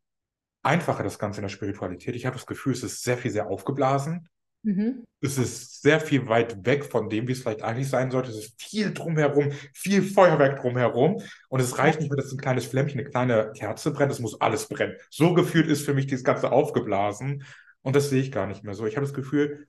einfacher, 0.63 1.03
das 1.03 1.19
Ganze 1.19 1.39
in 1.39 1.43
der 1.43 1.49
Spiritualität. 1.49 2.15
Ich 2.15 2.25
habe 2.25 2.35
das 2.35 2.45
Gefühl, 2.45 2.73
es 2.73 2.83
ist 2.83 3.03
sehr 3.03 3.17
viel, 3.17 3.31
sehr 3.31 3.47
aufgeblasen. 3.47 4.27
Mhm. 4.63 5.03
Es 5.21 5.37
ist 5.37 5.81
sehr 5.81 5.99
viel 5.99 6.27
weit 6.27 6.65
weg 6.65 6.85
von 6.85 7.09
dem, 7.09 7.27
wie 7.27 7.33
es 7.33 7.41
vielleicht 7.41 7.63
eigentlich 7.63 7.89
sein 7.89 8.11
sollte. 8.11 8.31
Es 8.31 8.37
ist 8.37 8.61
viel 8.61 8.93
drumherum, 8.93 9.51
viel 9.73 10.01
Feuerwerk 10.01 10.61
drumherum. 10.61 11.21
Und 11.49 11.59
es 11.59 11.77
reicht 11.77 11.99
nicht 11.99 12.09
mehr, 12.09 12.17
dass 12.17 12.31
ein 12.31 12.37
kleines 12.37 12.65
Flämmchen, 12.65 12.99
eine 12.99 13.09
kleine 13.09 13.51
Kerze 13.53 13.91
brennt. 13.91 14.11
Es 14.11 14.19
muss 14.19 14.39
alles 14.39 14.67
brennen. 14.67 14.95
So 15.09 15.33
gefühlt 15.33 15.67
ist 15.67 15.85
für 15.85 15.93
mich 15.93 16.07
dieses 16.07 16.23
Ganze 16.23 16.51
aufgeblasen. 16.51 17.43
Und 17.81 17.95
das 17.95 18.09
sehe 18.09 18.21
ich 18.21 18.31
gar 18.31 18.47
nicht 18.47 18.63
mehr 18.63 18.73
so. 18.73 18.85
Ich 18.85 18.95
habe 18.95 19.05
das 19.05 19.13
Gefühl, 19.13 19.67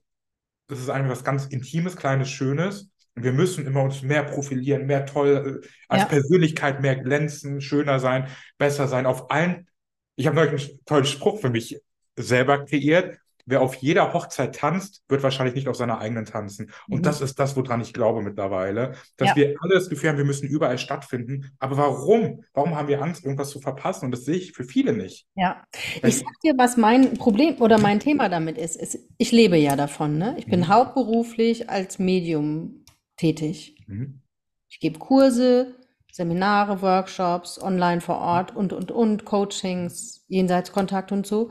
das 0.68 0.78
ist 0.78 0.90
einfach 0.90 1.10
was 1.10 1.24
ganz 1.24 1.46
Intimes, 1.46 1.96
Kleines, 1.96 2.30
Schönes. 2.30 2.90
Wir 3.14 3.32
müssen 3.32 3.66
immer 3.66 3.82
uns 3.82 4.02
mehr 4.02 4.24
profilieren, 4.24 4.86
mehr 4.86 5.06
toll, 5.06 5.60
äh, 5.62 5.66
als 5.88 6.02
ja. 6.02 6.08
Persönlichkeit 6.08 6.80
mehr 6.80 6.96
glänzen, 6.96 7.60
schöner 7.60 8.00
sein, 8.00 8.28
besser 8.58 8.88
sein. 8.88 9.06
Auf 9.06 9.30
allen. 9.30 9.68
Ich 10.16 10.26
habe 10.26 10.36
neulich 10.36 10.70
einen 10.70 10.84
tollen 10.84 11.04
Spruch 11.04 11.40
für 11.40 11.50
mich 11.50 11.80
selber 12.16 12.64
kreiert 12.64 13.18
wer 13.46 13.60
auf 13.60 13.74
jeder 13.76 14.12
Hochzeit 14.12 14.56
tanzt, 14.56 15.02
wird 15.08 15.22
wahrscheinlich 15.22 15.54
nicht 15.54 15.68
auf 15.68 15.76
seiner 15.76 15.98
eigenen 15.98 16.24
tanzen. 16.24 16.70
Und 16.88 16.98
mhm. 16.98 17.02
das 17.02 17.20
ist 17.20 17.38
das, 17.38 17.56
woran 17.56 17.80
ich 17.80 17.92
glaube 17.92 18.22
mittlerweile, 18.22 18.92
dass 19.16 19.30
ja. 19.30 19.36
wir 19.36 19.56
alle 19.60 19.74
das 19.74 19.88
Gefühl 19.88 20.10
haben, 20.10 20.18
wir 20.18 20.24
müssen 20.24 20.48
überall 20.48 20.78
stattfinden. 20.78 21.52
Aber 21.58 21.76
warum? 21.76 22.44
Warum 22.54 22.74
haben 22.74 22.88
wir 22.88 23.02
Angst, 23.02 23.24
irgendwas 23.24 23.50
zu 23.50 23.60
verpassen? 23.60 24.06
Und 24.06 24.10
das 24.12 24.24
sehe 24.24 24.36
ich 24.36 24.52
für 24.52 24.64
viele 24.64 24.92
nicht. 24.92 25.26
Ja, 25.34 25.62
Weil 26.00 26.10
ich 26.10 26.18
sag 26.18 26.40
dir, 26.42 26.54
was 26.56 26.76
mein 26.76 27.14
Problem 27.14 27.60
oder 27.60 27.78
mein 27.78 28.00
Thema 28.00 28.28
damit 28.28 28.58
ist. 28.58 28.76
ist 28.76 28.98
ich 29.18 29.32
lebe 29.32 29.56
ja 29.56 29.76
davon. 29.76 30.18
Ne? 30.18 30.34
Ich 30.38 30.46
bin 30.46 30.60
mhm. 30.60 30.68
hauptberuflich 30.68 31.68
als 31.68 31.98
Medium 31.98 32.83
tätig. 33.16 33.76
Mhm. 33.86 34.22
Ich 34.68 34.80
gebe 34.80 34.98
Kurse, 34.98 35.76
Seminare, 36.10 36.80
Workshops, 36.80 37.60
online 37.60 38.00
vor 38.00 38.18
Ort 38.18 38.54
und, 38.54 38.72
und, 38.72 38.90
und, 38.90 39.24
Coachings, 39.24 40.24
Jenseitskontakt 40.28 41.12
und 41.12 41.26
so. 41.26 41.50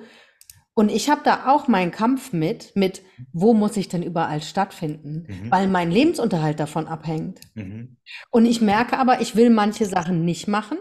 Und 0.75 0.89
ich 0.89 1.09
habe 1.09 1.21
da 1.23 1.47
auch 1.47 1.67
meinen 1.67 1.91
Kampf 1.91 2.33
mit, 2.33 2.75
mit 2.75 3.03
wo 3.31 3.53
muss 3.53 3.77
ich 3.77 3.89
denn 3.89 4.01
überall 4.01 4.41
stattfinden, 4.41 5.27
mhm. 5.27 5.51
weil 5.51 5.67
mein 5.67 5.91
Lebensunterhalt 5.91 6.59
davon 6.59 6.87
abhängt. 6.87 7.41
Mhm. 7.53 7.97
Und 8.31 8.45
ich 8.45 8.59
merke 8.61 8.97
aber, 8.97 9.21
ich 9.21 9.35
will 9.35 9.49
manche 9.49 9.85
Sachen 9.85 10.25
nicht 10.25 10.47
machen, 10.47 10.79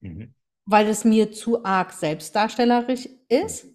mhm. 0.00 0.34
weil 0.64 0.86
es 0.86 1.04
mir 1.04 1.32
zu 1.32 1.64
arg 1.64 1.92
selbstdarstellerisch 1.92 3.08
ist. 3.28 3.66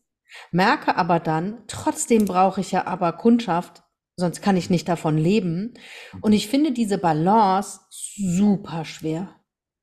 Merke 0.51 0.95
aber 0.95 1.19
dann, 1.19 1.63
trotzdem 1.67 2.25
brauche 2.25 2.61
ich 2.61 2.71
ja 2.71 2.87
aber 2.87 3.11
Kundschaft, 3.13 3.83
sonst 4.15 4.41
kann 4.41 4.57
ich 4.57 4.69
nicht 4.69 4.87
davon 4.87 5.17
leben. 5.17 5.73
Mhm. 6.13 6.19
Und 6.21 6.33
ich 6.33 6.47
finde 6.47 6.71
diese 6.71 6.97
Balance 6.97 7.81
super 7.89 8.85
schwer. 8.85 9.35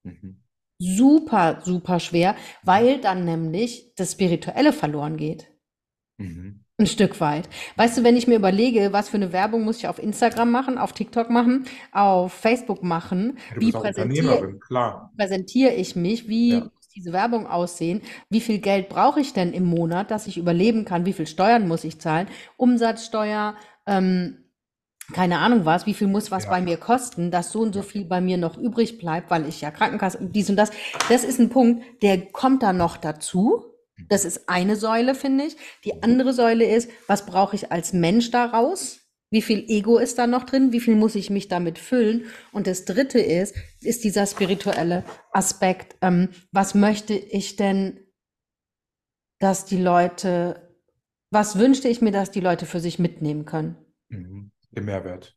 Mhm. 0.05 0.43
Super, 0.81 1.61
super 1.65 1.99
schwer, 1.99 2.37
weil 2.63 3.01
dann 3.01 3.25
nämlich 3.25 3.95
das 3.97 4.13
Spirituelle 4.13 4.73
verloren 4.73 5.17
geht. 5.17 5.49
Mhm. 6.19 6.65
Ein 6.81 6.87
Stück 6.87 7.21
weit. 7.21 7.49
Weißt 7.75 7.99
du, 7.99 8.05
wenn 8.05 8.17
ich 8.17 8.29
mir 8.29 8.37
überlege, 8.37 8.93
was 8.93 9.09
für 9.09 9.17
eine 9.17 9.33
Werbung 9.33 9.65
muss 9.65 9.79
ich 9.79 9.89
auf 9.89 10.01
Instagram 10.01 10.53
machen, 10.53 10.79
auf 10.79 10.93
TikTok 10.93 11.29
machen, 11.29 11.65
auf 11.91 12.33
Facebook 12.33 12.85
machen, 12.85 13.39
ja, 13.51 13.61
wie 13.61 13.73
präsentiere, 13.73 14.61
präsentiere, 15.17 15.75
ich 15.75 15.97
mich, 15.97 16.29
wie 16.29 16.51
ja. 16.51 16.61
muss 16.61 16.89
diese 16.95 17.13
Werbung 17.13 17.49
aussehen? 17.49 18.03
Wie 18.31 18.41
viel 18.41 18.61
Geld 18.61 18.89
brauche 18.89 19.19
ich 19.19 19.33
denn 19.33 19.53
im 19.53 19.65
Monat, 19.65 20.13
dass 20.13 20.29
ich 20.29 20.39
überleben 20.39 20.85
kann? 20.85 21.05
Wie 21.05 21.13
viel 21.13 21.27
Steuern 21.27 21.67
muss 21.67 21.83
ich 21.83 21.99
zahlen? 21.99 22.29
Umsatzsteuer, 22.57 23.57
ähm, 23.89 24.45
keine 25.15 25.39
Ahnung 25.39 25.65
was, 25.65 25.87
wie 25.87 25.95
viel 25.95 26.07
muss 26.07 26.31
was 26.31 26.45
Ja. 26.45 26.51
bei 26.51 26.61
mir 26.61 26.77
kosten, 26.77 27.31
dass 27.31 27.51
so 27.51 27.61
und 27.61 27.73
so 27.75 27.83
viel 27.83 28.05
bei 28.05 28.21
mir 28.21 28.37
noch 28.37 28.59
übrig 28.59 28.99
bleibt, 28.99 29.31
weil 29.31 29.49
ich 29.49 29.61
ja 29.61 29.71
Krankenkasse, 29.71 30.19
dies 30.21 30.51
und 30.51 30.57
das. 30.57 30.71
Das 31.09 31.25
ist 31.25 31.39
ein 31.41 31.49
Punkt, 31.49 31.83
der 32.03 32.27
kommt 32.27 32.63
da 32.63 32.73
noch 32.73 32.99
dazu. 32.99 33.65
Das 34.09 34.25
ist 34.25 34.49
eine 34.49 34.77
Säule, 34.77 35.15
finde 35.15 35.45
ich. 35.45 35.57
Die 35.85 36.03
andere 36.03 36.33
Säule 36.33 36.65
ist, 36.67 36.91
was 37.09 37.27
brauche 37.27 37.57
ich 37.57 37.73
als 37.73 37.93
Mensch 37.93 38.31
daraus? 38.31 39.01
Wie 39.31 39.43
viel 39.43 39.65
Ego 39.69 39.99
ist 39.99 40.19
da 40.19 40.27
noch 40.27 40.45
drin? 40.45 40.73
Wie 40.73 40.81
viel 40.81 40.95
muss 40.95 41.15
ich 41.15 41.31
mich 41.31 41.49
damit 41.49 41.79
füllen? 41.79 42.27
Und 42.53 42.67
das 42.67 42.85
dritte 42.85 43.19
ist, 43.19 43.55
ist 43.81 44.05
dieser 44.05 44.27
spirituelle 44.27 45.05
Aspekt. 45.33 45.97
Ähm, 46.01 46.29
was 46.53 46.75
möchte 46.75 47.15
ich 47.15 47.57
denn, 47.57 47.99
dass 49.41 49.65
die 49.65 49.81
Leute, 49.81 50.68
was 51.31 51.59
wünschte 51.59 51.89
ich 51.89 52.01
mir, 52.03 52.13
dass 52.13 52.31
die 52.31 52.41
Leute 52.41 52.67
für 52.67 52.81
sich 52.81 52.99
mitnehmen 52.99 53.45
können? 53.47 53.77
Mhm. 54.11 54.51
Der 54.71 54.83
Mehrwert. 54.83 55.35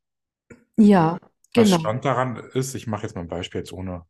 Ja, 0.78 1.18
Was 1.56 1.72
genau. 1.72 1.78
Stand 1.78 2.04
daran 2.04 2.36
ist, 2.36 2.76
ich 2.76 2.88
mache 2.88 3.04
jetzt 3.04 3.16
mal 3.16 3.22
ein 3.22 3.30
Beispiel 3.30 3.60
jetzt 3.62 3.72
ohne 3.72 4.06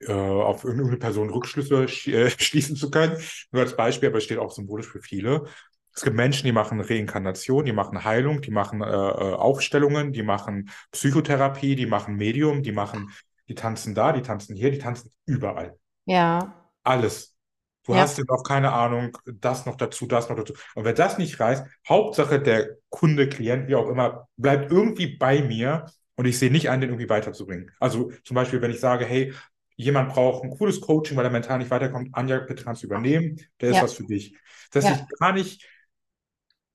äh, 0.00 0.12
auf 0.12 0.64
irgendeine 0.64 0.96
Person 0.98 1.30
Rückschlüsse 1.30 1.88
sch 1.88 2.08
äh, 2.08 2.30
schließen 2.38 2.76
zu 2.76 2.90
können. 2.90 3.16
Nur 3.52 3.62
als 3.62 3.76
Beispiel, 3.76 4.08
aber 4.08 4.18
es 4.18 4.24
steht 4.24 4.38
auch 4.38 4.52
symbolisch 4.52 4.88
für 4.88 5.00
viele. 5.02 5.44
Es 5.94 6.02
gibt 6.02 6.16
Menschen, 6.16 6.46
die 6.46 6.52
machen 6.52 6.80
Reinkarnation, 6.80 7.66
die 7.66 7.72
machen 7.72 8.02
Heilung, 8.04 8.40
die 8.40 8.50
machen 8.50 8.82
äh, 8.82 8.86
äh, 8.86 9.34
Aufstellungen, 9.34 10.12
die 10.12 10.22
machen 10.22 10.70
Psychotherapie, 10.90 11.76
die 11.76 11.86
machen 11.86 12.16
Medium, 12.16 12.62
die 12.62 12.72
machen, 12.72 13.10
die 13.48 13.54
tanzen 13.54 13.94
da, 13.94 14.12
die 14.12 14.22
tanzen 14.22 14.56
hier, 14.56 14.70
die 14.70 14.78
tanzen 14.78 15.12
überall. 15.26 15.78
Ja, 16.06 16.54
Alles. 16.84 17.34
Du 17.84 17.94
ja, 17.94 18.00
hast 18.00 18.18
jetzt 18.18 18.30
auch 18.30 18.44
keine 18.44 18.72
Ahnung, 18.72 19.16
das 19.26 19.66
noch 19.66 19.76
dazu, 19.76 20.06
das 20.06 20.28
noch 20.28 20.36
dazu. 20.36 20.54
Und 20.74 20.84
wenn 20.84 20.94
das 20.94 21.18
nicht 21.18 21.40
reißt, 21.40 21.66
Hauptsache 21.88 22.40
der 22.40 22.76
Kunde, 22.90 23.28
Klient, 23.28 23.68
wie 23.68 23.74
auch 23.74 23.88
immer, 23.88 24.28
bleibt 24.36 24.70
irgendwie 24.70 25.16
bei 25.16 25.42
mir 25.42 25.86
und 26.14 26.26
ich 26.26 26.38
sehe 26.38 26.52
nicht 26.52 26.70
ein, 26.70 26.80
den 26.80 26.90
irgendwie 26.90 27.08
weiterzubringen. 27.08 27.72
Also 27.80 28.12
zum 28.24 28.36
Beispiel, 28.36 28.62
wenn 28.62 28.70
ich 28.70 28.78
sage, 28.80 29.04
hey, 29.04 29.32
jemand 29.76 30.12
braucht 30.12 30.44
ein 30.44 30.50
cooles 30.50 30.80
Coaching, 30.80 31.16
weil 31.16 31.24
er 31.24 31.30
mental 31.30 31.58
nicht 31.58 31.70
weiterkommt, 31.70 32.10
Anja, 32.12 32.38
bitte 32.38 32.62
kannst 32.62 32.82
du 32.82 32.86
übernehmen, 32.86 33.40
der 33.60 33.70
ist 33.70 33.76
ja, 33.76 33.82
was 33.82 33.94
für 33.94 34.04
dich. 34.04 34.36
Dass 34.70 34.84
ja, 34.84 34.92
ich 34.92 35.18
gar 35.18 35.32
nicht 35.32 35.66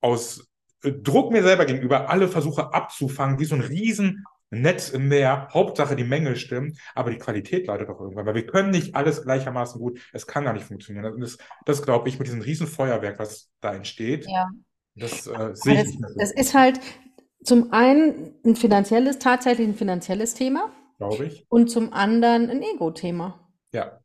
aus 0.01 0.49
äh, 0.83 0.91
Druck 0.91 1.31
mir 1.31 1.43
selber 1.43 1.65
gegenüber 1.65 2.09
alle 2.09 2.27
versuche 2.27 2.73
abzufangen, 2.73 3.39
wie 3.39 3.45
so 3.45 3.55
ein 3.55 3.61
riesen 3.61 4.25
Netz 4.49 4.89
im 4.89 5.07
Meer. 5.07 5.49
Hauptsache 5.53 5.95
die 5.95 6.03
Menge 6.03 6.35
stimmt, 6.35 6.77
aber 6.95 7.11
die 7.11 7.17
Qualität 7.17 7.67
leidet 7.67 7.89
doch 7.89 7.99
irgendwann, 7.99 8.25
weil 8.25 8.35
wir 8.35 8.45
können 8.45 8.69
nicht 8.69 8.95
alles 8.95 9.23
gleichermaßen 9.23 9.79
gut. 9.79 9.99
Es 10.13 10.27
kann 10.27 10.45
gar 10.45 10.53
nicht 10.53 10.65
funktionieren. 10.65 11.13
Und 11.13 11.21
das, 11.21 11.37
das 11.65 11.81
glaube 11.81 12.09
ich, 12.09 12.19
mit 12.19 12.27
diesem 12.27 12.41
riesen 12.41 12.67
Feuerwerk, 12.67 13.19
was 13.19 13.51
da 13.59 13.73
entsteht, 13.73 14.25
ja. 14.27 14.49
das 14.95 15.27
äh, 15.27 15.51
sehe 15.53 15.73
ich 15.73 15.79
das, 15.79 15.87
nicht 15.87 15.99
mehr 15.99 16.09
das 16.17 16.29
so, 16.29 16.35
ist 16.35 16.53
halt 16.53 16.79
zum 17.43 17.73
einen 17.73 18.33
ein 18.45 18.55
finanzielles, 18.55 19.19
tatsächlich 19.19 19.67
ein 19.67 19.75
finanzielles 19.75 20.33
Thema 20.33 20.71
glaube 20.97 21.25
ich. 21.25 21.45
und 21.49 21.69
zum 21.69 21.93
anderen 21.93 22.49
ein 22.49 22.61
Ego-Thema. 22.61 23.49
Ja, 23.73 23.99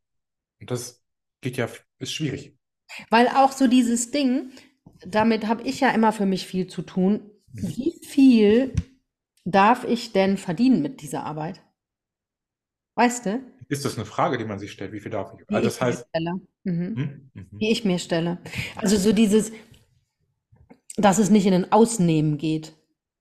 und 0.59 0.71
das 0.71 1.03
geht 1.41 1.57
ja, 1.57 1.67
ist 1.99 2.13
schwierig. 2.13 2.57
Weil 3.09 3.27
auch 3.27 3.51
so 3.51 3.67
dieses 3.67 4.11
Ding, 4.11 4.51
damit 5.05 5.47
habe 5.47 5.63
ich 5.63 5.79
ja 5.79 5.89
immer 5.89 6.11
für 6.11 6.25
mich 6.25 6.45
viel 6.47 6.67
zu 6.67 6.81
tun. 6.81 7.31
Mhm. 7.51 7.67
Wie 7.67 7.99
viel 8.05 8.73
darf 9.45 9.83
ich 9.85 10.11
denn 10.13 10.37
verdienen 10.37 10.81
mit 10.81 11.01
dieser 11.01 11.23
Arbeit? 11.25 11.61
Weißt 12.95 13.25
du? 13.27 13.43
Ist 13.67 13.83
das 13.83 13.95
eine 13.97 14.05
Frage, 14.05 14.37
die 14.37 14.45
man 14.45 14.57
sich 14.59 14.71
stellt? 14.71 14.93
Wie 14.93 14.99
viel 15.01 15.11
darf 15.11 15.33
ich? 15.37 15.45
Die 15.47 15.55
Also 15.55 15.67
ich 15.67 15.75
das 15.75 15.81
mir 15.81 15.87
heißt, 15.87 16.07
stelle. 16.09 16.31
Mhm. 16.63 16.97
hm, 16.97 17.31
mhm, 17.33 17.61
Die 17.61 17.71
ich 17.71 17.85
mir 17.85 17.99
stelle. 17.99 18.39
Also 18.77 18.97
so 18.97 19.11
dieses, 19.13 19.51
dass 20.97 21.19
es 21.19 21.29
nicht 21.29 21.45
in 21.45 21.53
ein 21.53 21.71
Ausnehmen 21.71 22.37
geht. 22.39 22.73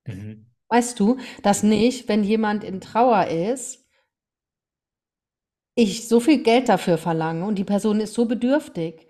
mhm, 0.07 0.47
Weißt 0.71 0.99
du, 0.99 1.19
dass 1.45 1.63
nicht, 1.63 2.09
wenn 2.09 2.25
jemand 2.25 2.65
in 2.65 2.81
Trauer 2.81 3.29
ist, 3.29 3.87
ich 5.75 6.09
so 6.09 6.19
viel 6.19 6.43
Geld 6.43 6.71
dafür 6.71 6.97
verlange 6.97 7.45
und 7.45 7.57
die 7.57 7.65
Person 7.65 8.01
ist 8.01 8.15
so 8.15 8.25
bedürftig 8.25 9.07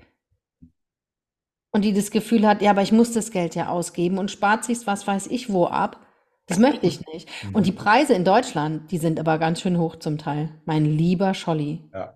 und 1.73 1.85
die 1.85 1.93
das 1.93 2.11
Gefühl 2.11 2.47
hat, 2.47 2.63
ja, 2.63 2.71
aber 2.71 2.83
ich 2.83 2.93
muss 2.93 3.13
das 3.13 3.31
Geld 3.31 3.55
ja 3.55 3.69
ausgeben 3.69 4.19
und 4.19 4.31
spart 4.31 4.65
sich 4.65 4.87
was 4.87 5.07
weiß 5.07 5.27
ich 5.29 5.53
wo 5.53 5.67
ab. 5.67 6.02
Das 6.53 6.61
möchte 6.61 6.87
ich 6.87 7.07
nicht. 7.07 7.29
Und 7.53 7.67
die 7.67 7.73
mhm. 7.73 7.77
Preise 7.77 8.15
in 8.15 8.25
Deutschland, 8.25 8.91
die 8.91 8.99
sind 8.99 9.19
aber 9.19 9.39
ganz 9.39 9.61
schön 9.61 9.79
hoch 9.79 9.97
zum 9.97 10.19
Teil. 10.19 10.51
Mein 10.65 10.85
lieber 10.85 11.35
Scholli. 11.35 11.89
Ja. 11.93 12.15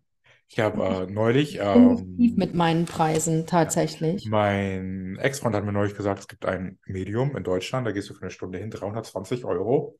Ich 0.48 0.60
habe 0.60 0.82
äh, 0.84 1.12
neulich, 1.12 1.58
ähm, 1.60 2.16
mit 2.36 2.54
meinen 2.54 2.84
Preisen, 2.84 3.40
ja, 3.40 3.46
tatsächlich. 3.46 4.26
mein 4.26 5.18
Ex-Freund 5.20 5.56
hat 5.56 5.64
mir 5.64 5.72
neulich 5.72 5.96
gesagt, 5.96 6.20
es 6.20 6.28
gibt 6.28 6.46
ein 6.46 6.78
Medium 6.86 7.36
in 7.36 7.42
Deutschland, 7.42 7.84
da 7.84 7.90
gehst 7.90 8.08
du 8.10 8.14
für 8.14 8.22
eine 8.22 8.30
Stunde 8.30 8.58
hin, 8.58 8.70
320 8.70 9.44
Euro. 9.44 9.96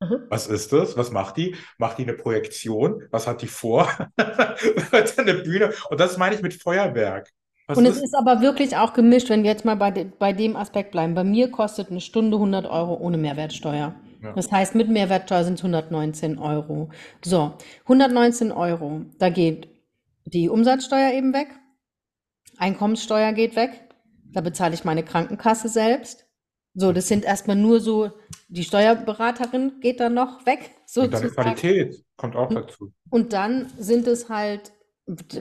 Mhm. 0.00 0.22
Was 0.30 0.46
ist 0.46 0.72
das? 0.72 0.96
Was 0.96 1.10
macht 1.10 1.36
die? 1.36 1.54
Macht 1.76 1.98
die 1.98 2.04
eine 2.04 2.14
Projektion? 2.14 3.02
Was 3.10 3.26
hat 3.26 3.42
die 3.42 3.46
vor? 3.46 3.86
Hat 4.16 5.18
eine 5.18 5.34
Bühne? 5.34 5.74
Und 5.90 6.00
das 6.00 6.16
meine 6.16 6.34
ich 6.34 6.40
mit 6.40 6.54
Feuerwerk. 6.54 7.28
Was 7.70 7.78
Und 7.78 7.86
es 7.86 8.02
ist? 8.02 8.14
aber 8.14 8.40
wirklich 8.40 8.76
auch 8.76 8.92
gemischt, 8.92 9.30
wenn 9.30 9.42
wir 9.42 9.50
jetzt 9.50 9.64
mal 9.64 9.76
bei, 9.76 9.90
de, 9.90 10.06
bei 10.18 10.32
dem 10.32 10.56
Aspekt 10.56 10.90
bleiben. 10.90 11.14
Bei 11.14 11.24
mir 11.24 11.50
kostet 11.50 11.90
eine 11.90 12.00
Stunde 12.00 12.36
100 12.36 12.66
Euro 12.66 12.94
ohne 12.94 13.16
Mehrwertsteuer. 13.16 13.94
Ja. 14.22 14.32
Das 14.34 14.50
heißt, 14.52 14.74
mit 14.74 14.88
Mehrwertsteuer 14.90 15.44
sind 15.44 15.54
es 15.54 15.60
119 15.60 16.38
Euro. 16.38 16.90
So, 17.24 17.54
119 17.84 18.52
Euro, 18.52 19.02
da 19.18 19.30
geht 19.30 19.68
die 20.26 20.48
Umsatzsteuer 20.48 21.12
eben 21.12 21.32
weg, 21.32 21.48
Einkommenssteuer 22.58 23.32
geht 23.32 23.56
weg, 23.56 23.70
da 24.32 24.40
bezahle 24.42 24.74
ich 24.74 24.84
meine 24.84 25.02
Krankenkasse 25.02 25.68
selbst. 25.68 26.26
So, 26.74 26.92
das 26.92 27.08
sind 27.08 27.24
erstmal 27.24 27.56
nur 27.56 27.80
so, 27.80 28.10
die 28.48 28.62
Steuerberaterin 28.62 29.80
geht 29.80 29.98
dann 30.00 30.14
noch 30.14 30.46
weg, 30.46 30.70
Und 30.94 31.12
deine 31.12 31.28
sozusagen. 31.28 31.54
Qualität 31.56 32.04
kommt 32.16 32.36
auch 32.36 32.48
dazu. 32.48 32.92
Und 33.10 33.32
dann 33.32 33.72
sind 33.78 34.06
es 34.06 34.28
halt, 34.28 34.72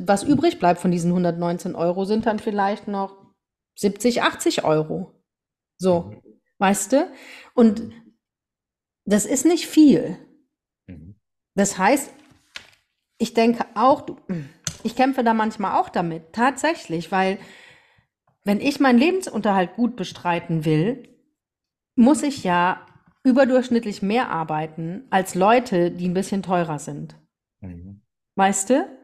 was 0.02 0.24
übrig 0.24 0.60
bleibt 0.60 0.80
von 0.80 0.92
diesen 0.92 1.12
119 1.12 1.76
Euro, 1.76 2.06
sind 2.06 2.26
dann 2.26 2.40
vielleicht 2.40 2.88
noch 2.88 3.18
70, 3.76 4.22
80 4.24 4.64
Euro. 4.64 5.14
So, 5.78 6.02
Mhm. 6.02 6.22
weißt 6.58 6.92
du? 6.94 7.12
Und 7.54 7.92
das 9.06 9.26
ist 9.26 9.46
nicht 9.46 9.68
viel. 9.68 10.18
Mhm. 10.88 11.16
Das 11.56 11.78
heißt, 11.78 12.12
ich 13.18 13.34
denke 13.34 13.66
auch, 13.76 14.06
ich 14.84 14.96
kämpfe 14.96 15.24
da 15.24 15.34
manchmal 15.34 15.80
auch 15.80 15.90
damit, 15.90 16.34
tatsächlich, 16.34 17.12
weil 17.12 17.38
wenn 18.46 18.62
ich 18.62 18.80
meinen 18.80 19.00
Lebensunterhalt 19.00 19.76
gut 19.76 19.96
bestreiten 19.96 20.66
will, 20.66 21.08
muss 21.96 22.24
ich 22.24 22.44
ja 22.44 22.86
überdurchschnittlich 23.24 24.02
mehr 24.02 24.30
arbeiten 24.30 25.06
als 25.10 25.36
Leute, 25.36 25.92
die 25.92 26.08
ein 26.08 26.14
bisschen 26.14 26.42
teurer 26.42 26.80
sind. 26.80 27.18
Mhm. 27.60 28.02
Weißt 28.36 28.70
du? 28.70 28.99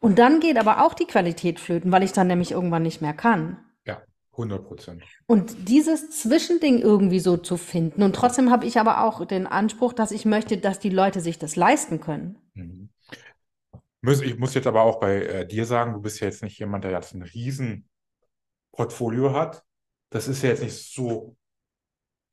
Und 0.00 0.18
dann 0.18 0.40
geht 0.40 0.58
aber 0.58 0.84
auch 0.84 0.94
die 0.94 1.06
Qualität 1.06 1.60
flöten, 1.60 1.92
weil 1.92 2.02
ich 2.02 2.12
dann 2.12 2.26
nämlich 2.26 2.52
irgendwann 2.52 2.82
nicht 2.82 3.00
mehr 3.00 3.14
kann. 3.14 3.58
Ja, 3.86 4.02
100 4.32 4.64
Prozent. 4.66 5.02
Und 5.26 5.68
dieses 5.68 6.10
Zwischending 6.10 6.80
irgendwie 6.80 7.20
so 7.20 7.36
zu 7.36 7.56
finden. 7.56 8.02
Und 8.02 8.14
trotzdem 8.14 8.50
habe 8.50 8.66
ich 8.66 8.78
aber 8.78 9.04
auch 9.04 9.24
den 9.24 9.46
Anspruch, 9.46 9.92
dass 9.92 10.10
ich 10.10 10.24
möchte, 10.24 10.58
dass 10.58 10.78
die 10.78 10.90
Leute 10.90 11.20
sich 11.20 11.38
das 11.38 11.56
leisten 11.56 12.00
können. 12.00 12.38
Mhm. 12.54 12.90
Ich 14.02 14.38
muss 14.38 14.54
jetzt 14.54 14.68
aber 14.68 14.82
auch 14.82 15.00
bei 15.00 15.22
äh, 15.22 15.46
dir 15.46 15.64
sagen, 15.64 15.92
du 15.94 16.00
bist 16.00 16.20
ja 16.20 16.28
jetzt 16.28 16.42
nicht 16.42 16.58
jemand, 16.58 16.84
der 16.84 16.92
jetzt 16.92 17.12
ein 17.14 17.22
riesen 17.22 17.88
Portfolio 18.70 19.32
hat. 19.32 19.64
Das 20.10 20.28
ist 20.28 20.42
ja 20.42 20.50
jetzt 20.50 20.62
nicht 20.62 20.94
so, 20.94 21.36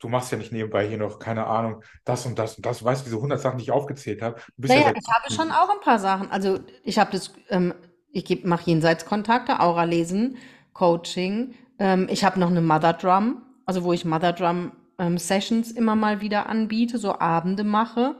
du 0.04 0.10
machst 0.10 0.32
ja 0.32 0.38
nicht 0.38 0.52
nebenbei 0.52 0.88
hier 0.88 0.98
noch, 0.98 1.18
keine 1.18 1.48
Ahnung, 1.48 1.82
das 2.04 2.26
und 2.26 2.38
das 2.38 2.58
und 2.58 2.66
das. 2.66 2.80
Du 2.80 2.86
weißt, 2.86 3.06
diese 3.06 3.16
100 3.16 3.40
Sachen, 3.40 3.58
die 3.58 3.64
ich 3.64 3.72
aufgezählt 3.72 4.22
habe, 4.22 4.40
ja 4.40 4.46
Naja, 4.58 4.84
sehr 4.84 4.96
ich 4.96 5.08
habe 5.14 5.34
schon 5.34 5.52
auch 5.52 5.70
ein 5.70 5.80
paar 5.80 6.00
Sachen. 6.00 6.30
Also 6.30 6.60
ich 6.84 7.00
habe 7.00 7.12
das, 7.12 7.34
ähm, 7.50 7.74
ich 8.12 8.44
mache 8.44 8.70
Jenseitskontakte, 8.70 9.60
Aura 9.62 9.86
lesen, 9.86 10.38
Coaching. 10.74 11.56
Ähm, 11.80 12.08
ich 12.10 12.24
habe 12.26 12.40
noch 12.40 12.50
eine 12.50 12.62
Mother 12.62 12.94
Drum, 12.94 13.42
also 13.66 13.84
wo 13.84 13.94
ich 13.94 14.04
Mother 14.04 14.34
Drum 14.34 14.74
ähm, 15.00 15.18
Sessions 15.18 15.72
immer 15.72 15.96
mal 15.96 16.20
wieder 16.22 16.48
anbiete, 16.48 16.98
so 16.98 17.18
Abende 17.18 17.64
mache. 17.64 18.16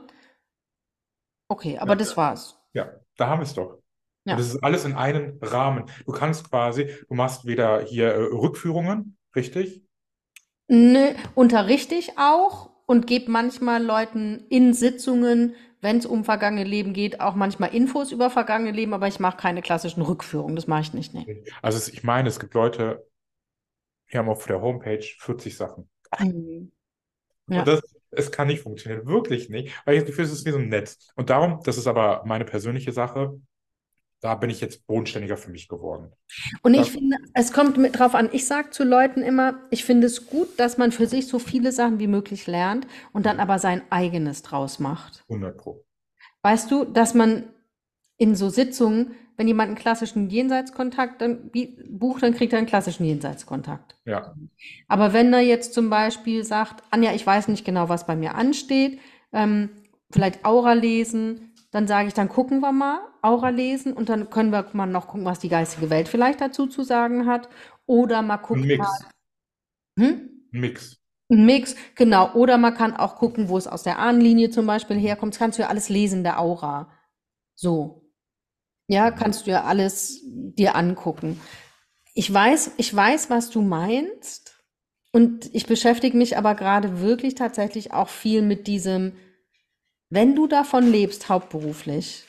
Okay, 1.48 1.78
aber 1.78 1.92
Ja. 1.92 1.96
das 1.96 2.16
war's. 2.16 2.58
Ja, 2.72 2.90
da 3.16 3.28
haben 3.28 3.40
wir 3.40 3.44
es 3.44 3.54
doch. 3.54 3.78
Ja. 4.24 4.36
Das 4.36 4.46
ist 4.48 4.64
alles 4.64 4.84
in 4.86 4.94
einem 4.94 5.38
Rahmen. 5.42 5.84
Du 6.06 6.12
kannst 6.12 6.48
quasi, 6.50 6.90
du 7.08 7.14
machst 7.14 7.44
wieder 7.46 7.82
hier 7.82 8.14
äh, 8.14 8.22
Rückführungen, 8.22 9.18
richtig? 9.36 9.84
Nö, 10.68 11.08
unterrichte 11.34 11.94
ich 11.94 12.18
auch 12.18 12.70
und 12.86 13.06
gebe 13.06 13.30
manchmal 13.30 13.82
Leuten 13.82 14.44
in 14.48 14.74
Sitzungen, 14.74 15.54
wenn 15.80 15.98
es 15.98 16.06
um 16.06 16.24
vergangene 16.24 16.64
Leben 16.64 16.92
geht, 16.94 17.20
auch 17.20 17.34
manchmal 17.34 17.74
Infos 17.74 18.12
über 18.12 18.30
vergangene 18.30 18.70
Leben, 18.72 18.94
aber 18.94 19.06
ich 19.06 19.20
mache 19.20 19.36
keine 19.36 19.60
klassischen 19.62 20.02
Rückführungen, 20.02 20.56
das 20.56 20.66
mache 20.66 20.80
ich 20.82 20.94
nicht, 20.94 21.12
nee. 21.12 21.44
Also 21.62 21.78
es, 21.78 21.88
ich 21.88 22.02
meine, 22.04 22.28
es 22.28 22.40
gibt 22.40 22.54
Leute, 22.54 23.04
die 24.12 24.18
haben 24.18 24.28
auf 24.28 24.46
der 24.46 24.60
Homepage 24.60 25.02
40 25.18 25.56
Sachen. 25.56 25.88
Mhm. 26.20 26.70
Und 27.48 27.56
Ja. 27.56 27.64
das, 27.64 27.82
es 28.10 28.30
kann 28.32 28.48
nicht 28.48 28.62
funktionieren, 28.62 29.06
wirklich 29.06 29.48
nicht, 29.50 29.74
weil 29.84 29.94
ich 29.96 30.00
das 30.02 30.08
Gefühl, 30.10 30.24
es 30.24 30.32
ist 30.32 30.46
wie 30.46 30.50
so 30.50 30.58
ein 30.58 30.68
Netz. 30.68 31.08
Und 31.14 31.30
darum, 31.30 31.60
das 31.64 31.76
ist 31.76 31.86
aber 31.86 32.22
meine 32.24 32.44
persönliche 32.44 32.92
Sache, 32.92 33.38
da 34.24 34.34
bin 34.34 34.48
ich 34.48 34.62
jetzt 34.62 34.86
bodenständiger 34.86 35.36
für 35.36 35.50
mich 35.50 35.68
geworden. 35.68 36.10
Und 36.62 36.72
ich 36.72 36.90
finde, 36.90 37.18
es 37.34 37.52
kommt 37.52 37.76
mit 37.76 37.98
drauf 37.98 38.14
an. 38.14 38.30
Ich 38.32 38.46
sage 38.46 38.70
zu 38.70 38.82
Leuten 38.82 39.20
immer, 39.20 39.60
ich 39.70 39.84
finde 39.84 40.06
es 40.06 40.28
gut, 40.28 40.58
dass 40.58 40.78
man 40.78 40.92
für 40.92 41.06
sich 41.06 41.26
so 41.26 41.38
viele 41.38 41.72
Sachen 41.72 41.98
wie 41.98 42.06
möglich 42.06 42.46
lernt 42.46 42.86
und 43.12 43.26
dann 43.26 43.38
aber 43.38 43.58
sein 43.58 43.82
eigenes 43.90 44.40
draus 44.40 44.78
macht. 44.78 45.22
100 45.28 45.58
Pro. 45.58 45.84
Weißt 46.40 46.70
du, 46.70 46.86
dass 46.86 47.12
man 47.12 47.50
in 48.16 48.34
so 48.34 48.48
Sitzungen, 48.48 49.14
wenn 49.36 49.46
jemand 49.46 49.68
einen 49.68 49.76
klassischen 49.76 50.30
Jenseitskontakt 50.30 51.20
dann 51.20 51.50
bucht, 51.90 52.22
dann 52.22 52.32
kriegt 52.32 52.54
er 52.54 52.60
einen 52.60 52.66
klassischen 52.66 53.04
Jenseitskontakt. 53.04 53.98
Ja, 54.06 54.34
Aber 54.88 55.12
wenn 55.12 55.34
er 55.34 55.42
jetzt 55.42 55.74
zum 55.74 55.90
Beispiel 55.90 56.44
sagt, 56.44 56.82
Anja, 56.90 57.12
ich 57.12 57.26
weiß 57.26 57.48
nicht 57.48 57.66
genau, 57.66 57.90
was 57.90 58.06
bei 58.06 58.16
mir 58.16 58.36
ansteht, 58.36 59.00
ähm, 59.34 59.68
vielleicht 60.10 60.46
Aura 60.46 60.72
lesen, 60.72 61.53
dann 61.74 61.88
sage 61.88 62.06
ich, 62.06 62.14
dann 62.14 62.28
gucken 62.28 62.60
wir 62.60 62.70
mal, 62.70 63.00
Aura 63.20 63.48
lesen 63.48 63.94
und 63.94 64.08
dann 64.08 64.30
können 64.30 64.52
wir 64.52 64.64
mal 64.74 64.86
noch 64.86 65.08
gucken, 65.08 65.24
was 65.24 65.40
die 65.40 65.48
geistige 65.48 65.90
Welt 65.90 66.06
vielleicht 66.06 66.40
dazu 66.40 66.68
zu 66.68 66.84
sagen 66.84 67.26
hat. 67.26 67.48
Oder 67.84 68.22
mal 68.22 68.36
ein 68.36 68.42
gucken, 68.42 68.66
Mix. 68.66 68.78
mal, 68.78 68.98
hm? 69.98 70.30
Ein 70.52 70.60
Mix. 70.60 70.96
Ein 71.28 71.46
Mix, 71.46 71.74
genau. 71.96 72.32
Oder 72.34 72.58
man 72.58 72.74
kann 72.74 72.94
auch 72.94 73.16
gucken, 73.16 73.48
wo 73.48 73.58
es 73.58 73.66
aus 73.66 73.82
der 73.82 73.98
Ahnenlinie 73.98 74.50
zum 74.50 74.66
Beispiel 74.66 74.96
herkommt. 74.96 75.34
Das 75.34 75.40
kannst 75.40 75.58
du 75.58 75.62
ja 75.62 75.68
alles 75.68 75.88
lesen, 75.88 76.22
der 76.22 76.38
Aura. 76.38 76.92
So. 77.56 78.08
Ja, 78.86 79.10
kannst 79.10 79.46
du 79.46 79.50
ja 79.50 79.64
alles 79.64 80.20
dir 80.24 80.76
angucken. 80.76 81.40
Ich 82.14 82.32
weiß, 82.32 82.74
ich 82.76 82.94
weiß, 82.94 83.30
was 83.30 83.50
du 83.50 83.62
meinst. 83.62 84.62
Und 85.10 85.52
ich 85.52 85.66
beschäftige 85.66 86.16
mich 86.16 86.38
aber 86.38 86.54
gerade 86.54 87.00
wirklich 87.00 87.34
tatsächlich 87.34 87.92
auch 87.92 88.08
viel 88.08 88.42
mit 88.42 88.68
diesem, 88.68 89.16
wenn 90.14 90.36
du 90.36 90.46
davon 90.46 90.90
lebst, 90.90 91.28
hauptberuflich, 91.28 92.24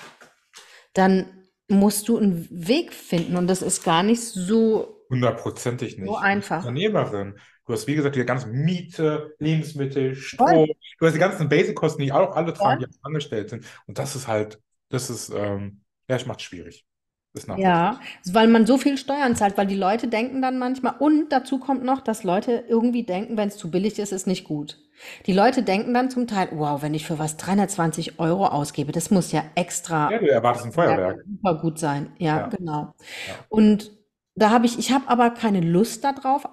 dann 0.94 1.28
musst 1.68 2.08
du 2.08 2.18
einen 2.18 2.48
Weg 2.50 2.94
finden. 2.94 3.38
Und 3.38 3.48
das 3.48 3.62
ist 3.62 3.84
gar 3.84 4.02
nicht 4.02 4.22
so, 4.22 5.04
Hundertprozentig 5.10 5.94
so 5.94 6.02
nicht. 6.02 6.12
Bist 6.12 6.24
einfach. 6.24 6.58
Unternehmerin. 6.58 7.36
Du 7.66 7.74
hast, 7.74 7.86
wie 7.86 7.96
gesagt, 7.96 8.16
die 8.16 8.26
ganze 8.26 8.48
Miete, 8.48 9.36
Lebensmittel, 9.40 10.16
Voll, 10.16 10.22
Strom. 10.22 10.68
Du 11.00 11.06
hast 11.06 11.14
die 11.14 11.20
ganzen 11.20 11.48
Basic-Kosten, 11.48 12.02
die 12.02 12.12
auch 12.12 12.36
alle 12.36 12.54
tragen, 12.54 12.82
voll. 12.82 12.90
die 12.90 12.98
angestellt 13.04 13.50
sind. 13.50 13.66
Und 13.86 14.00
das 14.00 14.16
ist 14.16 14.28
halt, 14.28 14.60
das 14.90 15.10
ist, 15.12 15.30
ähm, 15.30 15.82
ja, 16.10 16.16
es 16.16 16.26
macht 16.26 16.42
schwierig. 16.42 16.86
Ist 17.34 17.48
Ja, 17.58 18.00
weil 18.32 18.48
man 18.48 18.66
so 18.66 18.78
viel 18.78 18.98
Steuern 18.98 19.36
zahlt, 19.36 19.58
weil 19.58 19.68
die 19.68 19.76
Leute 19.76 20.08
denken 20.08 20.42
dann 20.42 20.58
manchmal, 20.58 20.96
und 21.00 21.32
dazu 21.32 21.60
kommt 21.60 21.84
noch, 21.84 22.02
dass 22.02 22.24
Leute 22.24 22.64
irgendwie 22.68 23.04
denken, 23.04 23.36
wenn 23.36 23.50
es 23.50 23.58
zu 23.58 23.70
billig 23.70 24.00
ist, 24.00 24.14
ist 24.14 24.26
nicht 24.26 24.46
gut. 24.46 24.80
Die 25.26 25.34
Leute 25.34 25.64
denken 25.64 25.94
dann 25.94 26.10
zum 26.10 26.28
Teil, 26.28 26.50
wow, 26.54 26.82
wenn 26.82 26.94
ich 26.94 27.06
für 27.06 27.20
was 27.20 27.38
320 27.38 28.20
Euro 28.20 28.48
ausgebe, 28.48 28.92
das 28.92 29.12
muss 29.12 29.32
ja 29.32 29.42
Ja, 29.42 29.50
extra 29.56 30.10
du 30.10 30.28
erwartest 30.30 30.66
ein 30.66 30.72
Feuerwerk. 30.72 31.24
super 31.28 31.56
gut 31.62 31.80
sein. 31.80 32.14
Ja, 32.18 32.38
Ja, 32.38 32.48
genau. 32.48 32.94
ja. 33.28 33.36
Und 33.50 33.92
da 34.36 34.50
habe 34.52 34.66
ich, 34.66 34.78
ich 34.80 34.92
habe 34.92 35.08
aber 35.08 35.32
keine 35.32 35.62
Lust 35.62 36.04
darauf, 36.04 36.48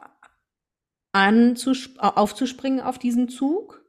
aufzuspringen 1.99 2.81
auf 2.81 2.99
diesen 2.99 3.29
Zug. 3.29 3.85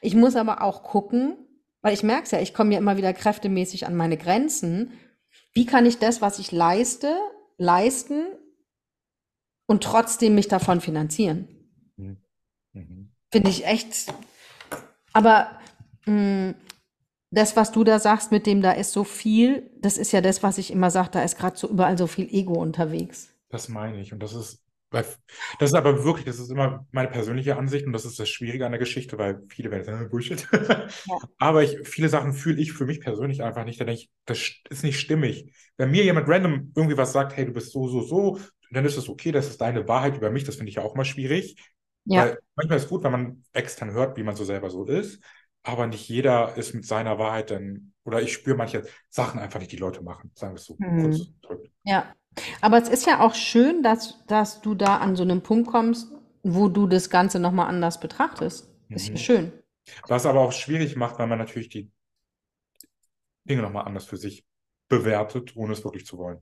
Ich 0.00 0.14
muss 0.14 0.36
aber 0.36 0.62
auch 0.62 0.82
gucken, 0.82 1.36
weil 1.82 1.92
ich 1.94 2.02
merke 2.02 2.24
es 2.24 2.30
ja, 2.30 2.40
ich 2.40 2.54
komme 2.54 2.72
ja 2.72 2.78
immer 2.78 2.96
wieder 2.96 3.12
kräftemäßig 3.12 3.86
an 3.86 3.94
meine 3.94 4.16
Grenzen. 4.16 4.92
Wie 5.52 5.66
kann 5.66 5.86
ich 5.86 5.98
das, 5.98 6.20
was 6.22 6.38
ich 6.38 6.52
leiste, 6.52 7.14
leisten 7.58 8.26
und 9.66 9.82
trotzdem 9.82 10.34
mich 10.34 10.48
davon 10.48 10.80
finanzieren? 10.80 11.48
Finde 13.36 13.50
ich 13.50 13.66
echt. 13.66 14.14
Aber 15.12 15.50
mh, 16.06 16.54
das, 17.30 17.54
was 17.54 17.70
du 17.70 17.84
da 17.84 17.98
sagst, 17.98 18.32
mit 18.32 18.46
dem 18.46 18.62
da 18.62 18.72
ist 18.72 18.92
so 18.92 19.04
viel, 19.04 19.70
das 19.78 19.98
ist 19.98 20.12
ja 20.12 20.22
das, 20.22 20.42
was 20.42 20.56
ich 20.56 20.70
immer 20.70 20.90
sage, 20.90 21.10
da 21.12 21.22
ist 21.22 21.36
gerade 21.36 21.58
so 21.58 21.68
überall 21.68 21.98
so 21.98 22.06
viel 22.06 22.32
Ego 22.32 22.54
unterwegs. 22.54 23.28
Das 23.50 23.68
meine 23.68 24.00
ich. 24.00 24.14
Und 24.14 24.22
das 24.22 24.32
ist, 24.32 24.62
das 24.90 25.18
ist 25.60 25.74
aber 25.74 26.02
wirklich, 26.02 26.24
das 26.24 26.38
ist 26.38 26.50
immer 26.50 26.86
meine 26.92 27.08
persönliche 27.08 27.58
Ansicht 27.58 27.86
und 27.86 27.92
das 27.92 28.06
ist 28.06 28.18
das 28.18 28.30
Schwierige 28.30 28.64
an 28.64 28.72
der 28.72 28.78
Geschichte, 28.78 29.18
weil 29.18 29.42
viele 29.50 29.70
werden 29.70 29.84
sagen, 29.84 30.08
Bullshit. 30.10 30.48
Ja. 31.04 31.18
Aber 31.36 31.62
ich, 31.62 31.86
viele 31.86 32.08
Sachen 32.08 32.32
fühle 32.32 32.58
ich 32.62 32.72
für 32.72 32.86
mich 32.86 33.00
persönlich 33.00 33.42
einfach 33.42 33.66
nicht. 33.66 33.78
Da 33.78 33.84
denke 33.84 34.00
ich, 34.00 34.10
das 34.24 34.40
ist 34.70 34.82
nicht 34.82 34.98
stimmig. 34.98 35.52
Wenn 35.76 35.90
mir 35.90 36.04
jemand 36.04 36.26
random 36.26 36.72
irgendwie 36.74 36.96
was 36.96 37.12
sagt, 37.12 37.36
hey, 37.36 37.44
du 37.44 37.52
bist 37.52 37.72
so, 37.72 37.86
so, 37.86 38.00
so, 38.00 38.40
dann 38.70 38.86
ist 38.86 38.96
es 38.96 39.10
okay, 39.10 39.30
das 39.30 39.48
ist 39.48 39.60
deine 39.60 39.86
Wahrheit 39.88 40.16
über 40.16 40.30
mich. 40.30 40.44
Das 40.44 40.56
finde 40.56 40.70
ich 40.70 40.76
ja 40.76 40.82
auch 40.82 40.94
mal 40.94 41.04
schwierig. 41.04 41.56
Ja, 42.06 42.22
Weil 42.22 42.38
manchmal 42.54 42.78
ist 42.78 42.84
es 42.84 42.88
gut, 42.90 43.02
wenn 43.04 43.12
man 43.12 43.44
extern 43.52 43.92
hört, 43.92 44.16
wie 44.16 44.22
man 44.22 44.36
so 44.36 44.44
selber 44.44 44.70
so 44.70 44.84
ist. 44.84 45.22
Aber 45.62 45.86
nicht 45.86 46.08
jeder 46.08 46.56
ist 46.56 46.74
mit 46.74 46.86
seiner 46.86 47.18
Wahrheit 47.18 47.50
dann, 47.50 47.92
oder 48.04 48.22
ich 48.22 48.32
spüre 48.32 48.56
manche 48.56 48.84
Sachen 49.10 49.40
einfach 49.40 49.58
nicht, 49.58 49.72
die 49.72 49.76
Leute 49.76 50.02
machen. 50.02 50.30
Sagen 50.34 50.54
wir 50.54 50.58
es 50.58 50.64
so 50.64 50.78
kurz 50.96 51.18
hm. 51.18 51.34
gedrückt. 51.40 51.70
ja. 51.84 52.14
Aber 52.60 52.80
es 52.80 52.88
ist 52.88 53.06
ja 53.06 53.20
auch 53.20 53.34
schön, 53.34 53.82
dass, 53.82 54.24
dass 54.26 54.60
du 54.60 54.74
da 54.74 54.98
an 54.98 55.16
so 55.16 55.22
einem 55.22 55.42
Punkt 55.42 55.70
kommst, 55.70 56.12
wo 56.42 56.68
du 56.68 56.86
das 56.86 57.08
Ganze 57.08 57.38
nochmal 57.40 57.66
anders 57.68 57.98
betrachtest. 57.98 58.68
Ist 58.90 59.08
ja 59.08 59.14
Mhm. 59.14 59.18
schön. 59.18 59.52
Was 60.08 60.26
aber 60.26 60.40
auch 60.40 60.52
schwierig 60.52 60.96
macht, 60.96 61.18
weil 61.18 61.28
man 61.28 61.38
natürlich 61.38 61.68
die 61.68 61.90
Dinge 63.44 63.62
nochmal 63.62 63.86
anders 63.86 64.04
für 64.04 64.16
sich 64.18 64.44
bewertet, 64.88 65.56
ohne 65.56 65.72
es 65.72 65.84
wirklich 65.84 66.06
zu 66.06 66.18
wollen. 66.18 66.40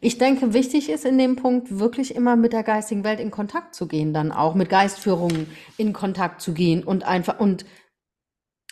Ich 0.00 0.18
denke, 0.18 0.52
wichtig 0.52 0.90
ist 0.90 1.04
in 1.04 1.16
dem 1.18 1.36
Punkt 1.36 1.78
wirklich 1.78 2.14
immer 2.14 2.36
mit 2.36 2.52
der 2.52 2.62
geistigen 2.62 3.04
Welt 3.04 3.20
in 3.20 3.30
Kontakt 3.30 3.74
zu 3.74 3.86
gehen, 3.88 4.12
dann 4.12 4.32
auch 4.32 4.54
mit 4.54 4.68
Geistführungen 4.68 5.46
in 5.78 5.92
Kontakt 5.92 6.40
zu 6.40 6.52
gehen 6.52 6.84
und 6.84 7.04
einfach, 7.04 7.40
und 7.40 7.64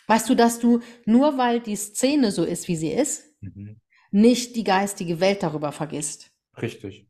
weißt 0.07 0.29
du, 0.29 0.35
dass 0.35 0.59
du, 0.59 0.81
nur 1.05 1.37
weil 1.37 1.59
die 1.59 1.75
Szene 1.75 2.31
so 2.31 2.43
ist, 2.43 2.67
wie 2.67 2.75
sie 2.75 2.91
ist, 2.91 3.23
Mhm. 3.41 3.79
nicht 4.11 4.55
die 4.55 4.63
geistige 4.63 5.19
Welt 5.19 5.43
darüber 5.43 5.71
vergisst. 5.71 6.31
Richtig. 6.61 7.07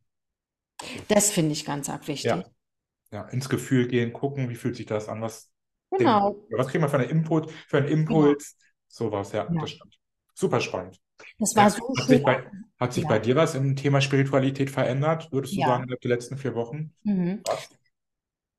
Das 1.08 1.32
finde 1.32 1.52
ich 1.54 1.66
ganz 1.66 1.89
arg 1.89 2.08
wichtig. 2.08 2.32
Ja. 2.32 2.43
Ja, 3.12 3.24
ins 3.30 3.50
Gefühl 3.50 3.88
gehen, 3.88 4.14
gucken, 4.14 4.50
wie 4.50 4.56
fühlt 4.56 4.76
sich 4.76 4.86
das 4.86 5.10
an, 5.10 5.22
was 5.22 5.52
Genau, 5.91 6.38
was 6.52 6.68
kriegt 6.68 6.82
man 6.82 6.89
für 6.89 6.97
einen 7.00 7.10
Input, 7.10 7.52
für 7.68 7.78
einen 7.78 7.88
genau. 7.88 8.00
Impuls, 8.24 8.58
sowas, 8.88 9.32
ja, 9.32 9.45
Ja. 9.47 9.62
das 9.62 9.72
stimmt. 9.72 10.00
Super 10.36 10.62
spannend. 10.62 11.00
Das 11.40 11.56
war 11.56 11.66
Ja, 11.66 11.70
so 11.70 11.96
hat 11.98 12.08
sich 12.08 12.20
schön. 12.20 12.26
bei, 12.26 12.44
hat 12.80 12.94
sich 12.94 13.04
Ja. 13.04 13.10
bei 13.10 13.20
dir 13.20 13.36
was 13.36 13.56
im 13.56 13.76
Thema 13.76 14.02
Spiritualität 14.02 14.70
verändert, 14.70 15.32
würdest 15.32 15.54
du 15.56 15.62
Ja. 15.62 15.68
sagen, 15.68 15.84
innerhalb 15.84 16.02
der 16.02 16.10
letzten 16.12 16.38
vier 16.38 16.56
Wochen? 16.56 16.94
Mhm. 17.04 17.42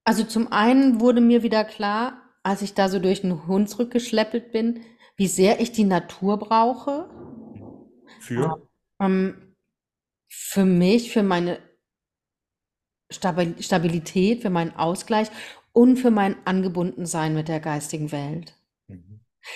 Also 0.04 0.24
zum 0.24 0.50
einen 0.52 1.00
wurde 1.00 1.20
mir 1.20 1.42
wieder 1.42 1.64
klar, 1.64 2.22
als 2.42 2.62
ich 2.62 2.74
da 2.74 2.88
so 2.88 2.98
durch 2.98 3.20
den 3.20 3.46
Hunsrück 3.46 3.90
geschleppelt 3.90 4.50
bin, 4.52 4.80
wie 5.16 5.26
sehr 5.26 5.60
ich 5.60 5.72
die 5.72 5.84
Natur 5.84 6.38
brauche. 6.38 7.08
Für? 8.20 8.60
Ähm, 9.00 9.54
für 10.28 10.64
mich, 10.64 11.12
für 11.12 11.22
meine 11.22 11.58
Stabil 13.10 13.60
Stabilität, 13.62 14.42
für 14.42 14.50
meinen 14.50 14.74
Ausgleich 14.76 15.28
und 15.72 15.96
für 15.96 16.10
mein 16.10 16.36
Angebundensein 16.46 17.34
mit 17.34 17.48
der 17.48 17.60
geistigen 17.60 18.12
Welt. 18.12 18.54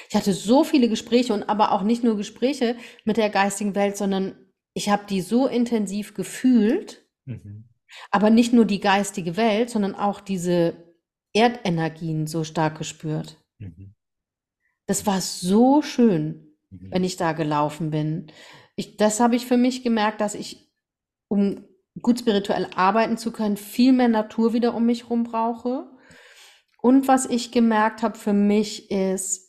Ich 0.09 0.17
hatte 0.17 0.33
so 0.33 0.65
viele 0.65 0.89
Gespräche 0.89 1.33
und 1.35 1.43
aber 1.45 1.73
auch 1.73 1.83
nicht 1.83 2.03
nur 2.05 2.17
Gespräche 2.17 2.77
mit 3.05 3.17
der 3.17 3.31
geistigen 3.31 3.75
Welt, 3.75 3.97
sondern 3.97 4.35
ich 4.75 4.89
habe 4.89 5.05
die 5.09 5.21
so 5.21 5.47
intensiv 5.47 6.15
gefühlt, 6.15 7.05
Mhm. 7.27 7.65
aber 8.11 8.31
nicht 8.31 8.53
nur 8.53 8.65
die 8.65 8.81
geistige 8.81 9.37
Welt, 9.37 9.71
sondern 9.71 9.95
auch 9.95 10.21
diese 10.21 10.75
Erdenergien 11.33 12.27
so 12.27 12.45
stark 12.45 12.79
gespürt. 12.79 13.37
Mhm. 13.59 13.95
Das 14.87 15.07
war 15.07 15.21
so 15.21 15.81
schön, 15.83 16.57
Mhm. 16.71 16.91
wenn 16.91 17.05
ich 17.05 17.17
da 17.17 17.33
gelaufen 17.33 17.91
bin. 17.91 18.33
Ich, 18.77 18.97
das 18.97 19.21
habe 19.21 19.37
ich 19.37 19.47
für 19.47 19.57
mich 19.57 19.83
gemerkt, 19.83 20.21
dass 20.21 20.35
ich, 20.35 20.69
um 21.29 21.65
gut 22.03 22.19
spirituell 22.19 22.69
arbeiten 22.75 23.17
zu 23.17 23.31
können, 23.33 23.57
viel 23.57 23.93
mehr 23.93 24.09
Natur 24.09 24.53
wieder 24.53 24.75
um 24.75 24.85
mich 24.87 25.05
herum 25.05 25.25
brauche. 25.25 25.89
Und 26.83 27.07
was 27.09 27.27
ich 27.27 27.53
gemerkt 27.53 28.03
habe 28.03 28.19
für 28.19 28.33
mich 28.33 28.91
ist, 28.91 29.44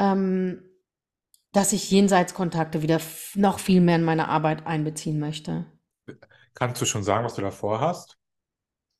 ähm, 0.00 0.64
dass 1.52 1.72
ich 1.72 1.90
Jenseitskontakte 1.92 2.82
wieder 2.82 3.00
noch 3.36 3.60
viel 3.60 3.80
mehr 3.80 3.96
in 3.96 4.04
meine 4.04 4.28
Arbeit 4.28 4.66
einbeziehen 4.66 5.20
möchte. 5.20 5.66
Kannst 6.54 6.80
du 6.80 6.86
schon 6.86 7.02
sagen, 7.02 7.24
was 7.24 7.34
du 7.34 7.42
davor 7.42 7.80
hast? 7.80 8.18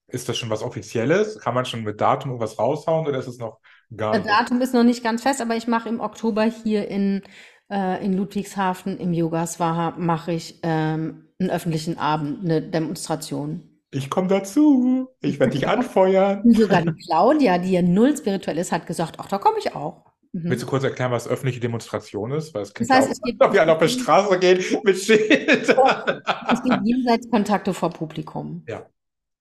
Ist 0.09 0.29
das 0.29 0.39
schon 0.39 0.51
was 0.51 0.63
Offizielles? 0.63 1.39
Kann 1.41 1.55
man 1.55 1.67
schon 1.67 1.85
mit 1.85 2.01
Datum 2.01 2.33
irgendwas 2.33 2.59
raushauen 2.59 3.07
oder 3.07 3.19
ist 3.19 3.29
es 3.29 3.39
noch 3.39 3.61
gar 3.97 4.15
Das 4.15 4.23
nicht? 4.23 4.31
Datum 4.31 4.61
ist 4.61 4.75
noch 4.75 4.85
nicht 4.85 5.03
ganz 5.05 5.23
fest, 5.23 5.41
aber 5.41 5.57
ich 5.57 5.67
mache 5.69 5.89
im 5.89 6.01
Oktober 6.01 6.45
hier 6.45 6.89
in, 6.89 7.23
äh, 7.71 8.05
in 8.05 8.13
Ludwigshafen 8.15 8.99
im 8.99 9.13
Yoga 9.13 9.47
Swaha 9.47 9.93
mache 9.99 10.33
ich 10.33 10.61
ähm, 10.63 11.29
einen 11.39 11.51
öffentlichen 11.51 11.99
Abend, 11.99 12.45
eine 12.45 12.63
Demonstration. 12.63 13.81
Ich 13.93 14.11
komme 14.11 14.27
dazu. 14.29 15.09
Ich 15.21 15.39
werde 15.39 15.53
dich 15.53 15.69
anfeuern. 15.69 16.49
Sogar 16.55 16.83
die 16.83 16.93
Claudia, 16.95 17.57
die 17.59 17.73
ja 17.73 17.83
null 17.83 18.15
spirituell 18.17 18.59
ist, 18.59 18.73
hat 18.73 18.87
gesagt, 18.87 19.17
ach, 19.19 19.27
da 19.29 19.39
komme 19.39 19.59
ich 19.59 19.75
auch. 19.75 20.10
Willst 20.33 20.63
Mhm. 20.63 20.67
du 20.67 20.67
kurz 20.71 20.85
erklären, 20.85 21.11
was 21.11 21.27
öffentliche 21.27 21.59
Demonstration 21.61 22.31
ist? 22.31 22.55
Weil 22.55 22.63
es 22.63 22.73
Das 22.73 22.89
heißt, 22.89 23.09
auch, 23.09 23.13
es 23.13 23.21
gibt, 23.21 23.43
ob 23.43 23.53
wir 23.53 23.63
alle 23.63 23.73
auf 23.73 23.79
der 23.79 23.89
Straße 23.89 24.39
gehen 24.39 24.65
mit 24.85 24.97
Schildern. 24.99 26.23
es 26.53 26.63
gibt 26.63 26.79
Jenseitskontakte 26.85 27.75
vor 27.75 27.91
Publikum. 27.91 28.63
Ja, 28.69 28.87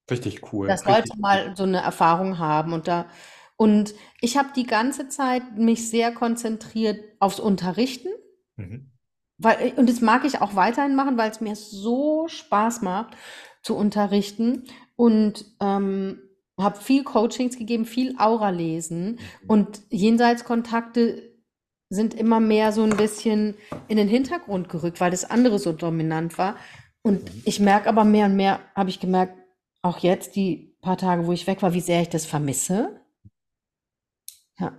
richtig 0.09 0.51
cool. 0.51 0.67
Dass 0.67 0.85
Richtig 0.87 1.09
Leute 1.09 1.21
mal 1.21 1.53
so 1.55 1.63
eine 1.63 1.81
Erfahrung 1.81 2.39
haben 2.39 2.73
und 2.73 2.87
da 2.87 3.05
und 3.55 3.93
ich 4.21 4.37
habe 4.37 4.49
die 4.55 4.65
ganze 4.65 5.09
Zeit 5.09 5.57
mich 5.57 5.89
sehr 5.89 6.13
konzentriert 6.13 7.03
aufs 7.19 7.41
Unterrichten. 7.41 8.07
Mhm. 8.55 8.91
Weil, 9.37 9.73
und 9.75 9.89
das 9.89 10.01
mag 10.01 10.25
ich 10.25 10.41
auch 10.41 10.55
weiterhin 10.55 10.95
machen, 10.95 11.17
weil 11.17 11.29
es 11.29 11.41
mir 11.41 11.55
so 11.55 12.27
Spaß 12.27 12.81
macht 12.81 13.15
zu 13.61 13.75
unterrichten 13.75 14.63
und 14.95 15.45
ähm, 15.61 16.21
habe 16.63 16.77
viel 16.79 17.03
Coachings 17.03 17.57
gegeben, 17.57 17.85
viel 17.85 18.15
Aura 18.17 18.49
lesen 18.49 19.11
Mhm. 19.11 19.17
und 19.49 19.81
Jenseitskontakte 19.89 21.29
sind 21.89 22.13
immer 22.13 22.39
mehr 22.39 22.71
so 22.71 22.83
ein 22.83 22.95
bisschen 22.97 23.55
in 23.87 23.97
den 23.97 24.07
Hintergrund 24.07 24.69
gerückt, 24.69 25.01
weil 25.01 25.11
das 25.11 25.29
andere 25.29 25.57
so 25.57 25.71
dominant 25.73 26.37
war. 26.37 26.55
Und 27.01 27.23
Mhm. 27.23 27.41
ich 27.45 27.59
merke 27.59 27.89
aber 27.89 28.03
mehr 28.03 28.27
und 28.27 28.35
mehr, 28.35 28.59
habe 28.75 28.89
ich 28.89 28.99
gemerkt, 28.99 29.33
auch 29.81 29.99
jetzt 29.99 30.35
die 30.35 30.75
paar 30.81 30.97
Tage, 30.97 31.25
wo 31.25 31.31
ich 31.31 31.47
weg 31.47 31.61
war, 31.61 31.73
wie 31.73 31.81
sehr 31.81 32.01
ich 32.01 32.09
das 32.09 32.25
vermisse. 32.25 32.99
Ja. 34.59 34.73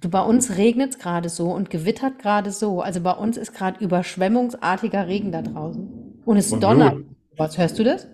Du, 0.00 0.08
bei 0.08 0.22
uns 0.22 0.56
regnet 0.56 0.90
es 0.94 0.98
gerade 0.98 1.28
so 1.28 1.50
und 1.52 1.70
gewittert 1.70 2.18
gerade 2.18 2.50
so. 2.50 2.80
Also 2.80 3.00
bei 3.00 3.12
uns 3.12 3.36
ist 3.36 3.52
gerade 3.54 3.82
überschwemmungsartiger 3.84 5.06
Regen 5.06 5.32
da 5.32 5.42
draußen. 5.42 6.20
Und 6.24 6.36
es 6.36 6.52
Und 6.52 6.62
donnert. 6.62 6.94
Blut. 6.96 7.06
Was 7.36 7.58
hörst 7.58 7.78
du 7.78 7.84
das? 7.84 8.08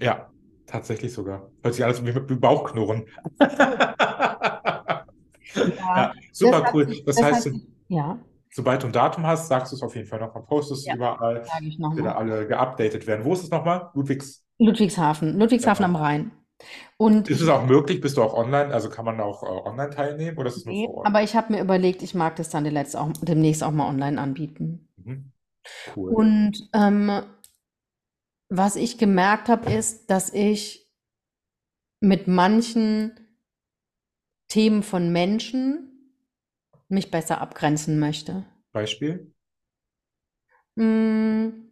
Ja, 0.00 0.30
tatsächlich 0.74 1.12
sogar. 1.12 1.50
Hört 1.62 1.74
sich 1.74 1.84
alles 1.84 2.04
wie 2.04 2.34
Bauchknurren. 2.34 3.04
Ja, 3.40 5.04
Ja, 5.78 6.12
super 6.32 6.62
das 6.62 6.74
cool. 6.74 6.88
sich, 6.88 7.04
Das 7.04 7.16
das 7.16 7.24
heißt, 7.24 7.50
ja, 7.88 8.18
sobald 8.50 8.82
du 8.82 8.86
ein 8.88 8.92
Datum 8.92 9.26
hast, 9.26 9.48
sagst 9.48 9.72
du 9.72 9.76
es 9.76 9.82
auf 9.82 9.94
jeden 9.94 10.06
Fall 10.08 10.20
nochmal, 10.20 10.42
postest 10.44 10.80
es 10.82 10.86
ja, 10.86 10.94
überall, 10.96 11.44
nochmal. 11.78 12.08
alle 12.08 12.46
geupdatet 12.46 13.06
werden. 13.06 13.24
Wo 13.24 13.32
ist 13.32 13.44
es 13.44 13.50
nochmal? 13.50 13.90
Ludwigs. 13.94 14.42
Ludwigshafen, 14.58 15.38
Ludwigshafen 15.38 15.84
am 15.84 15.94
Ja. 15.94 16.00
Rhein. 16.00 16.30
Und 16.96 17.28
Ist 17.28 17.40
es 17.40 17.48
auch 17.48 17.66
möglich? 17.66 18.00
Bist 18.00 18.16
du 18.16 18.22
auch 18.22 18.34
online? 18.34 18.72
Also 18.72 18.88
kann 18.88 19.04
man 19.04 19.20
auch 19.20 19.42
äh, 19.42 19.46
online 19.46 19.90
teilnehmen 19.90 20.38
oder 20.38 20.48
ist 20.48 20.56
es 20.58 20.64
nur 20.64 20.74
Nee, 20.74 20.86
vor 20.86 20.98
Ort? 20.98 21.06
aber 21.08 21.22
ich 21.22 21.34
habe 21.36 21.52
mir 21.52 21.60
überlegt, 21.60 22.02
ich 22.02 22.14
mag 22.14 22.36
das 22.36 22.48
dann 22.50 22.64
demnächst 22.64 22.96
auch, 22.96 23.10
demnächst 23.22 23.62
auch 23.64 23.72
mal 23.72 23.88
online 23.88 24.20
anbieten. 24.20 24.88
Mhm. 24.96 25.32
Cool. 25.96 26.12
Und 26.14 26.68
ähm, 26.72 27.22
was 28.56 28.76
ich 28.76 28.98
gemerkt 28.98 29.48
habe, 29.48 29.70
ist, 29.72 30.10
dass 30.10 30.30
ich 30.32 30.90
mit 32.00 32.28
manchen 32.28 33.12
Themen 34.48 34.82
von 34.82 35.12
Menschen 35.12 36.16
mich 36.88 37.10
besser 37.10 37.40
abgrenzen 37.42 37.98
möchte. 37.98 38.46
Beispiel? 38.72 39.32
Mm, 40.78 41.70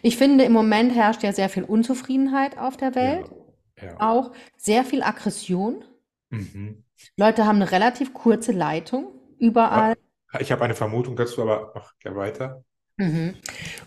Ich 0.00 0.16
finde, 0.16 0.44
im 0.44 0.52
Moment 0.52 0.94
herrscht 0.94 1.22
ja 1.22 1.32
sehr 1.34 1.50
viel 1.50 1.62
Unzufriedenheit 1.64 2.56
auf 2.56 2.78
der 2.78 2.94
Ja, 2.98 3.16
Welt, 3.18 3.30
ja. 3.76 3.96
auch 3.98 4.32
sehr 4.56 4.84
viel 4.84 5.02
Aggression. 5.02 5.84
Mhm. 6.30 6.82
Leute 7.18 7.44
haben 7.46 7.56
eine 7.56 7.72
relativ 7.72 8.14
kurze 8.14 8.52
Leitung 8.52 9.08
überall. 9.38 9.96
Ich 10.40 10.52
habe 10.52 10.64
eine 10.64 10.74
Vermutung 10.74 11.16
dazu, 11.16 11.42
aber 11.42 11.72
mach 11.74 11.98
gerne 11.98 12.16
weiter. 12.16 12.64
Mhm. 12.96 13.34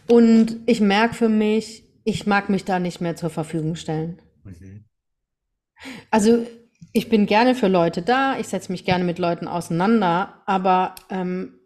Und 0.08 0.58
ich 0.66 0.82
merke 0.82 1.16
für 1.16 1.30
mich, 1.30 1.84
ich 2.04 2.28
mag 2.28 2.50
mich 2.50 2.66
da 2.66 2.80
nicht 2.80 3.02
mehr 3.02 3.16
zur 3.16 3.30
Verfügung 3.30 3.76
stellen. 3.76 4.22
Mhm. 4.44 4.86
Also 6.12 6.46
ich 6.94 7.10
bin 7.10 7.26
gerne 7.26 7.56
für 7.56 7.68
Leute 7.68 8.02
da, 8.02 8.40
ich 8.40 8.48
setze 8.48 8.72
mich 8.72 8.86
gerne 8.86 9.04
mit 9.04 9.20
Leuten 9.20 9.48
auseinander, 9.48 10.42
aber 10.46 10.96
ähm, 11.10 11.60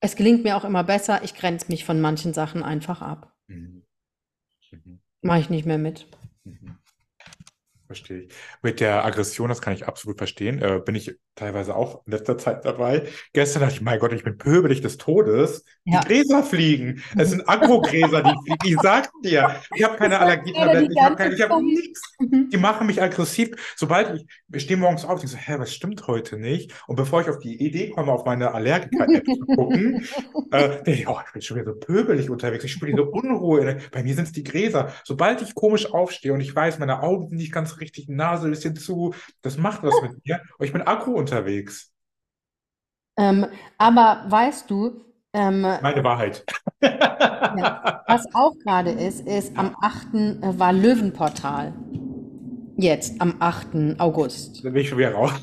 es 0.00 0.16
gelingt 0.16 0.44
mir 0.44 0.56
auch 0.56 0.64
immer 0.64 0.84
besser, 0.84 1.22
ich 1.22 1.34
grenze 1.34 1.66
mich 1.68 1.84
von 1.84 2.00
manchen 2.00 2.32
Sachen 2.34 2.62
einfach 2.62 3.02
ab. 3.02 3.36
Mhm. 3.46 3.82
Mhm. 4.70 5.00
Mache 5.20 5.40
ich 5.40 5.50
nicht 5.50 5.66
mehr 5.66 5.78
mit. 5.78 6.06
Verstehe 7.92 8.20
ich. 8.22 8.28
Mit 8.62 8.80
der 8.80 9.04
Aggression, 9.04 9.50
das 9.50 9.60
kann 9.60 9.74
ich 9.74 9.86
absolut 9.86 10.16
verstehen. 10.16 10.62
Äh, 10.62 10.80
bin 10.82 10.94
ich 10.94 11.14
teilweise 11.34 11.76
auch 11.76 12.06
in 12.06 12.12
letzter 12.12 12.38
Zeit 12.38 12.64
dabei. 12.64 13.06
Gestern 13.34 13.60
dachte 13.60 13.74
ich, 13.74 13.80
mein 13.82 13.98
Gott, 13.98 14.12
ich 14.12 14.24
bin 14.24 14.38
pöbelig 14.38 14.80
des 14.80 14.96
Todes. 14.96 15.64
Die 15.84 15.92
Ja. 15.92 16.00
Gräser 16.00 16.42
fliegen. 16.42 17.02
Es 17.18 17.30
sind 17.30 17.46
Agrogräser, 17.46 18.22
die 18.22 18.30
fliegen. 18.44 18.58
Ich 18.64 18.76
sag 18.82 19.10
dir, 19.22 19.56
ich 19.74 19.84
habe 19.84 19.96
keine 19.96 20.18
Allergietabletten, 20.20 20.88
die 20.88 20.94
ich 20.94 21.02
habe 21.02 21.16
keine, 21.16 21.34
ich 21.34 21.42
habe 21.42 21.62
nichts. 21.62 22.00
Die 22.20 22.56
machen 22.56 22.86
mich 22.86 23.02
aggressiv. 23.02 23.50
Sobald 23.76 24.14
ich, 24.16 24.26
ich 24.54 24.62
stehe 24.62 24.78
morgens 24.78 25.04
auf, 25.04 25.22
ich 25.22 25.30
so, 25.30 25.36
hä, 25.36 25.54
was 25.58 25.74
stimmt 25.74 26.06
heute 26.06 26.38
nicht? 26.38 26.72
Und 26.86 26.96
bevor 26.96 27.20
ich 27.20 27.28
auf 27.28 27.38
die 27.40 27.62
Idee 27.62 27.90
komme, 27.90 28.12
auf 28.12 28.24
meine 28.24 28.52
Allergiker-App 28.54 29.24
zu 29.24 29.46
gucken, 29.54 30.06
äh, 30.50 30.68
denke 30.82 30.92
ich, 30.92 31.08
oh, 31.08 31.18
ich 31.26 31.32
bin 31.32 31.42
schon 31.42 31.56
wieder 31.58 31.72
so 31.72 31.78
pöbelig 31.78 32.30
unterwegs. 32.30 32.64
Ich 32.64 32.72
spüre 32.72 32.90
diese 32.90 33.04
Unruhe. 33.04 33.78
Bei 33.90 34.02
mir 34.02 34.14
sind 34.14 34.24
es 34.24 34.32
die 34.32 34.44
Gräser. 34.44 34.92
Sobald 35.04 35.42
ich 35.42 35.54
komisch 35.54 35.92
aufstehe 35.92 36.32
und 36.32 36.40
ich 36.40 36.54
weiß, 36.54 36.78
meine 36.78 37.02
Augen 37.02 37.28
sind 37.28 37.38
nicht 37.38 37.52
ganz 37.52 37.80
richtig, 37.82 38.08
Nase 38.08 38.46
ein 38.46 38.50
bisschen 38.50 38.76
zu, 38.76 39.14
das 39.42 39.58
macht 39.58 39.82
was 39.82 40.00
mit 40.02 40.24
mir. 40.24 40.40
Und 40.58 40.66
ich 40.66 40.72
bin 40.72 40.82
aggro 40.82 41.12
unterwegs. 41.12 41.92
Ähm, 43.18 43.46
aber 43.78 44.24
weißt 44.28 44.70
du, 44.70 45.04
ähm, 45.34 45.62
Meine 45.62 46.04
Wahrheit. 46.04 46.44
ja, 46.82 48.02
was 48.06 48.26
auch 48.34 48.54
gerade 48.64 48.90
ist, 48.90 49.26
ist 49.26 49.56
am 49.56 49.74
8. 49.80 50.14
äh, 50.14 50.58
war 50.58 50.72
Löwenportal. 50.72 51.72
Jetzt, 52.76 53.20
am 53.20 53.36
8. 53.38 53.98
August. 53.98 54.64
Da 54.64 54.70
bin 54.70 54.80
ich 54.80 54.88
schon 54.88 54.98
wieder 54.98 55.12
raus. 55.12 55.32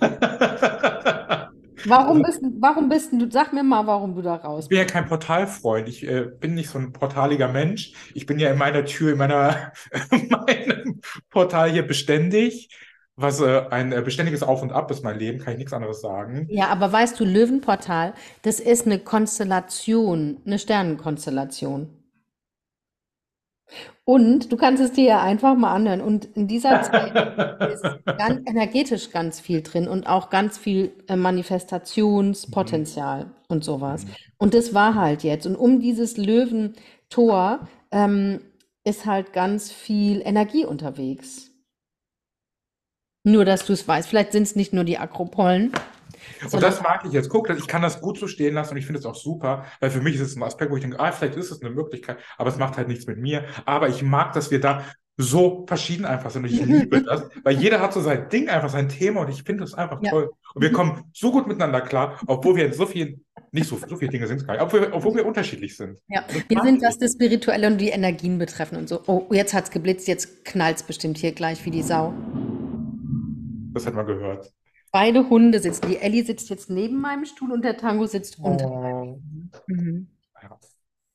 Warum 1.84 2.22
bist, 2.22 2.42
du- 2.42 2.52
warum 2.60 2.90
bist 2.90 3.12
du, 3.14 3.30
sag 3.32 3.54
mir 3.54 3.64
mal, 3.64 3.86
warum 3.88 4.16
du 4.16 4.22
da 4.22 4.36
raus 4.36 4.66
Ich 4.66 4.70
bin 4.70 4.78
ja 4.80 4.86
kein 4.86 5.08
Portalfreund. 5.08 5.88
Ich 5.88 6.06
äh, 6.08 6.26
bin 6.40 6.56
nicht 6.56 6.70
so 6.70 6.78
ein 6.80 6.92
portaliger 6.94 7.48
Mensch. 7.48 7.94
Ich 8.14 8.26
bin 8.26 8.40
ja 8.40 8.50
in 8.52 8.58
meiner 8.58 8.86
Tür, 8.86 9.12
in 9.14 9.18
meiner, 9.18 9.72
in 10.12 10.28
meinem 10.30 11.02
Portal 11.30 11.72
hier 11.72 11.86
beständig. 11.88 12.70
Was 13.16 13.42
äh, 13.42 13.64
ein 13.70 13.92
äh, 13.92 14.02
beständiges 14.02 14.44
Auf 14.44 14.62
und 14.62 14.72
Ab 14.72 14.90
ist 14.92 15.04
mein 15.04 15.20
Leben, 15.20 15.40
kann 15.40 15.54
ich 15.54 15.60
nichts 15.60 15.74
anderes 15.74 16.02
sagen. 16.02 16.48
Ja, 16.48 16.68
aber 16.70 16.92
weißt 16.92 17.20
du, 17.20 17.26
Löwenportal, 17.26 18.14
das 18.42 18.60
ist 18.60 18.86
eine 18.86 19.00
Konstellation, 19.00 20.42
eine 20.46 20.58
Sternenkonstellation. 20.60 21.99
Und 24.06 24.52
du 24.52 24.58
kannst 24.58 24.82
es 24.82 24.92
dir 24.92 25.06
ja 25.06 25.22
einfach 25.22 25.56
mal 25.56 25.74
anhören. 25.74 26.02
Und 26.02 26.26
in 26.36 26.48
dieser 26.48 26.82
Zeit 26.84 27.16
ist 27.72 27.84
ganz 28.06 28.50
energetisch 28.50 29.12
ganz 29.12 29.40
viel 29.40 29.62
drin 29.62 29.88
und 29.88 30.08
auch 30.08 30.30
ganz 30.30 30.58
viel 30.58 30.92
äh, 31.08 31.16
Manifestationspotenzial 31.16 33.28
und 33.48 33.64
sowas. 33.64 34.06
Und 34.38 34.54
das 34.54 34.74
war 34.74 34.96
halt 34.96 35.24
jetzt. 35.24 35.46
Und 35.46 35.56
um 35.56 35.80
dieses 35.80 36.18
Löwentor 36.18 37.70
ähm, 37.92 38.42
ist 38.84 39.06
halt 39.06 39.32
ganz 39.34 39.72
viel 39.72 40.22
Energie 40.26 40.66
unterwegs. 40.66 41.52
Nur, 43.24 43.46
dass 43.46 43.66
du 43.66 43.74
es 43.74 43.88
weißt. 43.88 44.10
Vielleicht 44.10 44.32
sind 44.32 44.44
es 44.44 44.56
nicht 44.56 44.74
nur 44.74 44.84
die 44.84 44.98
Akropollen. 44.98 45.72
Und 46.52 46.62
das 46.64 46.82
mag 46.82 47.04
ich 47.06 47.12
jetzt. 47.12 47.30
Guck, 47.30 47.50
ich 47.50 47.68
kann 47.68 47.82
das 47.82 48.02
gut 48.02 48.18
so 48.20 48.28
stehen 48.28 48.54
lassen 48.54 48.72
und 48.72 48.78
ich 48.78 48.86
finde 48.86 49.00
es 49.00 49.06
auch 49.06 49.16
super, 49.16 49.66
weil 49.80 49.90
für 49.92 50.02
mich 50.02 50.16
ist 50.16 50.22
es 50.22 50.36
ein 50.36 50.44
Aspekt, 50.44 50.72
wo 50.72 50.76
ich 50.76 50.82
denke, 50.82 51.00
ah, 51.00 51.12
vielleicht 51.12 51.36
ist 51.36 51.52
es 51.52 51.62
eine 51.62 51.70
Möglichkeit, 51.72 52.18
aber 52.38 52.50
es 52.50 52.58
macht 52.58 52.78
halt 52.78 52.88
nichts 52.88 53.08
mit 53.08 53.18
mir. 53.18 53.44
Aber 53.66 53.90
ich 53.90 54.02
mag, 54.04 54.34
dass 54.34 54.52
wir 54.52 54.60
da 54.60 54.84
so 55.22 55.66
verschieden 55.68 56.06
einfach 56.06 56.30
sind 56.32 56.46
und 56.46 56.50
ich 56.52 56.64
liebe 56.66 57.02
das, 57.04 57.28
weil 57.44 57.58
jeder 57.58 57.82
hat 57.82 57.92
so 57.94 58.00
sein 58.00 58.30
Ding, 58.30 58.48
einfach 58.48 58.70
sein 58.70 58.88
Thema 58.88 59.22
und 59.22 59.30
ich 59.30 59.44
finde 59.44 59.64
das 59.64 59.74
einfach 59.74 60.00
Ja. 60.02 60.12
toll. 60.12 60.32
Und 60.54 60.62
wir 60.62 60.72
kommen 60.72 61.04
so 61.14 61.32
gut 61.32 61.46
miteinander 61.46 61.82
klar, 61.82 62.18
obwohl 62.26 62.56
wir 62.56 62.66
in 62.66 62.72
so 62.74 62.86
vielen, 62.86 63.26
nicht 63.52 63.68
so, 63.68 63.78
so 63.86 63.98
viele 63.98 64.12
Dinge 64.12 64.28
sind 64.28 64.38
es 64.38 64.48
gar 64.48 64.54
nicht, 64.54 64.64
obwohl, 64.64 64.82
wir- 64.82 64.94
obwohl 64.96 65.16
wir 65.16 65.26
unterschiedlich 65.26 65.76
sind. 65.76 65.98
Ja, 66.08 66.24
Das 66.26 66.38
wir 66.48 66.62
sind, 66.64 66.82
was 66.82 66.98
das 67.00 67.12
Spirituelle 67.14 67.68
und 67.68 67.80
die 67.80 67.90
Energien 67.90 68.38
betreffen 68.38 68.78
und 68.78 68.88
so. 68.88 69.02
Oh, 69.08 69.26
jetzt 69.32 69.54
hat's 69.54 69.72
geblitzt, 69.72 70.08
jetzt 70.08 70.46
knallt's 70.46 70.84
bestimmt 70.84 71.18
hier 71.18 71.34
gleich 71.34 71.66
wie 71.66 71.72
die 71.72 71.84
Sau. 71.84 72.14
Das 73.74 73.86
hat 73.86 73.94
man 73.96 74.06
gehört. 74.06 74.52
Beide 74.92 75.30
Hunde 75.30 75.60
sitzen. 75.60 75.88
Die 75.88 75.98
Ellie 75.98 76.24
sitzt 76.24 76.50
jetzt 76.50 76.70
neben 76.70 77.00
meinem 77.00 77.26
Stuhl 77.26 77.52
und 77.52 77.64
der 77.64 77.78
Tango 77.78 78.06
sitzt 78.08 78.40
unter. 78.40 78.70
Oh. 78.70 79.22
Mhm. 79.68 80.08
Ja. 80.42 80.60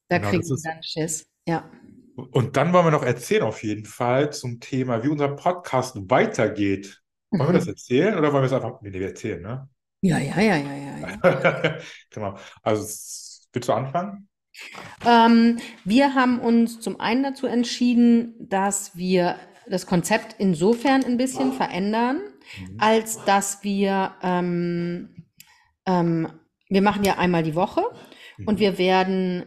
Da 0.08 0.18
Genau, 0.18 0.30
kriegen 0.30 0.42
sie 0.44 0.56
dann 0.62 0.82
Schiss. 0.82 1.26
Ja. 1.46 1.70
Und 2.16 2.56
dann 2.56 2.72
wollen 2.72 2.86
wir 2.86 2.90
noch 2.92 3.02
erzählen 3.02 3.42
auf 3.42 3.62
jeden 3.64 3.84
Fall 3.86 4.32
zum 4.32 4.60
Thema, 4.60 5.02
wie 5.02 5.08
unser 5.08 5.28
Podcast 5.28 5.96
weitergeht. 6.08 7.02
Wollen 7.30 7.48
wir 7.48 7.58
das 7.58 7.66
erzählen 7.66 8.16
oder 8.16 8.32
wollen 8.32 8.42
wir 8.42 8.46
es 8.46 8.52
einfach, 8.52 8.80
nee, 8.82 8.92
wir 8.92 9.08
erzählen, 9.08 9.42
ne? 9.42 9.68
Ja, 10.02 10.18
ja, 10.18 10.38
ja, 10.40 10.56
ja, 10.56 10.74
ja, 10.74 11.18
ja. 11.24 11.78
Genau. 12.10 12.36
Also, 12.62 12.82
willst 13.52 13.68
du 13.68 13.72
anfangen? 13.72 14.28
Ähm, 15.04 15.58
wir 15.84 16.14
haben 16.14 16.38
uns 16.38 16.78
zum 16.80 17.00
einen 17.00 17.24
dazu 17.24 17.46
entschieden, 17.46 18.34
dass 18.38 18.96
wir 18.96 19.36
das 19.66 19.86
Konzept 19.86 20.36
insofern 20.38 21.04
ein 21.04 21.16
bisschen 21.16 21.52
verändern, 21.52 22.20
Mhm. 22.58 22.76
als 22.78 23.24
dass 23.24 23.62
wir, 23.62 24.14
ähm, 24.22 25.26
ähm, 25.86 26.28
wir 26.68 26.82
machen 26.82 27.04
ja 27.04 27.18
einmal 27.18 27.42
die 27.42 27.54
Woche 27.54 27.82
und 28.46 28.58
wir 28.58 28.78
werden, 28.78 29.44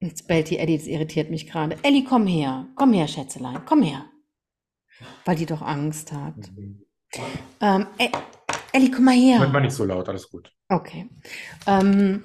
jetzt 0.00 0.28
bellt 0.28 0.50
die 0.50 0.58
Ellie, 0.58 0.76
das 0.78 0.86
irritiert 0.86 1.30
mich 1.30 1.46
gerade. 1.46 1.76
Ellie, 1.82 2.04
komm 2.04 2.26
her, 2.26 2.66
komm 2.74 2.92
her, 2.92 3.08
Schätzelein, 3.08 3.64
komm 3.64 3.82
her. 3.82 4.04
Weil 5.24 5.36
die 5.36 5.46
doch 5.46 5.62
Angst 5.62 6.12
hat. 6.12 6.36
Mhm. 6.56 6.84
Ähm, 7.60 7.86
E- 7.98 8.10
Ellie, 8.72 8.90
komm 8.90 9.04
mal 9.04 9.14
her. 9.14 9.36
Moment 9.36 9.52
mal 9.52 9.60
nicht 9.60 9.74
so 9.74 9.84
laut, 9.84 10.08
alles 10.08 10.28
gut. 10.28 10.52
Okay. 10.68 11.08
Ähm, 11.66 12.24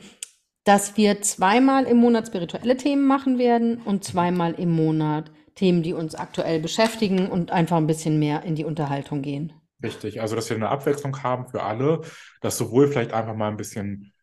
dass 0.63 0.97
wir 0.97 1.21
zweimal 1.21 1.85
im 1.85 1.97
Monat 1.97 2.27
spirituelle 2.27 2.77
Themen 2.77 3.05
machen 3.07 3.37
werden 3.37 3.81
und 3.81 4.03
zweimal 4.03 4.53
im 4.53 4.71
Monat 4.71 5.31
Themen, 5.59 5.83
die 5.83 5.93
uns 5.93 6.15
aktuell 6.15 6.61
beschäftigen 6.61 7.27
und 7.27 7.51
einfach 7.51 7.75
ein 7.75 7.87
bisschen 7.87 8.17
mehr 8.17 8.43
in 8.43 8.55
die 8.55 8.63
Unterhaltung 8.63 9.21
gehen. 9.21 9.51
Richtig. 9.83 10.21
Also, 10.21 10.35
dass 10.35 10.49
wir 10.49 10.55
eine 10.55 10.69
Abwechslung 10.69 11.21
haben 11.21 11.47
für 11.47 11.63
alle, 11.63 12.01
dass 12.41 12.57
sowohl 12.57 12.87
vielleicht 12.87 13.11
einfach 13.11 13.35
mal 13.35 13.49
ein 13.49 13.57
bisschen 13.57 14.13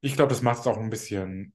Ich 0.00 0.16
glaube, 0.16 0.30
das 0.30 0.40
macht 0.42 0.60
es 0.60 0.66
auch 0.66 0.78
ein 0.78 0.88
bisschen 0.88 1.52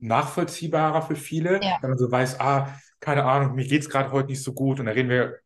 nachvollziehbarer 0.00 1.00
für 1.02 1.16
viele, 1.16 1.62
Ja, 1.62 1.78
wenn 1.80 1.90
man 1.90 1.98
so 1.98 2.10
weiß, 2.10 2.40
ah, 2.40 2.78
keine 3.00 3.24
Ahnung, 3.24 3.54
mir 3.54 3.66
geht's 3.66 3.88
gerade 3.88 4.12
heute 4.12 4.28
nicht 4.28 4.42
so 4.42 4.52
gut 4.52 4.80
und 4.80 4.86
dann 4.86 4.94
reden 4.94 5.08
wir, 5.08 5.38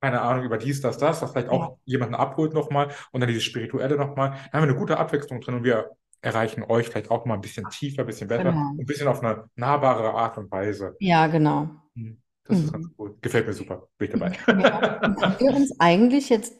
keine 0.00 0.20
Ahnung, 0.20 0.44
über 0.44 0.58
dies, 0.58 0.80
das, 0.82 0.98
das, 0.98 1.22
was 1.22 1.32
vielleicht 1.32 1.48
ja, 1.48 1.52
auch 1.52 1.78
jemanden 1.84 2.14
abholt 2.14 2.52
nochmal 2.54 2.90
und 3.12 3.20
dann 3.20 3.28
dieses 3.28 3.44
Spirituelle 3.44 3.96
nochmal. 3.96 4.30
Da 4.30 4.58
haben 4.58 4.64
wir 4.64 4.70
eine 4.70 4.74
gute 4.74 4.98
Abwechslung 4.98 5.40
drin 5.40 5.54
und 5.56 5.64
wir 5.64 5.90
erreichen 6.22 6.62
euch 6.64 6.88
vielleicht 6.88 7.10
auch 7.10 7.24
mal 7.24 7.34
ein 7.34 7.40
bisschen 7.40 7.68
tiefer, 7.70 8.02
ein 8.02 8.06
bisschen 8.06 8.28
besser, 8.28 8.44
genau. 8.44 8.74
ein 8.78 8.86
bisschen 8.86 9.08
auf 9.08 9.22
eine 9.22 9.44
nahbare 9.54 10.12
Art 10.14 10.38
und 10.38 10.50
Weise. 10.50 10.96
Ja, 10.98 11.26
genau. 11.26 11.70
Hm, 11.94 12.20
Das 12.50 12.58
ist 12.60 12.72
ganz 12.72 12.86
Mhm. 12.86 12.94
cool. 12.98 13.16
Gefällt 13.20 13.46
mir 13.46 13.52
super. 13.52 13.88
Bin 13.98 14.06
ich 14.08 14.12
dabei. 14.18 14.32
Ja. 14.46 15.00
Haben 15.00 15.36
wir 15.38 15.54
uns 15.54 15.72
eigentlich 15.80 16.28
jetzt 16.28 16.54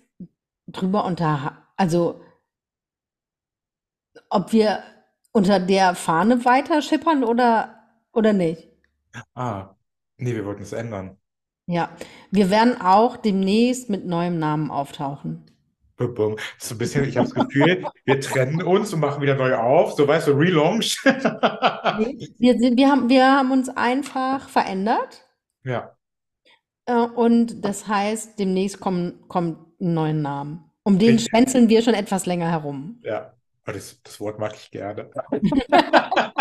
drüber 0.66 1.04
unterhalten, 1.04 1.56
also 1.76 2.20
ob 4.28 4.52
wir 4.52 4.82
unter 5.32 5.58
der 5.60 5.94
Fahne 5.94 6.44
weiter 6.44 6.82
schippern 6.82 7.24
oder, 7.24 7.76
oder 8.12 8.32
nicht? 8.32 8.68
Ah, 9.34 9.74
nee, 10.18 10.34
wir 10.34 10.44
wollten 10.44 10.62
es 10.62 10.72
ändern. 10.72 11.16
Ja, 11.66 11.90
wir 12.30 12.50
werden 12.50 12.80
auch 12.80 13.16
demnächst 13.16 13.90
mit 13.90 14.04
neuem 14.06 14.38
Namen 14.38 14.70
auftauchen. 14.70 15.44
Bum, 15.96 16.14
bum. 16.14 16.36
So 16.58 16.74
ein 16.74 16.78
bisschen, 16.78 17.04
ich 17.04 17.16
habe 17.16 17.28
das 17.28 17.34
Gefühl, 17.46 17.84
wir 18.04 18.20
trennen 18.20 18.62
uns 18.62 18.92
und 18.92 19.00
machen 19.00 19.22
wieder 19.22 19.34
neu 19.36 19.54
auf. 19.56 19.92
So, 19.92 20.08
weißt 20.08 20.28
du, 20.28 20.32
Relaunch. 20.32 20.96
Wir 22.38 22.58
sind, 22.58 22.76
wir 22.78 22.88
haben, 22.88 23.08
wir 23.08 23.24
haben 23.30 23.50
uns 23.52 23.68
einfach 23.68 24.48
verändert. 24.48 25.26
Ja, 25.64 25.96
Äh, 26.86 26.94
und 27.06 27.62
das 27.64 27.86
heißt, 27.88 28.38
demnächst 28.38 28.80
kommen, 28.80 29.26
kommt 29.28 29.58
ein 29.80 29.94
neuer 29.94 30.12
Namen. 30.12 30.64
Um 30.82 30.98
den 30.98 31.18
richtig. 31.18 31.18
schwänzeln 31.18 31.68
wir 31.68 31.82
schon 31.82 31.94
etwas 31.94 32.26
länger 32.26 32.50
herum. 32.50 33.02
Ja, 33.02 33.34
Aber 33.64 33.72
das, 33.74 34.00
das 34.02 34.20
Wort 34.20 34.38
mag 34.38 34.54
ich 34.54 34.70
gerne. 34.70 35.10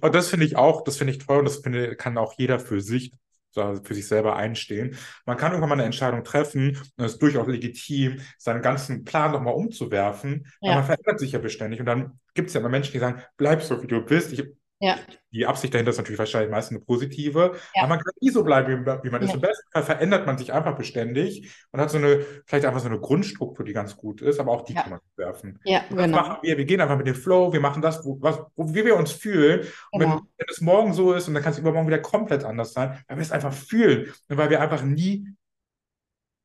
Und 0.00 0.14
das 0.14 0.28
finde 0.28 0.46
ich 0.46 0.56
auch, 0.56 0.82
das 0.84 0.96
finde 0.96 1.12
ich 1.12 1.18
toll 1.18 1.38
und 1.40 1.44
das 1.46 1.58
finde, 1.58 1.96
kann 1.96 2.18
auch 2.18 2.34
jeder 2.38 2.58
für 2.60 2.80
sich, 2.80 3.12
für 3.52 3.94
sich 3.94 4.06
selber 4.08 4.36
einstehen. 4.36 4.96
Man 5.26 5.36
kann 5.36 5.52
irgendwann 5.52 5.68
mal 5.70 5.74
eine 5.76 5.84
Entscheidung 5.84 6.24
treffen 6.24 6.76
und 6.96 7.04
es 7.04 7.12
ist 7.14 7.22
durchaus 7.22 7.46
legitim, 7.46 8.20
seinen 8.38 8.62
ganzen 8.62 9.04
Plan 9.04 9.32
nochmal 9.32 9.54
umzuwerfen, 9.54 10.46
weil 10.64 10.74
man 10.74 10.84
Ja, 10.84 10.84
verändert 10.84 11.20
sich 11.20 11.32
ja 11.32 11.38
beständig. 11.38 11.80
Und 11.80 11.86
dann 11.86 12.18
gibt 12.34 12.48
es 12.48 12.54
ja 12.54 12.60
immer 12.60 12.68
Menschen, 12.68 12.92
die 12.92 12.98
sagen, 12.98 13.22
bleib 13.36 13.62
so, 13.62 13.80
wie 13.82 13.86
du 13.86 14.00
bist. 14.04 14.32
Ich, 14.32 14.42
ja, 14.84 14.98
die 15.32 15.46
Absicht 15.46 15.72
dahinter 15.72 15.90
ist 15.90 15.96
natürlich 15.96 16.18
wahrscheinlich 16.18 16.50
meistens 16.50 16.76
eine 16.76 16.84
positive, 16.84 17.44
aber 17.44 17.56
ja, 17.74 17.86
man 17.86 17.98
kann 17.98 18.12
nie 18.20 18.28
so 18.28 18.44
bleiben, 18.44 18.84
wie, 18.84 19.04
wie 19.04 19.10
man 19.10 19.22
ist. 19.22 19.30
ja, 19.30 19.34
Im 19.34 19.40
besten 19.40 19.70
Fall 19.72 19.82
verändert 19.82 20.26
man 20.26 20.36
sich 20.36 20.52
einfach 20.52 20.76
beständig 20.76 21.50
und 21.72 21.80
hat 21.80 21.88
so 21.90 21.96
eine, 21.96 22.20
vielleicht 22.44 22.66
einfach 22.66 22.80
so 22.80 22.88
eine 22.88 23.00
Grundstruktur, 23.00 23.64
die 23.64 23.72
ganz 23.72 23.96
gut 23.96 24.20
ist, 24.20 24.38
aber 24.38 24.52
auch 24.52 24.62
die 24.62 24.74
kann 24.74 24.90
man 24.90 25.00
werfen. 25.16 25.58
ja, 25.64 25.84
Und 25.88 25.96
das 25.96 26.04
genau, 26.04 26.18
machen 26.18 26.36
wir. 26.42 26.58
Wir 26.58 26.64
gehen 26.66 26.82
einfach 26.82 26.98
mit 26.98 27.06
dem 27.06 27.14
Flow, 27.14 27.50
wir 27.50 27.60
machen 27.60 27.80
das, 27.80 28.04
wo, 28.04 28.18
was, 28.20 28.38
wo, 28.56 28.74
wie 28.74 28.84
wir 28.84 28.96
uns 28.96 29.12
fühlen. 29.12 29.66
Und 29.90 30.00
wenn, 30.00 30.10
genau. 30.10 30.22
wenn 30.36 30.46
es 30.50 30.60
morgen 30.60 30.92
so 30.92 31.14
ist 31.14 31.28
und 31.28 31.34
dann 31.34 31.42
kann 31.42 31.52
es 31.52 31.58
übermorgen 31.58 31.88
wieder 31.88 32.00
komplett 32.00 32.44
anders 32.44 32.74
sein, 32.74 33.02
weil 33.08 33.16
wir 33.16 33.22
es 33.22 33.32
einfach 33.32 33.54
fühlen 33.54 34.12
und 34.28 34.36
weil 34.36 34.50
wir 34.50 34.60
einfach 34.60 34.82
nie 34.82 35.28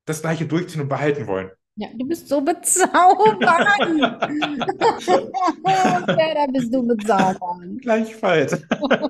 das 0.05 0.21
Gleiche 0.21 0.45
durchziehen 0.45 0.81
und 0.81 0.87
behalten 0.87 1.27
wollen. 1.27 1.51
Ja, 1.79 1.87
du 1.95 2.05
bist 2.05 2.27
so 2.27 2.41
bezaubernd. 2.41 3.41
Ja, 6.09 6.33
da 6.33 6.45
bist 6.51 6.73
du 6.73 6.85
bezaubernd. 6.85 7.81
Gleichfalls. 7.81 8.53
Und 8.81 9.01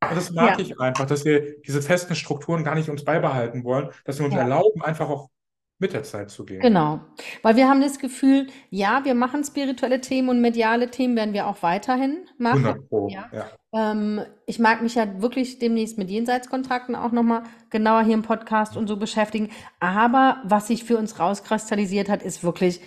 das 0.00 0.30
mag 0.30 0.56
Ja, 0.56 0.64
ich 0.64 0.78
einfach, 0.78 1.06
dass 1.06 1.24
wir 1.24 1.60
diese 1.62 1.82
festen 1.82 2.14
Strukturen 2.14 2.62
gar 2.62 2.76
nicht 2.76 2.88
uns 2.88 3.04
beibehalten 3.04 3.64
wollen, 3.64 3.88
dass 4.04 4.20
wir 4.20 4.26
uns 4.26 4.36
ja. 4.36 4.42
erlauben, 4.42 4.82
einfach 4.82 5.08
auch 5.08 5.30
mit 5.82 5.92
der 5.92 6.04
Zeit 6.04 6.30
zu 6.30 6.44
gehen. 6.46 6.60
Genau, 6.60 7.00
weil 7.42 7.56
wir 7.56 7.68
haben 7.68 7.80
das 7.82 7.98
Gefühl, 7.98 8.46
ja, 8.70 9.04
wir 9.04 9.14
machen 9.14 9.42
spirituelle 9.44 10.00
Themen 10.00 10.28
und 10.28 10.40
mediale 10.40 10.90
Themen 10.90 11.16
werden 11.16 11.34
wir 11.34 11.48
auch 11.48 11.62
weiterhin 11.62 12.26
machen. 12.38 12.64
100 12.64 12.88
Pro, 12.88 13.08
Ja. 13.08 13.28
ja. 13.32 13.50
Ähm, 13.74 14.20
ich 14.46 14.58
mag 14.58 14.80
mich 14.80 14.94
ja 14.94 15.20
wirklich 15.20 15.58
demnächst 15.58 15.98
mit 15.98 16.08
Jenseitskontrakten 16.08 16.94
auch 16.94 17.10
nochmal 17.10 17.42
genauer 17.68 18.04
hier 18.04 18.14
im 18.14 18.22
Podcast 18.22 18.76
und 18.76 18.86
so 18.86 18.96
beschäftigen. 18.96 19.50
Aber 19.80 20.40
was 20.44 20.68
sich 20.68 20.84
für 20.84 20.96
uns 20.96 21.18
rauskristallisiert 21.18 22.08
hat, 22.08 22.22
ist 22.22 22.44
wirklich, 22.44 22.80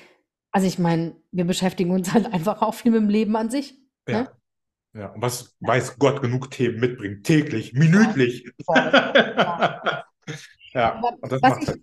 also 0.52 0.66
ich 0.66 0.80
meine, 0.80 1.18
wir 1.32 1.46
beschäftigen 1.46 1.92
uns 1.92 2.14
halt 2.14 2.34
einfach 2.34 2.62
auch 2.62 2.74
viel 2.74 2.92
mit 2.92 3.02
dem 3.02 3.10
Leben 3.10 3.36
an 3.36 3.50
sich. 3.50 3.78
Ne? 4.08 4.30
Ja, 4.94 5.02
ja. 5.02 5.08
Und 5.10 5.22
was 5.22 5.58
weiß 5.60 6.00
Gott 6.00 6.22
genug 6.22 6.50
Themen 6.50 6.80
mitbringt, 6.80 7.26
täglich, 7.26 7.74
Ja, 7.74 7.80
minütlich. 7.80 8.50
Ja. 10.74 11.02
Ja, 11.02 11.02
das 11.22 11.42
was 11.42 11.42
macht 11.52 11.62
ich, 11.64 11.68
halt 11.70 11.82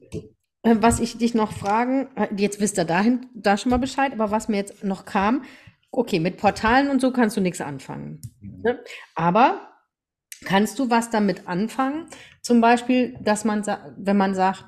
was 0.63 1.01
ich 1.01 1.19
dich 1.19 1.35
noch 1.35 1.53
fragen, 1.53 2.09
äh, 2.17 2.29
jetzt 2.37 2.61
wisst 2.61 2.79
ihr 2.79 2.85
dahin, 2.85 3.27
da 3.35 3.57
schon 3.57 3.71
mal 3.71 3.79
Bescheid, 3.79 4.13
aber 4.13 4.31
was 4.31 4.49
mir 4.49 4.59
jetzt 4.59 4.85
noch 4.85 5.05
kam, 5.05 5.43
okay, 5.91 6.21
mit 6.21 6.37
Portalen 6.37 6.89
und 6.89 7.01
so 7.01 7.13
kannst 7.13 7.37
du 7.37 7.41
nichts 7.41 7.61
anfangen. 7.61 8.21
Ne? 8.41 8.81
Aber 9.15 9.69
kannst 10.45 10.79
du 10.79 10.89
was 10.91 11.11
damit 11.11 11.47
anfangen? 11.47 12.07
Zum 12.41 12.61
Beispiel, 12.61 13.17
dass 13.21 13.45
man, 13.45 13.65
wenn 13.97 14.17
man 14.17 14.35
sagt, 14.35 14.65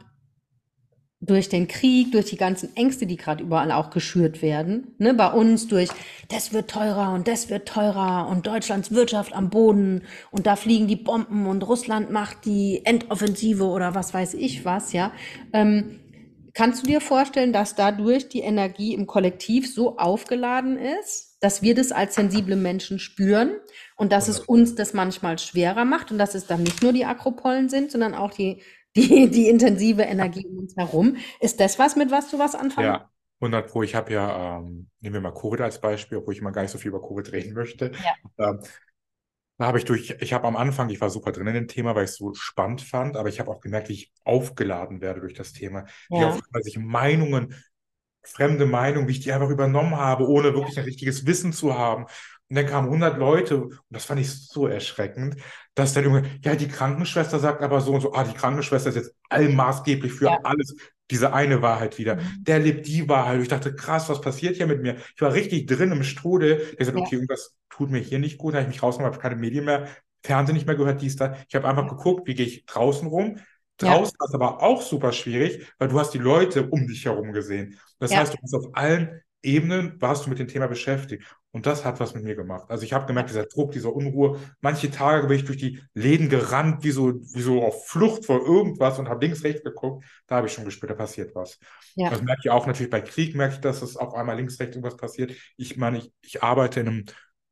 durch 1.26 1.48
den 1.48 1.68
Krieg, 1.68 2.12
durch 2.12 2.26
die 2.26 2.36
ganzen 2.36 2.76
Ängste, 2.76 3.06
die 3.06 3.16
gerade 3.16 3.42
überall 3.42 3.72
auch 3.72 3.90
geschürt 3.90 4.42
werden, 4.42 4.94
ne, 4.98 5.14
bei 5.14 5.30
uns 5.30 5.68
durch, 5.68 5.88
das 6.28 6.52
wird 6.52 6.70
teurer 6.70 7.12
und 7.12 7.28
das 7.28 7.48
wird 7.50 7.66
teurer 7.66 8.28
und 8.28 8.46
Deutschlands 8.46 8.90
Wirtschaft 8.90 9.32
am 9.32 9.50
Boden 9.50 10.02
und 10.30 10.46
da 10.46 10.56
fliegen 10.56 10.86
die 10.86 10.96
Bomben 10.96 11.46
und 11.46 11.66
Russland 11.66 12.10
macht 12.10 12.44
die 12.44 12.82
Endoffensive 12.84 13.64
oder 13.64 13.94
was 13.94 14.12
weiß 14.12 14.34
ich 14.34 14.64
was, 14.64 14.92
ja. 14.92 15.12
Ähm, 15.52 16.00
kannst 16.52 16.82
du 16.82 16.86
dir 16.86 17.00
vorstellen, 17.00 17.52
dass 17.52 17.74
dadurch 17.74 18.28
die 18.28 18.40
Energie 18.40 18.94
im 18.94 19.06
Kollektiv 19.06 19.72
so 19.72 19.96
aufgeladen 19.96 20.78
ist, 20.78 21.38
dass 21.40 21.62
wir 21.62 21.74
das 21.74 21.92
als 21.92 22.14
sensible 22.14 22.56
Menschen 22.56 22.98
spüren 22.98 23.52
und 23.96 24.12
dass 24.12 24.28
es 24.28 24.40
100 24.40 24.48
uns 24.48 24.74
das 24.74 24.94
manchmal 24.94 25.38
schwerer 25.38 25.84
macht 25.84 26.12
und 26.12 26.18
dass 26.18 26.34
es 26.34 26.46
dann 26.46 26.62
nicht 26.62 26.82
nur 26.82 26.92
die 26.92 27.04
Akropollen 27.04 27.68
sind, 27.68 27.90
sondern 27.90 28.14
auch 28.14 28.32
die, 28.32 28.62
die, 28.96 29.30
die 29.30 29.48
intensive 29.48 30.02
Energie 30.02 30.46
um 30.46 30.58
uns 30.58 30.76
herum. 30.76 31.16
Ist 31.40 31.60
das 31.60 31.78
was, 31.78 31.96
mit 31.96 32.10
was 32.10 32.30
du 32.30 32.38
was 32.38 32.54
anfangen? 32.54 32.88
Ja, 32.88 33.10
100 33.40 33.68
Pro. 33.68 33.82
Ich 33.82 33.94
habe 33.94 34.12
ja, 34.12 34.58
ähm, 34.58 34.88
nehmen 35.00 35.14
wir 35.14 35.20
mal 35.20 35.32
Covid 35.32 35.60
als 35.60 35.80
Beispiel, 35.80 36.18
obwohl 36.18 36.34
ich 36.34 36.42
mal 36.42 36.50
gar 36.50 36.62
nicht 36.62 36.70
so 36.70 36.78
viel 36.78 36.88
über 36.88 37.02
Covid 37.02 37.32
reden 37.32 37.54
möchte. 37.54 37.92
Ja. 38.36 38.50
Ähm, 38.50 38.60
da 39.58 39.66
habe 39.66 39.78
ich 39.78 39.84
durch, 39.84 40.10
ich 40.20 40.32
habe 40.32 40.48
am 40.48 40.56
Anfang, 40.56 40.88
ich 40.90 41.00
war 41.00 41.10
super 41.10 41.30
drin 41.30 41.46
in 41.46 41.54
dem 41.54 41.68
Thema, 41.68 41.94
weil 41.94 42.04
ich 42.04 42.10
es 42.10 42.16
so 42.16 42.34
spannend 42.34 42.82
fand, 42.82 43.16
aber 43.16 43.28
ich 43.28 43.38
habe 43.38 43.50
auch 43.50 43.60
gemerkt, 43.60 43.88
wie 43.88 43.92
ich 43.94 44.12
aufgeladen 44.24 45.00
werde 45.00 45.20
durch 45.20 45.34
das 45.34 45.52
Thema. 45.52 45.84
Wie 46.10 46.16
Ja. 46.16 46.28
auf 46.28 46.40
einmal 46.44 46.62
sich 46.62 46.76
Meinungen, 46.76 47.54
fremde 48.22 48.66
Meinungen, 48.66 49.06
wie 49.06 49.12
ich 49.12 49.20
die 49.20 49.32
einfach 49.32 49.50
übernommen 49.50 49.96
habe, 49.96 50.26
ohne 50.28 50.54
wirklich 50.54 50.78
ein 50.78 50.84
richtiges 50.84 51.26
Wissen 51.26 51.52
zu 51.52 51.78
haben. 51.78 52.06
Und 52.54 52.58
dann 52.62 52.66
kamen 52.66 52.88
100 52.88 53.18
Leute 53.18 53.56
und 53.64 53.74
das 53.90 54.04
fand 54.04 54.20
ich 54.20 54.30
so 54.30 54.68
erschreckend, 54.68 55.36
dass 55.74 55.92
dann 55.92 56.04
irgendwie, 56.04 56.30
ja, 56.44 56.54
die 56.54 56.68
Krankenschwester 56.68 57.40
sagt 57.40 57.62
aber 57.62 57.80
so 57.80 57.92
und 57.92 58.00
so, 58.00 58.12
ah, 58.12 58.22
die 58.22 58.32
Krankenschwester 58.32 58.90
ist 58.90 58.94
jetzt 58.94 59.14
allmaßgeblich 59.28 60.12
für 60.12 60.26
Ja. 60.26 60.38
alles. 60.44 60.76
Diese 61.10 61.32
eine 61.34 61.62
Wahrheit 61.62 61.98
wieder. 61.98 62.14
Mhm. 62.14 62.44
Der 62.44 62.60
lebt 62.60 62.86
die 62.86 63.08
Wahrheit. 63.08 63.40
Ich 63.42 63.48
dachte, 63.48 63.74
krass, 63.74 64.08
was 64.08 64.20
passiert 64.20 64.54
hier 64.56 64.68
mit 64.68 64.82
mir? 64.82 64.96
Ich 65.16 65.20
war 65.20 65.32
richtig 65.34 65.66
drin 65.66 65.90
im 65.90 66.04
Strudel. 66.04 66.58
Der 66.58 66.76
gesagt, 66.76 66.96
Ja. 66.96 67.02
okay, 67.04 67.16
irgendwas 67.16 67.56
tut 67.70 67.90
mir 67.90 67.98
hier 67.98 68.20
nicht 68.20 68.38
gut. 68.38 68.54
Da 68.54 68.58
habe 68.58 68.68
ich 68.68 68.74
mich 68.74 68.82
rausgenommen, 68.84 69.12
habe 69.12 69.20
keine 69.20 69.34
Medien 69.36 69.64
mehr, 69.64 69.88
Fernsehen 70.22 70.54
nicht 70.54 70.66
mehr 70.68 70.76
gehört, 70.76 71.02
dies, 71.02 71.16
da. 71.16 71.36
Ich 71.48 71.56
habe 71.56 71.68
einfach 71.68 71.88
geguckt, 71.88 72.28
wie 72.28 72.34
gehe 72.34 72.46
ich 72.46 72.66
draußen 72.66 73.08
rum. 73.08 73.38
Ja. 73.82 73.96
Draußen 73.96 74.14
war 74.20 74.28
es 74.28 74.34
aber 74.34 74.62
auch 74.62 74.80
super 74.80 75.10
schwierig, 75.12 75.66
weil 75.78 75.88
du 75.88 75.98
hast 75.98 76.12
die 76.14 76.18
Leute 76.18 76.68
um 76.70 76.86
dich 76.86 77.04
herum 77.04 77.32
gesehen. 77.32 77.78
Das 77.98 78.12
Ja. 78.12 78.18
heißt, 78.18 78.32
du 78.34 78.38
bist 78.40 78.54
auf 78.54 78.66
allen 78.74 79.20
Ebenen, 79.42 80.00
warst 80.00 80.24
du 80.24 80.30
mit 80.30 80.38
dem 80.38 80.48
Thema 80.48 80.68
beschäftigt. 80.68 81.24
Und 81.54 81.66
das 81.66 81.84
hat 81.84 82.00
was 82.00 82.14
mit 82.14 82.24
mir 82.24 82.34
gemacht. 82.34 82.64
Also 82.68 82.84
ich 82.84 82.92
habe 82.92 83.06
gemerkt, 83.06 83.30
dieser 83.30 83.46
Druck, 83.46 83.72
diese 83.72 83.88
Unruhe. 83.90 84.40
Manche 84.60 84.90
Tage 84.90 85.28
bin 85.28 85.38
ich 85.38 85.44
durch 85.44 85.58
die 85.58 85.80
Läden 85.94 86.28
gerannt, 86.28 86.82
wie 86.84 86.90
so, 86.90 87.14
wie 87.14 87.42
so 87.42 87.62
auf 87.64 87.86
Flucht 87.88 88.26
vor 88.26 88.44
irgendwas 88.44 88.98
und 88.98 89.08
habe 89.08 89.24
links, 89.24 89.44
rechts 89.44 89.62
geguckt. 89.62 90.04
Da 90.26 90.36
habe 90.36 90.48
ich 90.48 90.52
schon 90.52 90.64
gespürt, 90.64 90.90
da 90.90 90.96
passiert 90.96 91.34
was. 91.36 91.58
Ja. 91.94 92.10
Das 92.10 92.22
merke 92.22 92.40
ich 92.44 92.50
auch 92.50 92.66
natürlich 92.66 92.90
bei 92.90 93.00
Krieg, 93.00 93.36
merke 93.36 93.54
ich, 93.54 93.60
dass 93.60 93.82
es 93.82 93.96
auf 93.96 94.14
einmal 94.14 94.36
links, 94.36 94.58
rechts 94.60 94.76
irgendwas 94.76 94.96
passiert. 94.98 95.32
Ich 95.56 95.76
meine, 95.76 95.98
ich, 95.98 96.12
ich 96.22 96.42
arbeite 96.42 96.80
in 96.80 96.88
einem 96.88 97.04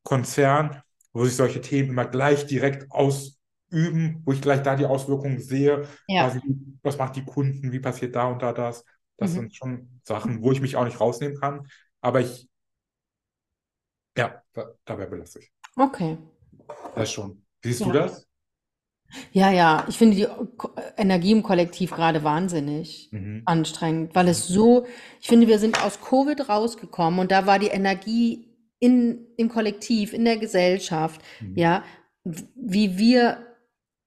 Konzern, 0.03 0.82
wo 1.12 1.24
sich 1.24 1.36
solche 1.36 1.61
Themen 1.61 1.90
immer 1.90 2.07
gleich 2.07 2.46
direkt 2.46 2.90
ausüben, 2.90 4.22
wo 4.24 4.32
ich 4.32 4.40
gleich 4.42 4.62
da 4.62 4.76
die 4.76 4.86
Auswirkungen 4.86 5.40
sehe. 5.40 5.86
Ja. 6.09 6.28
Quasi, 6.28 6.40
was 6.82 6.98
macht 6.98 7.16
die 7.16 7.24
Kunden, 7.24 7.72
wie 7.72 7.80
passiert 7.80 8.16
da 8.16 8.24
und 8.26 8.42
da 8.42 8.53
das. 8.53 8.84
Das 9.16 9.30
Mhm. 9.30 9.34
sind 9.34 9.55
schon 9.55 10.00
Sachen, 10.05 10.42
wo 10.42 10.53
ich 10.53 10.61
mich 10.61 10.76
auch 10.76 10.84
nicht 10.84 11.00
rausnehmen 11.00 11.38
kann. 11.38 11.66
Aber 12.00 12.20
ich, 12.20 12.48
ja, 14.17 14.43
da, 14.53 14.71
dabei 14.85 15.07
belasse 15.07 15.41
ich. 15.41 15.53
Okay. 15.77 16.19
Das 16.95 17.11
schon. 17.13 17.43
Siehst 17.63 17.81
du 17.81 17.87
Ja. 17.87 17.93
das? 17.93 18.29
Ja, 19.33 19.51
ja, 19.51 19.85
ich 19.89 19.99
finde 19.99 20.17
die 20.17 20.27
Energie 20.97 21.33
im 21.33 21.43
Kollektiv 21.43 21.91
gerade 21.91 22.25
wahnsinnig 22.25 23.11
Mhm. 23.13 23.43
anstrengend, 23.45 24.15
weil 24.15 24.29
es 24.29 24.47
so, 24.49 24.87
ich 25.21 25.29
finde, 25.29 25.49
wir 25.49 25.59
sind 25.59 25.83
aus 25.85 26.01
Covid 26.01 26.49
rausgekommen 26.49 27.21
und 27.21 27.31
da 27.31 27.47
war 27.47 27.59
die 27.59 27.67
Energie 27.69 28.49
in, 28.79 29.27
im 29.37 29.51
Kollektiv, 29.51 30.15
in 30.15 30.25
der 30.25 30.39
Gesellschaft, 30.39 31.21
Mhm. 31.41 31.57
ja, 31.59 31.85
wie 32.25 32.97
wir, 32.97 33.47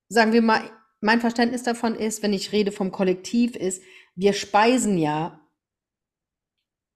sagen 0.10 0.34
wir 0.34 0.42
mal, 0.42 0.62
mein 1.02 1.22
Verständnis 1.22 1.62
davon 1.62 1.94
ist, 1.96 2.24
wenn 2.24 2.34
ich 2.34 2.52
rede 2.52 2.72
vom 2.72 2.92
Kollektiv, 2.92 3.56
ist, 3.56 3.84
wir 4.16 4.34
speisen 4.34 4.98
ja 4.98 5.40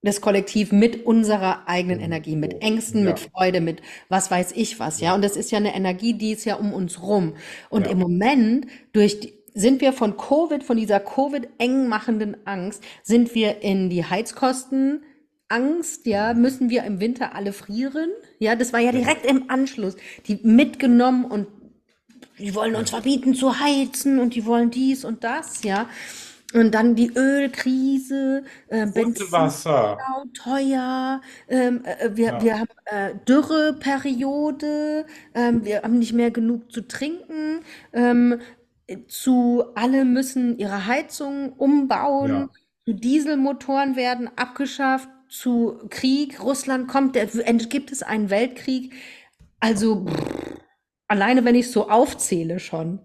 das 0.01 0.21
Kollektiv 0.21 0.71
mit 0.71 1.05
unserer 1.05 1.67
eigenen 1.67 1.99
Oh, 1.99 2.03
Energie, 2.03 2.35
mit 2.35 2.55
oh, 2.55 2.59
Ängsten, 2.59 3.03
mit 3.03 3.19
ja, 3.19 3.29
Freude, 3.33 3.61
mit 3.61 3.81
was 4.07 4.31
weiß 4.31 4.53
ich 4.53 4.79
was, 4.79 5.01
ja. 5.01 5.13
Und 5.13 5.23
das 5.23 5.35
ist 5.35 5.51
ja 5.51 5.57
eine 5.57 5.75
Energie, 5.75 6.13
die 6.13 6.31
ist 6.31 6.45
ja 6.45 6.55
um 6.55 6.73
uns 6.73 7.01
rum. 7.01 7.35
Und 7.69 7.85
im 7.85 7.99
ja, 7.99 8.03
Moment 8.05 8.67
durch 8.93 9.19
die, 9.19 9.33
sind 9.53 9.81
wir 9.81 9.93
von 9.93 10.15
Covid, 10.15 10.63
von 10.63 10.77
dieser 10.77 10.99
Covid 10.99 11.49
eng 11.57 11.87
machenden 11.87 12.37
Angst, 12.45 12.83
sind 13.03 13.35
wir 13.35 13.61
in 13.61 13.89
die 13.89 14.05
Heizkosten 14.05 15.03
Angst, 15.49 16.05
ja, 16.05 16.33
mhm, 16.33 16.41
müssen 16.41 16.69
wir 16.69 16.83
im 16.83 16.99
Winter 16.99 17.35
alle 17.35 17.51
frieren? 17.51 18.09
Ja, 18.37 18.55
das 18.55 18.71
war 18.71 18.79
ja 18.79 18.91
direkt 18.91 19.25
im 19.25 19.49
Anschluss. 19.49 19.95
Die 20.27 20.39
mitgenommen 20.43 21.25
und 21.25 21.47
die 22.37 22.55
wollen 22.55 22.75
uns 22.75 22.91
verbieten 22.91 23.33
zu 23.33 23.59
heizen 23.59 24.19
und 24.19 24.35
die 24.35 24.45
wollen 24.45 24.71
dies 24.71 25.03
und 25.03 25.23
das, 25.23 25.63
ja. 25.63 25.89
Und 26.53 26.71
dann 26.73 26.95
die 26.95 27.11
Ölkrise, 27.15 28.43
äh, 28.69 28.87
Benzin 28.87 29.31
Wasser. 29.31 29.97
teuer, 30.33 31.21
ähm, 31.47 31.83
äh, 31.85 32.09
wir, 32.15 32.25
Ja, 32.25 32.41
wir 32.41 32.59
haben 32.59 32.69
äh, 32.85 33.13
Dürreperiode, 33.27 35.05
ähm, 35.35 35.63
wir 35.63 35.83
haben 35.83 35.99
nicht 35.99 36.13
mehr 36.13 36.31
genug 36.31 36.71
zu 36.71 36.87
trinken, 36.87 37.59
ähm, 37.93 38.41
zu 39.07 39.63
alle 39.75 40.05
müssen 40.05 40.57
ihre 40.57 40.87
Heizung 40.87 41.53
umbauen, 41.53 42.31
ja. 42.31 42.49
zu 42.85 42.93
Dieselmotoren 42.93 43.95
werden 43.95 44.29
abgeschafft, 44.35 45.09
zu 45.29 45.79
Krieg, 45.91 46.41
Russland 46.41 46.87
kommt, 46.87 47.15
der, 47.15 47.27
gibt 47.27 47.91
es 47.91 48.01
einen 48.01 48.31
Weltkrieg. 48.31 48.93
Also 49.59 50.07
pff, 50.07 50.59
alleine 51.07 51.45
wenn 51.45 51.53
ich 51.53 51.71
so 51.71 51.89
aufzähle 51.89 52.59
schon. 52.59 52.99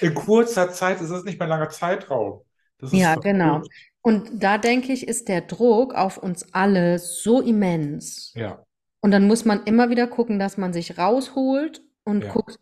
In 0.00 0.14
kurzer 0.14 0.70
Zeit 0.72 1.00
ist 1.00 1.10
es 1.10 1.24
nicht 1.24 1.38
mehr 1.38 1.46
ein 1.46 1.50
langer 1.50 1.70
Zeitraum. 1.70 2.42
Ja, 2.90 3.16
genau. 3.16 3.62
verrückt. 3.62 3.68
Und 4.02 4.42
da 4.42 4.58
denke 4.58 4.92
ich, 4.92 5.06
ist 5.06 5.28
der 5.28 5.42
Druck 5.42 5.94
auf 5.94 6.18
uns 6.18 6.54
alle 6.54 6.98
so 6.98 7.40
immens. 7.40 8.34
Ja, 8.34 8.64
Und 9.00 9.12
dann 9.12 9.26
muss 9.26 9.44
man 9.44 9.64
immer 9.64 9.90
wieder 9.90 10.06
gucken, 10.06 10.38
dass 10.38 10.56
man 10.58 10.72
sich 10.72 10.98
rausholt 10.98 11.82
und 12.04 12.22
ja, 12.24 12.28
guckt, 12.28 12.58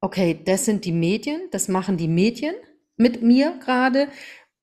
okay, 0.00 0.40
das 0.44 0.64
sind 0.64 0.84
die 0.84 0.92
Medien, 0.92 1.42
das 1.52 1.68
machen 1.68 1.96
die 1.96 2.08
Medien 2.08 2.54
mit 2.96 3.22
mir 3.22 3.58
gerade 3.60 4.08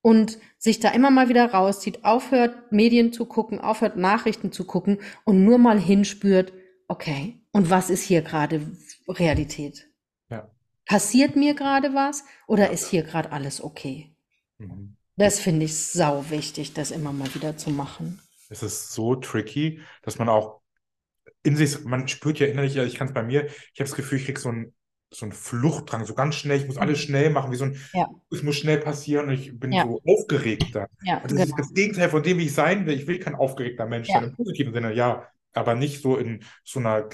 und 0.01 0.39
sich 0.57 0.79
da 0.79 0.89
immer 0.91 1.11
mal 1.11 1.29
wieder 1.29 1.51
rauszieht, 1.51 2.05
aufhört, 2.05 2.71
Medien 2.71 3.13
zu 3.13 3.25
gucken, 3.25 3.59
aufhört, 3.59 3.97
Nachrichten 3.97 4.51
zu 4.51 4.65
gucken 4.65 4.99
und 5.25 5.43
nur 5.43 5.57
mal 5.57 5.79
hinspürt, 5.79 6.53
okay, 6.87 7.41
und 7.51 7.69
was 7.69 7.89
ist 7.89 8.03
hier 8.03 8.21
gerade 8.21 8.61
Realität? 9.07 9.89
ja, 10.29 10.49
Passiert 10.85 11.35
mir 11.35 11.55
gerade 11.55 11.95
was 11.95 12.23
oder 12.45 12.69
ist 12.69 12.87
hier 12.87 13.01
gerade 13.01 13.31
alles 13.31 13.63
okay? 13.63 14.10
Mhm. 14.67 14.95
Das 15.15 15.39
finde 15.39 15.63
ich 15.65 15.77
sau 15.77 16.29
wichtig, 16.29 16.73
das 16.73 16.91
immer 16.91 17.13
mal 17.13 17.33
wieder 17.33 17.55
zu 17.55 17.69
machen. 17.69 18.19
Es 18.49 18.63
ist 18.63 18.91
so 18.93 19.15
tricky, 19.15 19.81
dass 20.03 20.17
man 20.19 20.29
auch 20.29 20.61
in 21.43 21.55
sich, 21.57 21.83
man 21.85 22.07
spürt 22.07 22.39
ja 22.39 22.47
innerlich, 22.47 22.77
ich 22.77 22.95
kann 22.95 23.07
es 23.09 23.13
bei 23.13 23.23
mir, 23.23 23.47
ich 23.47 23.53
habe 23.79 23.89
das 23.89 23.95
Gefühl, 23.95 24.19
ich 24.19 24.25
kriege 24.25 24.39
so 24.39 24.49
einen 24.49 24.73
so 25.13 25.25
einen 25.25 25.33
Fluchtdrang, 25.33 26.05
so 26.05 26.15
ganz 26.15 26.35
schnell, 26.35 26.59
ich 26.59 26.67
muss 26.67 26.77
alles 26.77 26.99
Mhm. 26.99 27.01
schnell 27.01 27.31
machen, 27.31 27.51
wie 27.51 27.57
so 27.57 27.65
ein, 27.65 27.77
Ja, 27.93 28.09
es 28.31 28.43
muss 28.43 28.57
schnell 28.57 28.79
passieren 28.79 29.27
und 29.29 29.33
ich 29.35 29.59
bin 29.59 29.77
ja, 29.77 29.81
so 29.81 30.01
aufgeregt 30.07 30.75
dann. 30.75 30.87
ja, 31.01 31.19
Und 31.21 31.31
das 31.31 31.43
ist 31.43 31.53
genau. 31.53 31.57
das 31.59 31.73
Gegenteil 31.73 32.09
von 32.09 32.23
dem, 32.23 32.37
wie 32.39 32.45
ich 32.45 32.53
sein 32.55 32.85
will. 32.87 32.95
Ich 32.95 33.07
will 33.07 33.19
kein 33.19 33.35
aufgeregter 33.35 33.85
Mensch 33.87 34.11
sein, 34.11 34.23
Ja, 34.23 34.25
im 34.25 34.35
positiven 34.35 34.73
Sinne, 34.73 34.93
ja, 34.93 35.27
aber 35.53 35.75
nicht 35.75 36.01
so 36.01 36.17
in 36.17 36.43
so 36.63 36.79
einer, 36.79 37.09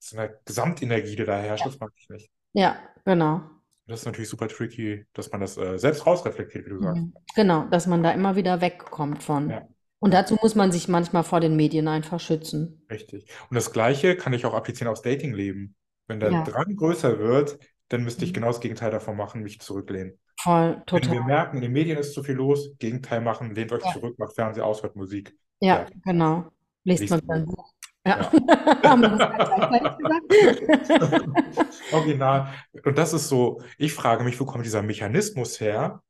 so 0.00 0.18
einer 0.18 0.28
Gesamtenergie, 0.46 1.16
die 1.16 1.24
da 1.24 1.38
herrscht, 1.38 1.66
das 1.66 1.80
mag 1.80 1.92
ich 1.96 2.08
nicht. 2.10 2.30
ja, 2.52 2.76
genau. 3.04 3.55
Das 3.86 4.00
ist 4.00 4.06
natürlich 4.06 4.28
super 4.30 4.48
tricky, 4.48 5.06
dass 5.12 5.30
man 5.32 5.40
das 5.40 5.56
äh, 5.56 5.78
selbst 5.78 6.06
rausreflektiert, 6.06 6.66
wie 6.66 6.70
du 6.70 6.80
sagst. 6.80 7.02
Mhm. 7.02 7.12
Genau, 7.34 7.64
dass 7.66 7.86
man 7.86 8.02
da 8.02 8.12
immer 8.12 8.34
wieder 8.36 8.60
wegkommt 8.60 9.22
von. 9.22 9.52
Ja, 9.52 9.66
Und 9.98 10.14
dazu 10.14 10.36
muss 10.42 10.54
man 10.54 10.72
sich 10.72 10.88
manchmal 10.88 11.22
vor 11.24 11.40
den 11.40 11.56
Medien 11.56 11.88
einfach 11.88 12.18
schützen. 12.20 12.82
richtig. 12.90 13.26
Und 13.50 13.54
das 13.54 13.72
Gleiche 13.72 14.16
kann 14.16 14.32
ich 14.32 14.46
auch 14.46 14.54
applizieren 14.54 14.88
aufs 14.90 15.02
Datingleben. 15.02 15.74
Wenn 16.06 16.20
der 16.20 16.32
Ja, 16.32 16.42
Drang 16.42 16.76
größer 16.76 17.18
wird, 17.18 17.58
dann 17.88 18.04
müsste 18.04 18.24
ich 18.24 18.32
Mhm. 18.32 18.34
genau 18.34 18.48
das 18.48 18.60
Gegenteil 18.60 18.90
davon 18.90 19.16
machen, 19.16 19.42
mich 19.42 19.60
zurücklehnen. 19.60 20.18
voll, 20.36 20.82
Wenn 20.92 21.10
total. 21.10 21.12
wir 21.12 21.22
merken, 21.22 21.56
in 21.58 21.62
den 21.62 21.72
Medien 21.72 21.98
ist 21.98 22.14
zu 22.14 22.22
viel 22.24 22.36
los, 22.36 22.76
Gegenteil 22.78 23.20
machen, 23.22 23.54
lehnt 23.54 23.72
euch 23.72 23.84
Ja, 23.84 23.92
zurück, 23.92 24.18
macht 24.18 24.34
Fernseher 24.34 24.66
aus, 24.66 24.82
hört 24.82 24.96
Musik. 24.96 25.36
ja, 25.60 25.86
genau. 26.04 26.50
Lest 26.84 27.00
Liest 27.00 27.10
mal 27.10 27.20
ein 27.22 27.22
wieder 27.22 27.34
ein 27.34 27.46
Buch. 27.46 27.72
Ja? 28.06 28.30
Original. 31.92 32.52
Und 32.84 32.98
das 32.98 33.12
ist 33.12 33.28
so, 33.28 33.60
ich 33.78 33.92
frage 33.92 34.24
mich, 34.24 34.38
wo 34.40 34.46
kommt 34.46 34.64
dieser 34.64 34.82
Mechanismus 34.82 35.60
her, 35.60 36.02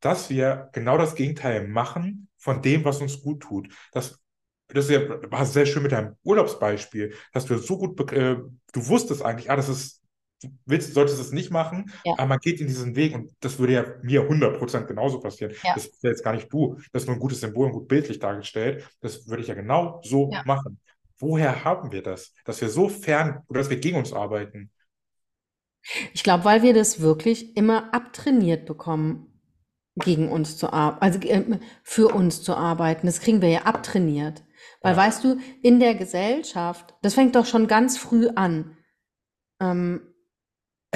dass 0.00 0.30
wir 0.30 0.70
genau 0.72 0.98
das 0.98 1.14
Gegenteil 1.14 1.66
machen 1.66 2.28
von 2.38 2.62
dem, 2.62 2.84
was 2.84 3.00
uns 3.00 3.22
gut 3.22 3.40
tut. 3.40 3.68
Das, 3.92 4.18
das 4.68 4.88
ja, 4.88 5.00
war 5.30 5.46
sehr 5.46 5.66
schön 5.66 5.82
mit 5.82 5.92
deinem 5.92 6.16
Urlaubsbeispiel, 6.22 7.14
dass 7.32 7.46
du 7.46 7.58
so 7.58 7.78
gut, 7.78 8.12
äh, 8.12 8.36
du 8.72 8.86
wusstest 8.86 9.24
eigentlich, 9.24 9.50
ah, 9.50 9.56
das 9.56 9.68
ist, 9.68 10.02
du 10.42 10.50
willst, 10.66 10.94
solltest 10.94 11.20
es 11.20 11.32
nicht 11.32 11.50
machen, 11.50 11.90
Ja, 12.04 12.12
aber 12.14 12.26
man 12.26 12.38
geht 12.38 12.60
in 12.60 12.66
diesen 12.66 12.94
Weg 12.94 13.14
und 13.14 13.32
das 13.40 13.58
würde 13.58 13.72
ja 13.72 13.84
mir 14.02 14.28
100% 14.28 14.86
genauso 14.86 15.18
passieren. 15.18 15.54
ja, 15.64 15.74
Das 15.74 15.86
ist 15.86 16.02
ja 16.02 16.10
jetzt 16.10 16.22
gar 16.22 16.34
nicht 16.34 16.52
du, 16.52 16.76
das 16.92 17.02
ist 17.02 17.06
nur 17.06 17.16
ein 17.16 17.20
gutes 17.20 17.40
Symbol 17.40 17.66
und 17.66 17.72
gut 17.72 17.88
bildlich 17.88 18.18
dargestellt. 18.18 18.88
Das 19.00 19.26
würde 19.26 19.42
ich 19.42 19.48
ja 19.48 19.54
genau 19.54 20.00
so 20.04 20.30
machen. 20.44 20.78
Woher 21.18 21.64
haben 21.64 21.92
wir 21.92 22.02
das? 22.02 22.32
Dass 22.44 22.60
wir 22.60 22.68
so 22.68 22.88
fern 22.88 23.42
oder 23.48 23.60
dass 23.60 23.70
wir 23.70 23.78
gegen 23.80 23.98
uns 23.98 24.12
arbeiten? 24.12 24.70
Ich 26.12 26.22
glaube, 26.22 26.44
weil 26.44 26.62
wir 26.62 26.74
das 26.74 27.00
wirklich 27.00 27.56
immer 27.56 27.94
abtrainiert 27.94 28.66
bekommen, 28.66 29.32
gegen 29.96 30.28
uns 30.30 30.58
zu 30.58 30.72
arbeiten, 30.72 31.02
also 31.04 31.18
äh, 31.20 31.58
für 31.82 32.14
uns 32.14 32.42
zu 32.42 32.54
arbeiten. 32.54 33.06
Das 33.06 33.20
kriegen 33.20 33.40
wir 33.40 33.48
ja 33.48 33.62
abtrainiert. 33.62 34.44
Weil, 34.82 34.92
Ja. 34.92 34.96
weißt 34.96 35.24
du, 35.24 35.38
in 35.62 35.80
der 35.80 35.94
Gesellschaft, 35.94 36.94
das 37.02 37.14
fängt 37.14 37.34
doch 37.34 37.46
schon 37.46 37.66
ganz 37.66 37.96
früh 37.96 38.28
an. 38.28 38.76
Ähm, 39.60 40.05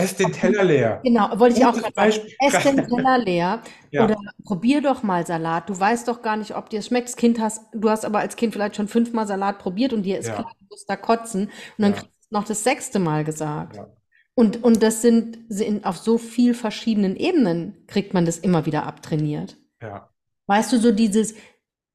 Ess 0.01 0.17
den 0.17 0.33
Teller 0.33 0.65
leer. 0.65 1.01
Genau, 1.05 1.39
wollte 1.39 1.59
ich 1.59 1.65
auch 1.65 1.75
gerade 1.75 1.95
sagen. 1.95 2.27
Ess 2.41 2.63
den 2.63 2.87
Teller 2.87 3.19
leer 3.19 3.63
Ja, 3.93 4.05
oder 4.05 4.17
probier 4.45 4.81
doch 4.83 5.03
mal 5.03 5.27
Salat. 5.27 5.69
Du 5.69 5.79
weißt 5.79 6.07
doch 6.07 6.23
gar 6.23 6.37
nicht, 6.37 6.57
ob 6.57 6.71
dir 6.71 6.79
es 6.79 6.87
schmeckt. 6.87 7.09
Das 7.09 7.17
Kind 7.17 7.41
hast, 7.41 7.63
du 7.73 7.91
hast 7.91 8.05
aber 8.05 8.21
als 8.21 8.37
Kind 8.37 8.53
vielleicht 8.53 8.77
schon 8.77 8.89
fünfmal 8.89 9.27
Salat 9.27 9.59
probiert 9.59 9.93
und 9.93 10.05
dir 10.05 10.19
ist 10.19 10.29
ja, 10.29 10.35
klar, 10.35 10.53
du 10.59 10.67
musst 10.71 10.89
da 10.89 10.97
kotzen. 10.97 11.47
Und 11.47 11.51
dann 11.79 11.93
ja, 11.93 11.99
kriegst 11.99 12.13
du 12.13 12.27
es 12.27 12.31
noch 12.31 12.45
das 12.45 12.65
sechste 12.65 12.99
Mal 12.99 13.25
gesagt. 13.25 13.77
ja. 13.77 13.89
Und, 14.35 14.63
und 14.63 14.83
das 14.83 15.03
sind, 15.03 15.39
sind 15.49 15.85
auf 15.85 15.99
so 15.99 16.17
viel 16.17 16.55
verschiedenen 16.55 17.17
Ebenen 17.17 17.85
kriegt 17.89 18.15
man 18.15 18.25
das 18.25 18.39
immer 18.39 18.65
wieder 18.65 18.87
abtrainiert. 18.87 19.57
ja. 19.83 20.09
Weißt 20.47 20.73
du, 20.73 20.79
so 20.79 20.91
dieses, 20.91 21.35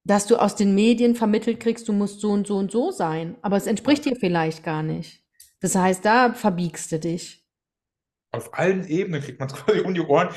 dass 0.05 0.27
du 0.27 0.37
aus 0.37 0.55
den 0.55 0.75
Medien 0.75 1.15
vermittelt 1.15 1.59
kriegst, 1.59 1.89
du 1.89 1.93
musst 1.93 2.21
so 2.21 2.29
und 2.29 2.47
so 2.47 2.55
und 2.55 2.71
so 2.71 2.91
sein, 2.91 3.35
aber 3.41 3.57
es 3.57 3.67
entspricht 3.67 4.05
dir 4.05 4.15
vielleicht 4.15 4.63
gar 4.63 4.83
nicht. 4.83 5.23
Das 5.59 5.75
heißt, 5.75 6.05
da 6.05 6.33
verbiegst 6.33 6.91
du 6.91 6.99
dich. 6.99 7.44
Auf 8.35 8.53
allen 8.53 8.87
Ebenen 8.87 9.21
kriegt 9.21 9.39
man 9.39 9.49
es 9.49 9.55
quasi 9.65 9.81
um 9.81 9.93
die 9.93 10.01
Ohren 10.01 10.29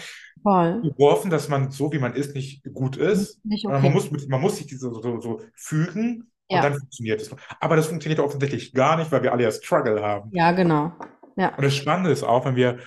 Voll. 0.42 0.82
geworfen, 0.82 1.30
dass 1.30 1.48
man 1.48 1.70
so, 1.70 1.92
wie 1.92 1.98
man 1.98 2.14
ist, 2.14 2.34
nicht 2.34 2.62
gut 2.72 2.96
ist. 2.96 3.40
Nicht 3.44 3.66
man 3.66 3.76
okay. 3.76 3.90
muss, 3.90 4.10
mit, 4.10 4.28
man 4.28 4.40
muss 4.40 4.56
sich 4.56 4.66
diese 4.66 4.90
so, 4.90 5.20
so, 5.20 5.40
fügen 5.54 6.30
und 6.50 6.56
Ja, 6.56 6.62
dann 6.62 6.74
funktioniert 6.74 7.20
es. 7.20 7.30
Aber 7.60 7.76
das 7.76 7.86
funktioniert 7.88 8.20
offensichtlich 8.20 8.72
gar 8.72 8.96
nicht, 8.96 9.10
weil 9.12 9.22
wir 9.22 9.32
alle 9.32 9.44
ja 9.44 9.50
Struggle 9.50 10.02
haben. 10.02 10.30
ja, 10.30 10.52
genau. 10.52 10.92
Ja, 11.36 11.54
Und 11.56 11.64
das 11.64 11.74
Spannende 11.76 12.10
ist 12.10 12.22
auch, 12.24 12.44
wenn 12.44 12.56
wir, 12.56 12.78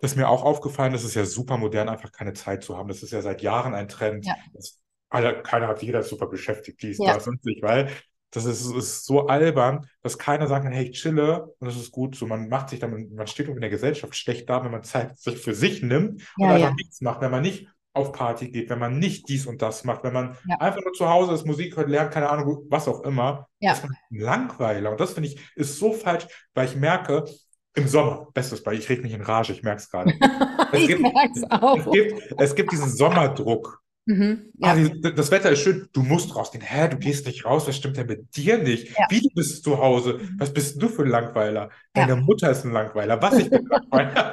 das 0.00 0.12
ist 0.12 0.16
mir 0.16 0.28
auch 0.28 0.44
aufgefallen, 0.44 0.92
das 0.92 1.04
ist 1.04 1.14
ja 1.14 1.24
super 1.24 1.56
modern, 1.56 1.88
einfach 1.88 2.12
keine 2.12 2.32
Zeit 2.32 2.62
zu 2.62 2.76
haben. 2.76 2.88
Das 2.88 3.02
ist 3.02 3.12
ja 3.12 3.22
seit 3.22 3.42
Jahren 3.42 3.74
ein 3.74 3.88
Trend. 3.88 4.26
ja, 4.26 4.34
Das, 4.52 4.80
alle, 5.08 5.42
keiner 5.42 5.68
hat 5.68 5.82
jeder 5.82 6.00
ist 6.00 6.08
super 6.08 6.26
beschäftigt, 6.26 6.82
dies, 6.82 6.98
ja, 6.98 7.14
das 7.14 7.26
und 7.28 7.42
sich, 7.42 7.62
weil 7.62 7.88
das 8.34 8.44
ist, 8.46 8.66
ist 8.74 9.04
so 9.04 9.26
albern, 9.26 9.86
dass 10.02 10.18
keiner 10.18 10.48
sagt, 10.48 10.66
hey, 10.66 10.84
ich 10.86 11.00
chille 11.00 11.44
und 11.58 11.66
das 11.66 11.76
ist 11.76 11.92
gut. 11.92 12.16
So, 12.16 12.26
man 12.26 12.48
macht 12.48 12.70
sich 12.70 12.80
dann, 12.80 13.14
man 13.14 13.26
steht 13.26 13.48
in 13.48 13.60
der 13.60 13.70
Gesellschaft 13.70 14.16
schlecht 14.16 14.50
da, 14.50 14.64
wenn 14.64 14.72
man 14.72 14.82
Zeit 14.82 15.16
sich 15.18 15.38
für 15.38 15.54
sich 15.54 15.82
nimmt 15.82 16.22
und 16.36 16.44
ja, 16.44 16.54
einfach 16.54 16.68
ja, 16.70 16.74
nichts 16.74 17.00
macht, 17.00 17.20
wenn 17.20 17.30
man 17.30 17.42
nicht 17.42 17.68
auf 17.92 18.10
Party 18.10 18.50
geht, 18.50 18.70
wenn 18.70 18.80
man 18.80 18.98
nicht 18.98 19.28
dies 19.28 19.46
und 19.46 19.62
das 19.62 19.84
macht, 19.84 20.02
wenn 20.02 20.12
man 20.12 20.36
ja, 20.48 20.56
einfach 20.56 20.82
nur 20.82 20.92
zu 20.94 21.08
Hause 21.08 21.32
ist, 21.32 21.46
Musik 21.46 21.76
hört, 21.76 21.88
lernt, 21.88 22.10
keine 22.10 22.28
Ahnung, 22.28 22.66
was 22.68 22.88
auch 22.88 23.04
immer, 23.04 23.48
ist 23.60 23.82
ja. 23.82 23.86
man 23.86 23.96
ein 24.10 24.18
Langweiler. 24.18 24.90
Und 24.90 24.98
das 24.98 25.12
finde 25.12 25.28
ich, 25.28 25.38
ist 25.54 25.78
so 25.78 25.92
falsch, 25.92 26.26
weil 26.54 26.66
ich 26.66 26.74
merke, 26.74 27.24
im 27.76 27.88
Sommer, 27.88 28.28
bestes 28.34 28.62
Beispiel, 28.62 28.80
ich 28.82 28.88
rede 28.88 29.02
mich 29.02 29.12
in 29.12 29.22
Rage, 29.22 29.52
ich 29.52 29.62
merke 29.62 29.80
es 29.80 29.90
gerade. 29.90 30.12
Es 30.72 30.80
Ich 30.80 30.88
gibt, 30.88 31.02
es 31.36 31.50
auch. 31.50 31.92
gibt, 31.92 32.34
es 32.40 32.54
gibt 32.56 32.72
diesen 32.72 32.90
Sommerdruck. 32.90 33.80
Mhm, 34.06 34.52
Ah, 34.60 34.74
ja, 34.74 34.74
die, 34.74 35.00
das 35.14 35.30
Wetter 35.30 35.50
ist 35.50 35.60
schön, 35.60 35.88
du 35.92 36.02
musst 36.02 36.34
rausgehen. 36.34 36.64
Hä, 36.64 36.88
du 36.88 36.96
gehst 36.98 37.26
nicht 37.26 37.44
raus, 37.44 37.66
was 37.68 37.76
stimmt 37.76 37.96
denn 37.98 38.06
mit 38.06 38.34
dir 38.36 38.58
nicht? 38.58 38.88
ja, 38.98 39.06
Wie, 39.08 39.20
du 39.20 39.28
bist 39.34 39.62
zu 39.64 39.78
Hause? 39.78 40.20
mhm, 40.20 40.38
Was 40.38 40.52
bist 40.54 40.80
du 40.82 40.88
für 40.88 41.02
ein 41.02 41.10
Langweiler? 41.10 41.70
ja. 41.94 42.06
Deine 42.06 42.16
Mutter 42.16 42.50
ist 42.50 42.64
ein 42.64 42.72
Langweiler. 42.72 43.20
Was, 43.20 43.38
ich 43.38 43.50
bin 43.50 43.60
ein 43.60 43.66
Langweiler? 43.90 44.24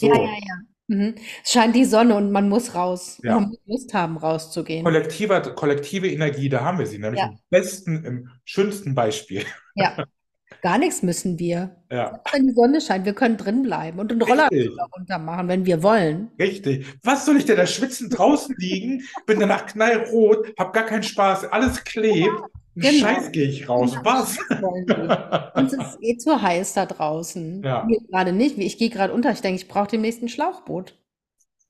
Ja, 0.00 0.12
ja, 0.14 0.14
So, 0.14 0.24
ja. 0.46 0.54
Mhm. 0.88 1.14
Es 1.44 1.52
scheint 1.52 1.76
die 1.76 1.84
Sonne 1.84 2.14
und 2.16 2.32
man 2.32 2.48
muss 2.48 2.74
raus. 2.74 3.22
Man 3.26 3.42
ja. 3.42 3.48
muss 3.48 3.58
Lust 3.66 3.94
haben, 3.94 4.16
rauszugehen. 4.16 4.84
Kollektive, 4.84 5.54
kollektive 5.54 6.08
Energie, 6.10 6.48
da 6.48 6.62
haben 6.64 6.78
wir 6.78 6.86
sie, 6.86 6.98
nämlich 6.98 7.20
Ja, 7.20 7.26
im 7.26 7.38
besten, 7.50 8.04
im 8.04 8.30
schönsten 8.44 8.94
Beispiel. 8.94 9.44
ja. 9.74 9.96
Gar 10.62 10.78
nichts 10.78 11.02
müssen 11.02 11.38
wir. 11.38 11.76
Ja, 11.90 12.20
Wenn 12.32 12.46
die 12.48 12.52
Sonne 12.52 12.80
scheint, 12.80 13.04
wir 13.06 13.12
können 13.14 13.36
drin 13.36 13.62
bleiben 13.62 13.98
und 13.98 14.10
einen 14.10 14.22
Roller 14.22 14.48
runter 14.96 15.18
machen, 15.18 15.48
wenn 15.48 15.64
wir 15.66 15.82
wollen. 15.82 16.30
richtig. 16.38 16.86
Was 17.02 17.24
soll 17.26 17.36
ich 17.36 17.44
denn 17.44 17.56
da 17.56 17.66
schwitzen 17.66 18.10
draußen 18.10 18.54
liegen? 18.58 19.02
Bin 19.26 19.40
danach 19.40 19.66
knallrot, 19.66 20.52
hab 20.58 20.72
gar 20.72 20.84
keinen 20.86 21.02
Spaß, 21.04 21.44
alles 21.46 21.82
klebt. 21.84 22.28
Einen 22.28 22.42
Genau. 22.74 23.06
Scheiß 23.08 23.32
gehe 23.32 23.48
ich 23.48 23.68
raus. 23.68 23.96
Was? 24.04 24.36
Wollen 24.60 24.86
wir. 24.86 25.52
Uns 25.56 25.72
ist 25.72 25.98
eh 26.00 26.16
zu 26.16 26.40
heiß 26.40 26.74
da 26.74 26.86
draußen. 26.86 27.62
Ja. 27.64 27.84
Gerade 28.08 28.32
nicht. 28.32 28.56
Ich 28.58 28.78
gehe 28.78 28.88
gerade 28.90 29.12
unter. 29.12 29.32
Ich 29.32 29.40
denke, 29.40 29.60
ich 29.60 29.66
brauche 29.66 29.88
demnächst 29.88 30.22
ein 30.22 30.28
Schlauchboot. 30.28 30.94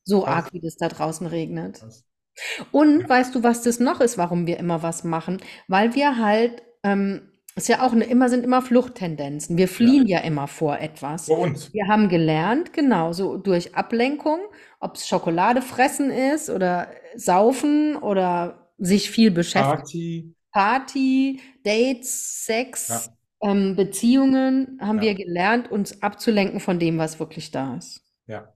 So 0.04 0.20
Krass. 0.22 0.34
arg, 0.34 0.52
wie 0.52 0.60
das 0.60 0.76
da 0.76 0.88
draußen 0.88 1.26
regnet. 1.26 1.80
Und 2.72 3.08
weißt 3.08 3.34
du, 3.34 3.42
was 3.42 3.62
das 3.62 3.80
noch 3.80 4.00
ist, 4.02 4.18
warum 4.18 4.46
wir 4.46 4.58
immer 4.58 4.82
was 4.82 5.02
machen? 5.02 5.38
Weil 5.66 5.94
wir 5.94 6.18
halt, 6.18 6.62
ähm, 6.82 7.27
ist 7.58 7.68
ja 7.68 7.86
auch 7.86 7.92
eine, 7.92 8.04
immer 8.04 8.28
sind 8.28 8.44
immer 8.44 8.62
Fluchttendenzen. 8.62 9.56
Wir 9.56 9.68
fliehen 9.68 10.06
ja, 10.06 10.20
immer 10.20 10.46
vor 10.48 10.78
etwas. 10.78 11.26
Vor 11.26 11.38
uns. 11.40 11.72
Wir 11.72 11.86
haben 11.88 12.08
gelernt, 12.08 12.72
genau, 12.72 13.12
so 13.12 13.36
durch 13.36 13.74
Ablenkung, 13.74 14.40
ob 14.80 14.96
es 14.96 15.06
Schokolade 15.08 15.62
fressen 15.62 16.10
ist 16.10 16.50
oder 16.50 16.88
saufen 17.16 17.96
oder 17.96 18.70
sich 18.78 19.10
viel 19.10 19.30
beschäftigen. 19.30 20.34
Party. 20.52 21.40
Party, 21.40 21.40
Dates, 21.64 22.44
Sex, 22.46 23.10
ähm, 23.42 23.76
Beziehungen 23.76 24.78
haben 24.80 24.96
Ja. 24.98 25.02
wir 25.02 25.14
gelernt, 25.14 25.70
uns 25.70 26.02
abzulenken 26.02 26.60
von 26.60 26.78
dem, 26.78 26.98
was 26.98 27.18
wirklich 27.20 27.50
da 27.50 27.76
ist. 27.76 28.02
Ja. 28.26 28.52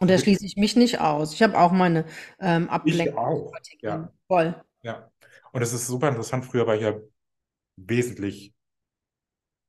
Und 0.00 0.08
da 0.10 0.14
Und- 0.14 0.20
schließe 0.20 0.44
ich 0.44 0.56
mich 0.56 0.76
nicht 0.76 1.00
aus. 1.00 1.32
Ich 1.34 1.42
habe 1.42 1.58
auch 1.58 1.72
meine 1.72 2.04
ähm, 2.40 2.64
Ich 2.64 2.70
Ablenkung. 2.70 3.18
auch. 3.18 3.52
Ja. 3.80 4.12
Voll. 4.28 4.54
Ja. 4.82 5.10
Und 5.52 5.62
es 5.62 5.72
ist 5.72 5.86
super 5.86 6.08
interessant. 6.08 6.44
Früher 6.44 6.66
war 6.66 6.74
ich 6.76 6.82
ja 6.82 6.94
wesentlich 7.76 8.52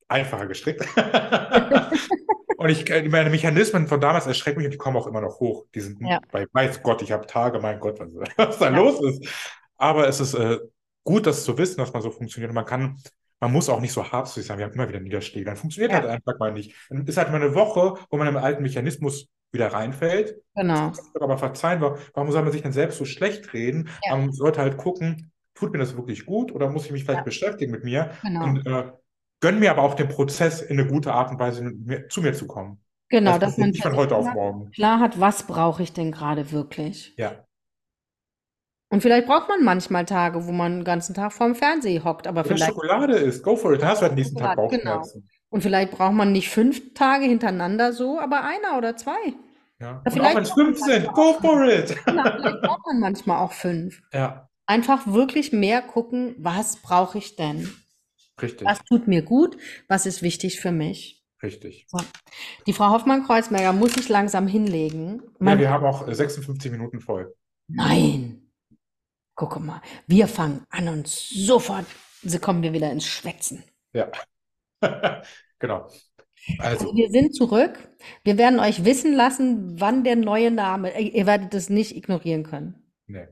einfacher 0.08 0.48
gestrickt. 0.48 0.86
Und 2.58 2.70
ich, 2.70 2.90
äh, 2.90 3.08
meine 3.08 3.30
Mechanismen 3.30 3.88
von 3.88 4.02
damals 4.02 4.26
erschrecken 4.26 4.58
mich 4.58 4.66
und 4.66 4.72
die 4.72 4.78
kommen 4.80 4.98
auch 4.98 5.06
immer 5.06 5.22
noch 5.22 5.40
hoch. 5.40 5.66
Die 5.76 5.80
sind 5.80 6.02
Ja. 6.02 6.20
bei, 6.32 6.48
weiß 6.52 6.82
Gott, 6.82 7.04
ich 7.04 7.12
habe 7.12 7.28
Tage, 7.28 7.60
mein 7.60 7.80
Gott, 7.80 8.00
was, 8.00 8.10
was 8.38 8.58
da 8.58 8.72
Ja. 8.72 8.76
los 8.78 9.00
ist. 9.04 9.30
Aber 9.78 10.08
es 10.08 10.20
ist 10.20 10.34
äh, 10.34 10.58
gut, 11.04 11.28
das 11.28 11.44
zu 11.44 11.56
wissen, 11.60 11.78
dass 11.78 11.94
man 11.94 12.02
so 12.02 12.10
funktioniert. 12.10 12.50
Und 12.50 12.56
man 12.56 12.66
kann, 12.66 12.98
man 13.40 13.52
muss 13.52 13.70
auch 13.70 13.80
nicht 13.80 13.94
so 13.94 14.04
hart 14.12 14.28
zu 14.28 14.36
sich 14.40 14.48
sein. 14.48 14.58
Wir 14.58 14.66
haben 14.66 14.74
immer 14.74 14.90
wieder 14.90 15.00
Niederschläge. 15.00 15.46
Dann 15.46 15.56
funktioniert 15.56 15.92
Ja. 15.92 16.00
halt 16.00 16.08
einfach 16.10 16.40
mal 16.40 16.52
nicht. 16.52 16.74
Dann 16.90 17.06
ist 17.06 17.18
halt 17.18 17.30
mal 17.30 17.36
eine 17.40 17.54
Woche, 17.54 17.94
wo 18.10 18.18
man 18.18 18.28
im 18.28 18.38
alten 18.38 18.64
Mechanismus 18.64 19.28
wieder 19.52 19.68
reinfällt. 19.72 20.42
Genau. 20.56 20.92
Aber 21.20 21.38
verzeihen, 21.38 21.80
wa- 21.82 21.96
warum 22.16 22.32
soll 22.32 22.42
man 22.42 22.52
sich 22.52 22.64
denn 22.64 22.72
selbst 22.74 22.98
so 22.98 23.06
schlecht 23.06 23.54
reden? 23.54 23.88
Ja. 24.04 24.16
Man 24.16 24.32
sollte 24.32 24.62
halt 24.62 24.78
gucken, 24.78 25.32
tut 25.58 25.72
mir 25.72 25.80
das 25.80 25.96
wirklich 25.96 26.26
gut 26.26 26.52
oder 26.54 26.70
muss 26.70 26.86
ich 26.86 26.92
mich 26.92 27.04
vielleicht 27.04 27.20
Ja. 27.20 27.24
beschäftigen 27.26 27.72
mit 27.72 27.84
mir? 27.84 28.12
Genau. 28.24 28.44
Und 28.44 28.66
äh, 28.66 28.92
gönn 29.42 29.60
mir 29.60 29.72
aber 29.72 29.84
auch 29.84 29.96
den 29.96 30.08
Prozess 30.08 30.62
in 30.62 30.80
eine 30.80 30.88
gute 30.90 31.14
Art 31.14 31.32
und 31.32 31.40
Weise 31.40 31.64
mir, 31.64 32.08
zu 32.10 32.22
mir 32.22 32.34
zu 32.34 32.48
kommen. 32.48 32.80
Genau, 33.10 33.32
Das 33.32 33.40
dass 33.52 33.58
man 33.58 33.70
nicht 33.70 33.82
von 33.84 33.96
heute 33.96 34.16
auf 34.16 34.24
klar- 34.26 34.36
morgen. 34.36 34.72
klar 34.72 35.00
hat, 35.00 35.20
was 35.20 35.44
brauche 35.44 35.82
ich 35.84 35.94
denn 35.94 36.12
gerade 36.12 36.52
wirklich? 36.52 37.14
Ja, 37.18 37.46
Und 38.90 39.02
vielleicht 39.02 39.28
braucht 39.28 39.48
man 39.50 39.64
manchmal 39.64 40.06
Tage, 40.06 40.46
wo 40.46 40.52
man 40.52 40.78
den 40.80 40.84
ganzen 40.84 41.14
Tag 41.14 41.34
vorm 41.34 41.56
Fernseher 41.56 42.04
hockt, 42.04 42.28
aber 42.28 42.44
Wenn 42.46 42.58
vielleicht 42.58 42.72
Schokolade 42.74 43.16
ist, 43.16 43.44
go 43.44 43.56
for 43.56 43.74
it. 43.74 43.84
Hast 43.84 44.02
du 44.02 44.08
halt 44.08 44.16
nächsten 44.16 44.38
Tag 44.38 44.52
Schokolade, 44.56 44.78
genau. 44.78 44.96
Bauchschmerzen. 44.98 45.30
Und 45.50 45.62
vielleicht 45.62 45.92
braucht 45.92 46.14
man 46.14 46.32
nicht 46.34 46.50
fünf 46.50 46.94
Tage 46.94 47.26
hintereinander 47.26 47.94
so, 47.94 48.20
aber 48.20 48.44
einer 48.44 48.78
oder 48.78 48.96
zwei. 48.98 49.16
Ja. 49.80 49.92
Und 50.00 50.08
auch 50.08 50.12
vielleicht 50.12 50.36
wenn 50.36 50.44
es 50.44 50.52
fünf 50.52 50.80
sind, 50.80 51.08
go 51.14 51.22
auch 51.22 51.40
for 51.42 51.64
it. 51.66 51.96
Genau, 52.06 52.24
vielleicht 52.24 52.62
braucht 52.62 52.86
man 52.88 53.00
manchmal 53.00 53.38
auch 53.40 53.52
fünf. 53.54 54.02
Ja, 54.14 54.47
Einfach 54.68 55.08
wirklich 55.08 55.52
mehr 55.54 55.82
gucken, 55.82 56.36
was 56.38 56.78
brauche 56.78 57.18
ich 57.18 57.36
denn? 57.36 57.74
richtig, 58.42 58.66
Was 58.68 58.80
tut 58.84 59.08
mir 59.08 59.22
gut? 59.24 59.58
Was 59.88 60.06
ist 60.06 60.22
wichtig 60.22 60.60
für 60.60 60.72
mich? 60.72 61.24
richtig. 61.44 61.86
So. 61.88 62.00
Die 62.66 62.74
Frau 62.74 62.90
Hoffmann-Kreuzberger 62.92 63.74
muss 63.74 63.94
sich 63.94 64.10
langsam 64.10 64.48
hinlegen. 64.48 65.22
Ja, 65.24 65.30
Mein, 65.40 65.60
wir 65.60 65.70
haben 65.70 65.86
auch 65.86 66.08
äh, 66.08 66.14
56 66.16 66.72
Minuten 66.72 67.00
voll. 67.00 67.34
nein, 67.68 68.52
guck 69.36 69.60
mal, 69.60 69.82
wir 70.08 70.28
fangen 70.28 70.66
an 70.70 70.88
und 70.90 71.08
sofort 71.08 71.86
so 72.24 72.40
kommen 72.40 72.64
wir 72.64 72.74
wieder 72.74 72.92
ins 72.92 73.06
Schwätzen. 73.06 73.64
Ja. 73.94 74.12
Genau. 75.60 75.88
Also, 76.60 76.86
Also 76.86 76.96
wir 76.96 77.10
sind 77.10 77.36
zurück. 77.36 77.80
Wir 78.24 78.38
werden 78.38 78.60
euch 78.60 78.86
wissen 78.86 79.14
lassen, 79.14 79.80
wann 79.80 80.04
der 80.04 80.16
neue 80.16 80.52
Name, 80.52 80.92
ihr 81.00 81.14
ihr 81.16 81.26
werdet 81.26 81.54
das 81.54 81.70
nicht 81.70 81.96
ignorieren 81.96 82.44
können. 82.44 82.84
nee. 83.08 83.28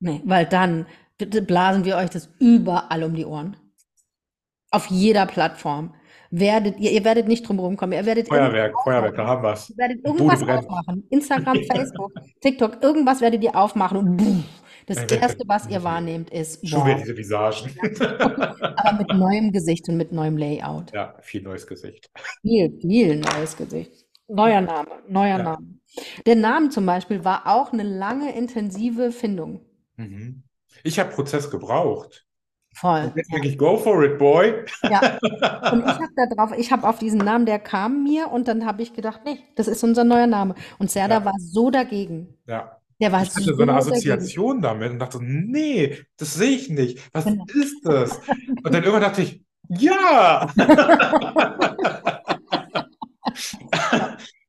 Nee, 0.00 0.20
weil 0.24 0.46
dann 0.46 0.86
bitte 1.16 1.42
blasen 1.42 1.84
wir 1.84 1.96
euch 1.96 2.10
das 2.10 2.30
überall 2.38 3.02
um 3.02 3.14
die 3.14 3.24
Ohren. 3.24 3.56
Auf 4.70 4.86
jeder 4.86 5.26
Plattform. 5.26 5.94
Werdet 6.30 6.78
ihr, 6.78 6.92
ihr 6.92 7.04
werdet 7.04 7.26
nicht 7.26 7.48
drum 7.48 7.58
rumkommen. 7.58 7.98
Ihr 7.98 8.04
werdet 8.04 8.28
Feuerwerk, 8.28 8.74
Feuerwerk, 8.84 9.16
da 9.16 9.26
haben 9.26 9.42
wir 9.42 9.52
es. 9.52 9.70
Ihr 9.70 9.78
werdet 9.78 10.04
irgendwas 10.04 10.42
aufmachen. 10.42 11.04
Instagram, 11.08 11.56
Facebook, 11.72 12.12
TikTok, 12.42 12.82
irgendwas 12.82 13.22
werdet 13.22 13.42
ihr 13.42 13.56
aufmachen 13.56 13.96
und 13.96 14.16
boom, 14.18 14.44
das 14.88 15.04
Erste, 15.04 15.44
was 15.46 15.68
ihr 15.68 15.82
wahrnehmt, 15.84 16.30
ist 16.30 16.66
Schon 16.66 16.86
wieder 16.86 16.96
diese 16.96 17.16
Visagen. 17.16 17.70
Aber 18.76 18.98
mit 18.98 19.08
neuem 19.14 19.52
Gesicht 19.52 19.88
und 19.88 19.96
mit 19.96 20.12
neuem 20.12 20.36
Layout. 20.36 20.92
Ja, 20.94 21.14
viel 21.20 21.42
neues 21.42 21.66
Gesicht. 21.66 22.10
Viel, 22.42 22.78
viel 22.80 23.16
neues 23.16 23.56
Gesicht. 23.56 24.06
Neuer 24.28 24.60
Name, 24.60 24.88
neuer 25.08 25.38
Ja. 25.38 25.42
Name. 25.42 25.66
Der 26.26 26.36
Name 26.36 26.68
zum 26.68 26.86
Beispiel 26.86 27.24
war 27.24 27.46
auch 27.46 27.72
eine 27.72 27.82
lange, 27.82 28.34
intensive 28.34 29.12
Findung. 29.12 29.60
Mhm. 29.98 30.42
Ich 30.84 30.98
habe 30.98 31.10
Prozess 31.10 31.50
gebraucht. 31.50 32.24
Voll. 32.74 33.04
Und 33.06 33.16
jetzt 33.16 33.32
denke 33.32 33.48
ich, 33.48 33.58
go 33.58 33.76
for 33.76 34.04
it, 34.04 34.18
boy. 34.18 34.64
Ja. 34.84 35.18
Und 35.72 35.80
ich 35.80 35.86
habe 35.88 36.08
da 36.14 36.26
drauf, 36.26 36.52
ich 36.56 36.70
habe 36.70 36.88
auf 36.88 36.98
diesen 36.98 37.18
Namen, 37.18 37.44
der 37.44 37.58
kam 37.58 38.04
mir 38.04 38.30
und 38.30 38.46
dann 38.46 38.64
habe 38.64 38.82
ich 38.82 38.92
gedacht, 38.94 39.22
nee, 39.24 39.40
das 39.56 39.66
ist 39.66 39.82
unser 39.82 40.04
neuer 40.04 40.28
Name. 40.28 40.54
Und 40.78 40.90
Serda 40.90 41.16
Ja. 41.18 41.24
war 41.24 41.34
so 41.38 41.70
dagegen. 41.70 42.34
Ja. 42.46 42.76
Der 43.00 43.10
war 43.12 43.22
Ich 43.22 43.30
hatte 43.30 43.42
so 43.42 43.54
so 43.56 43.62
eine 43.62 43.72
dagegen. 43.72 43.90
Assoziation 43.92 44.62
damit 44.62 44.92
und 44.92 44.98
dachte, 45.00 45.18
nee, 45.20 45.98
das 46.16 46.34
sehe 46.34 46.50
ich 46.50 46.68
nicht. 46.70 47.00
Was 47.12 47.24
Genau. 47.24 47.44
ist 47.54 47.80
das? 47.84 48.18
Und 48.62 48.64
dann 48.72 48.82
irgendwann 48.84 49.02
dachte 49.02 49.22
ich, 49.22 49.42
ja. 49.70 50.48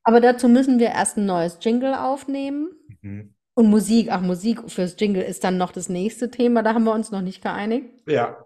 Aber 0.04 0.22
dazu 0.22 0.48
müssen 0.50 0.80
wir 0.80 0.88
erst 0.90 1.18
ein 1.18 1.26
neues 1.26 1.58
Jingle 1.62 1.94
aufnehmen. 1.96 2.70
Mhm. 3.02 3.34
Und 3.60 3.70
Musik, 3.70 4.08
ach, 4.10 4.22
Musik 4.22 4.72
fürs 4.72 4.96
Jingle 4.98 5.22
ist 5.22 5.44
dann 5.44 5.58
noch 5.58 5.74
das 5.74 5.90
nächste 5.90 6.32
Thema, 6.32 6.64
da 6.64 6.74
haben 6.74 6.86
wir 6.86 6.94
uns 6.94 7.12
noch 7.12 7.20
nicht 7.20 7.42
geeinigt. 7.44 7.90
Ja. 8.08 8.38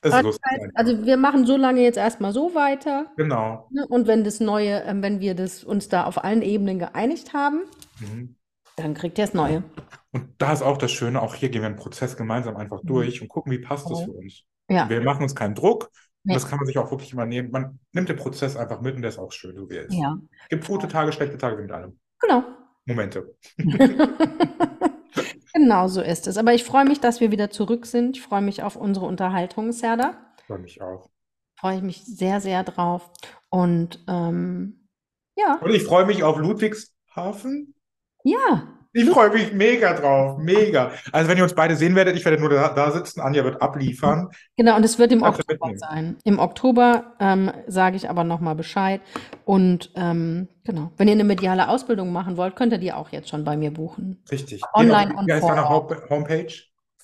Das 0.00 0.14
heißt, 0.14 0.26
einfach. 0.44 0.68
also 0.76 1.04
wir 1.04 1.16
machen 1.16 1.44
so 1.44 1.56
lange 1.56 1.80
jetzt 1.80 1.96
erstmal 1.98 2.32
so 2.32 2.54
weiter. 2.54 3.06
Genau. 3.16 3.66
Ne? 3.72 3.84
Und 3.88 4.06
wenn 4.06 4.22
das 4.22 4.38
Neue, 4.38 4.80
ähm, 4.84 5.02
wenn 5.02 5.18
wir 5.18 5.34
das 5.34 5.64
uns 5.64 5.88
da 5.88 6.04
auf 6.04 6.22
allen 6.22 6.42
Ebenen 6.42 6.78
geeinigt 6.78 7.32
haben, 7.34 7.62
Mhm. 7.98 8.36
dann 8.76 8.94
kriegt 8.94 9.18
ihr 9.18 9.24
das 9.24 9.34
Neue. 9.34 9.64
Und 10.12 10.28
da 10.38 10.52
ist 10.52 10.62
auch 10.62 10.78
das 10.78 10.92
Schöne, 10.92 11.20
auch 11.20 11.34
hier 11.34 11.48
gehen 11.48 11.62
wir 11.62 11.66
einen 11.66 11.74
Prozess 11.74 12.16
gemeinsam 12.16 12.56
einfach 12.56 12.80
durch 12.84 13.22
und 13.22 13.26
gucken, 13.26 13.50
wie 13.50 13.58
passt 13.58 13.90
das 13.90 14.04
für 14.04 14.12
uns. 14.12 14.44
Ja. 14.68 14.88
Wir 14.88 15.00
machen 15.00 15.24
uns 15.24 15.34
keinen 15.34 15.56
Druck. 15.56 15.90
Nee. 16.22 16.34
Das 16.34 16.48
kann 16.48 16.58
man 16.58 16.66
sich 16.66 16.78
auch 16.78 16.92
wirklich 16.92 17.12
immer 17.12 17.26
nehmen. 17.26 17.50
Man 17.50 17.80
nimmt 17.90 18.08
den 18.08 18.16
Prozess 18.16 18.56
einfach 18.56 18.82
mit 18.82 18.94
und 18.94 19.02
der 19.02 19.08
ist 19.08 19.18
auch 19.18 19.32
schön, 19.32 19.56
so 19.56 19.68
wie 19.68 19.78
er 19.78 19.86
ist. 19.86 19.94
Ja, 19.94 20.16
Gibt 20.48 20.64
gute 20.64 20.86
Tage, 20.86 21.10
schlechte 21.10 21.36
Tage 21.38 21.58
wie 21.58 21.62
mit 21.62 21.72
allem. 21.72 21.98
genau. 22.20 22.44
Momente. 22.86 23.34
Genau 25.54 25.86
so 25.86 26.00
ist 26.00 26.26
es. 26.26 26.38
Aber 26.38 26.54
ich 26.54 26.64
freue 26.64 26.84
mich, 26.84 27.00
dass 27.00 27.20
wir 27.20 27.30
wieder 27.30 27.50
zurück 27.50 27.86
sind. 27.86 28.16
Ich 28.16 28.22
freue 28.22 28.40
mich 28.40 28.62
auf 28.62 28.76
unsere 28.76 29.06
Unterhaltung, 29.06 29.72
Serda. 29.72 30.14
Freue 30.46 30.58
mich 30.58 30.80
auch. 30.80 31.10
Freue 31.56 31.76
ich 31.76 31.82
mich 31.82 32.04
sehr, 32.04 32.40
sehr 32.40 32.64
drauf. 32.64 33.10
Und 33.50 34.02
ähm, 34.08 34.88
ja, 35.36 35.58
Und 35.60 35.70
ich 35.74 35.84
freue 35.84 36.06
mich 36.06 36.22
auf 36.22 36.38
Ludwigshafen. 36.38 37.74
ja, 38.24 38.78
Ich 38.94 39.08
freue 39.08 39.30
mich 39.30 39.52
mega 39.52 39.94
drauf. 39.94 40.38
Mega. 40.38 40.90
Also, 41.12 41.30
wenn 41.30 41.36
ihr 41.38 41.44
uns 41.44 41.54
beide 41.54 41.76
sehen 41.76 41.94
werdet, 41.94 42.16
ich 42.16 42.24
werde 42.24 42.40
nur 42.40 42.50
da, 42.50 42.68
da 42.68 42.90
sitzen. 42.90 43.20
Anja 43.20 43.44
wird 43.44 43.62
abliefern. 43.62 44.28
genau. 44.56 44.76
Und 44.76 44.84
es 44.84 44.98
wird 44.98 45.12
im 45.12 45.22
Oktober 45.22 45.44
mitnehmen. 45.52 45.78
sein. 45.78 46.16
Im 46.24 46.38
Oktober 46.38 47.14
ähm, 47.20 47.50
sage 47.66 47.96
ich 47.96 48.08
aber 48.10 48.24
nochmal 48.24 48.54
Bescheid. 48.54 49.00
Und 49.44 49.90
ähm, 49.96 50.48
genau, 50.64 50.90
wenn 50.98 51.08
ihr 51.08 51.14
eine 51.14 51.24
mediale 51.24 51.68
Ausbildung 51.68 52.12
machen 52.12 52.36
wollt, 52.36 52.54
könnt 52.56 52.72
ihr 52.72 52.78
die 52.78 52.92
auch 52.92 53.08
jetzt 53.10 53.28
schon 53.30 53.44
bei 53.44 53.56
mir 53.56 53.70
buchen. 53.72 54.22
Richtig. 54.30 54.62
Online 54.74 55.08
Genau. 55.08 55.20
und 55.20 55.26
Wie 55.26 55.32
heißt 55.32 55.40
vor 55.42 55.54
deine 55.54 55.68
Homepage? 56.10 56.52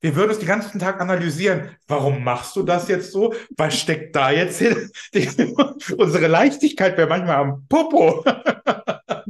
wir 0.00 0.14
würden 0.14 0.30
uns 0.30 0.38
den 0.38 0.48
ganzen 0.48 0.78
Tag 0.78 1.00
analysieren. 1.00 1.76
Warum 1.88 2.22
machst 2.22 2.54
du 2.54 2.62
das 2.62 2.88
jetzt 2.88 3.10
so? 3.10 3.34
Was 3.56 3.76
steckt 3.78 4.14
da 4.14 4.30
jetzt 4.30 4.58
hin? 4.58 4.90
Unsere 5.98 6.28
Leichtigkeit 6.28 6.96
wäre 6.96 7.08
manchmal 7.08 7.36
am 7.36 7.66
Popo. 7.68 8.24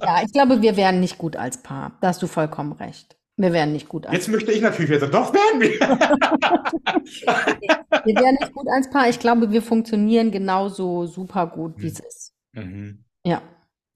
Ja, 0.00 0.22
ich 0.24 0.32
glaube, 0.32 0.62
wir 0.62 0.76
wären 0.76 1.00
nicht 1.00 1.18
gut 1.18 1.36
als 1.36 1.62
Paar. 1.62 1.98
Da 2.00 2.08
hast 2.08 2.22
du 2.22 2.28
vollkommen 2.28 2.72
recht. 2.72 3.17
Wir 3.38 3.52
wären 3.52 3.72
nicht 3.72 3.88
gut 3.88 4.04
als 4.04 4.16
Jetzt 4.16 4.28
möchte 4.28 4.50
ich 4.50 4.60
natürlich 4.60 4.90
wieder 4.90 4.98
sagen, 4.98 5.12
doch 5.12 5.32
werden 5.32 5.60
wir. 5.60 5.78
Wir 8.04 8.14
wären 8.16 8.34
nicht 8.34 8.52
gut 8.52 8.66
als 8.68 8.90
Paar. 8.90 9.08
Ich 9.08 9.20
glaube, 9.20 9.52
wir 9.52 9.62
funktionieren 9.62 10.32
genauso 10.32 11.06
super 11.06 11.46
gut, 11.46 11.74
wie 11.76 11.86
es 11.86 12.00
ist. 12.00 12.34
Mhm. 12.52 13.04
Ja. 13.24 13.40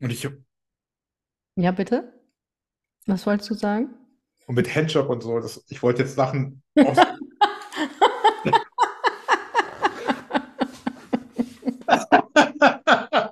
Und 0.01 0.11
ich 0.11 0.29
Ja, 1.57 1.73
bitte? 1.73 2.13
Was 3.07 3.27
wolltest 3.27 3.51
du 3.51 3.55
sagen? 3.55 3.95
und 4.47 4.55
mit 4.57 4.73
Handjob 4.75 5.09
und 5.09 5.23
so, 5.23 5.39
das, 5.41 5.65
ich 5.69 5.83
wollte 5.83 6.03
jetzt 6.03 6.15
Sachen 6.15 6.63
aus, 6.77 6.99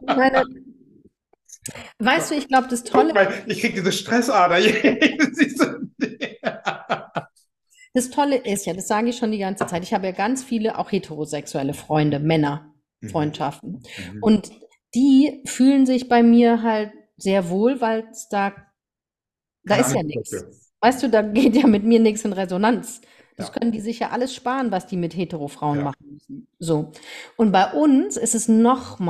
Ich 0.00 0.16
meine, 0.16 0.44
weißt 2.00 2.30
du, 2.30 2.34
ich 2.34 2.48
glaube, 2.48 2.68
das 2.68 2.84
Tolle, 2.84 3.14
mal, 3.14 3.32
ich 3.46 3.60
krieg 3.60 3.74
diese 3.74 3.92
Stressader. 3.92 4.58
Das 7.92 8.10
Tolle 8.10 8.36
ist 8.36 8.66
ja, 8.66 8.72
das 8.72 8.86
sage 8.86 9.08
ich 9.08 9.16
schon 9.16 9.32
die 9.32 9.38
ganze 9.38 9.66
Zeit. 9.66 9.82
Ich 9.82 9.92
habe 9.92 10.06
ja 10.06 10.12
ganz 10.12 10.44
viele 10.44 10.78
auch 10.78 10.92
heterosexuelle 10.92 11.74
Freunde, 11.74 12.20
Männer, 12.20 12.72
Freundschaften. 13.10 13.82
Mhm. 14.12 14.22
Und 14.22 14.50
die 14.94 15.42
fühlen 15.46 15.86
sich 15.86 16.08
bei 16.08 16.22
mir 16.22 16.62
halt 16.62 16.92
sehr 17.16 17.50
wohl, 17.50 17.80
weil 17.80 18.06
es 18.12 18.28
da, 18.28 18.50
da 19.64 19.74
Keine 19.74 19.86
ist 19.86 19.94
ja 19.94 20.02
nichts. 20.04 20.44
Weißt 20.80 21.02
du, 21.02 21.08
da 21.10 21.22
geht 21.22 21.56
ja 21.56 21.66
mit 21.66 21.82
mir 21.82 21.98
nichts 21.98 22.24
in 22.24 22.32
Resonanz. 22.32 23.00
Das 23.36 23.48
Ja. 23.48 23.54
können 23.54 23.72
die 23.72 23.80
sich 23.80 23.98
ja 23.98 24.10
alles 24.10 24.34
sparen, 24.34 24.70
was 24.70 24.86
die 24.86 24.96
mit 24.96 25.16
Hetero-Frauen 25.16 25.78
Ja. 25.78 25.84
machen 25.84 26.06
müssen. 26.12 26.46
So. 26.60 26.92
Und 27.36 27.50
bei 27.50 27.72
uns 27.72 28.16
ist 28.16 28.36
es 28.36 28.46
noch 28.46 29.00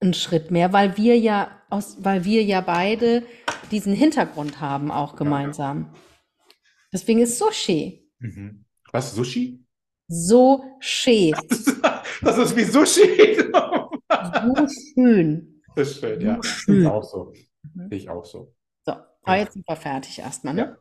mal 0.00 0.08
ein 0.08 0.14
Schritt 0.14 0.50
mehr, 0.50 0.72
weil 0.72 0.96
wir 0.96 1.18
ja 1.18 1.50
aus, 1.68 1.98
weil 2.00 2.24
wir 2.24 2.42
ja 2.42 2.60
beide 2.60 3.22
diesen 3.70 3.94
Hintergrund 3.94 4.60
haben, 4.60 4.90
auch 4.90 5.16
gemeinsam. 5.16 5.94
Deswegen 6.92 7.20
ist 7.20 7.42
schön. 7.52 8.10
Mhm. 8.18 8.64
Was, 8.92 9.14
Sushi? 9.14 9.64
So 10.08 10.64
schön. 10.80 11.34
Das 12.22 12.36
ist 12.36 12.54
wie 12.54 12.64
Sushi. 12.64 13.36
So 13.38 14.66
schön. 14.94 15.62
Das 15.74 15.90
ist 15.90 16.00
schön, 16.00 16.20
ja. 16.20 16.36
So 16.36 16.42
schön. 16.42 16.82
ich 16.82 16.86
auch 16.86 17.02
so. 17.02 17.32
Mhm. 17.62 17.88
Ich 17.90 18.10
auch 18.10 18.24
so. 18.26 18.54
So, 18.84 18.92
aber 19.22 19.36
jetzt 19.38 19.54
sind 19.54 19.66
wir 19.66 19.76
fertig 19.76 20.18
erstmal, 20.18 20.52
ne? 20.52 20.60
Ja. 20.60 20.76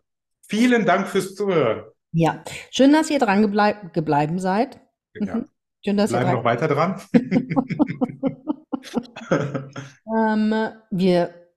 Vielen 0.49 0.85
Dank 0.85 1.07
fürs 1.07 1.35
Zuhören. 1.35 1.85
Ja. 2.11 2.43
Schön, 2.71 2.91
dass 2.91 3.09
ihr 3.09 3.19
dran 3.19 3.41
gebleib 3.41 3.93
gebleiben 3.93 4.39
seid. 4.39 4.81
Ja. 5.13 5.35
Mhm. 5.35 5.45
Schön, 5.85 5.95
dass 5.95 6.11
ihr 6.11 6.17
Bleiben 6.17 6.27
dran 6.27 6.35
noch 6.35 6.43
weiter 6.43 6.67
dran. 6.67 7.01
Ähm, 10.11 10.53
wir 10.91 11.49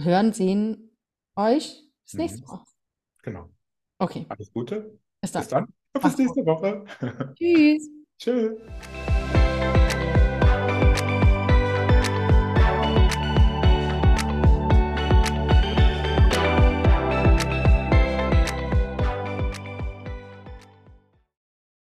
hören, 0.00 0.32
sehen 0.32 0.90
euch 1.36 1.82
das 2.04 2.14
Mhm. 2.14 2.20
nächste 2.20 2.46
Mal. 2.46 2.64
Genau. 3.22 3.48
Okay, 3.98 4.26
Alles 4.28 4.52
Gute. 4.52 4.98
bis 5.20 5.30
dann. 5.30 5.42
Bis 5.42 5.48
dann. 5.48 5.74
Bis 6.02 6.18
nächste 6.18 6.44
Woche. 6.44 6.84
Tschüss. 7.36 7.88
Tschüss. 8.18 8.58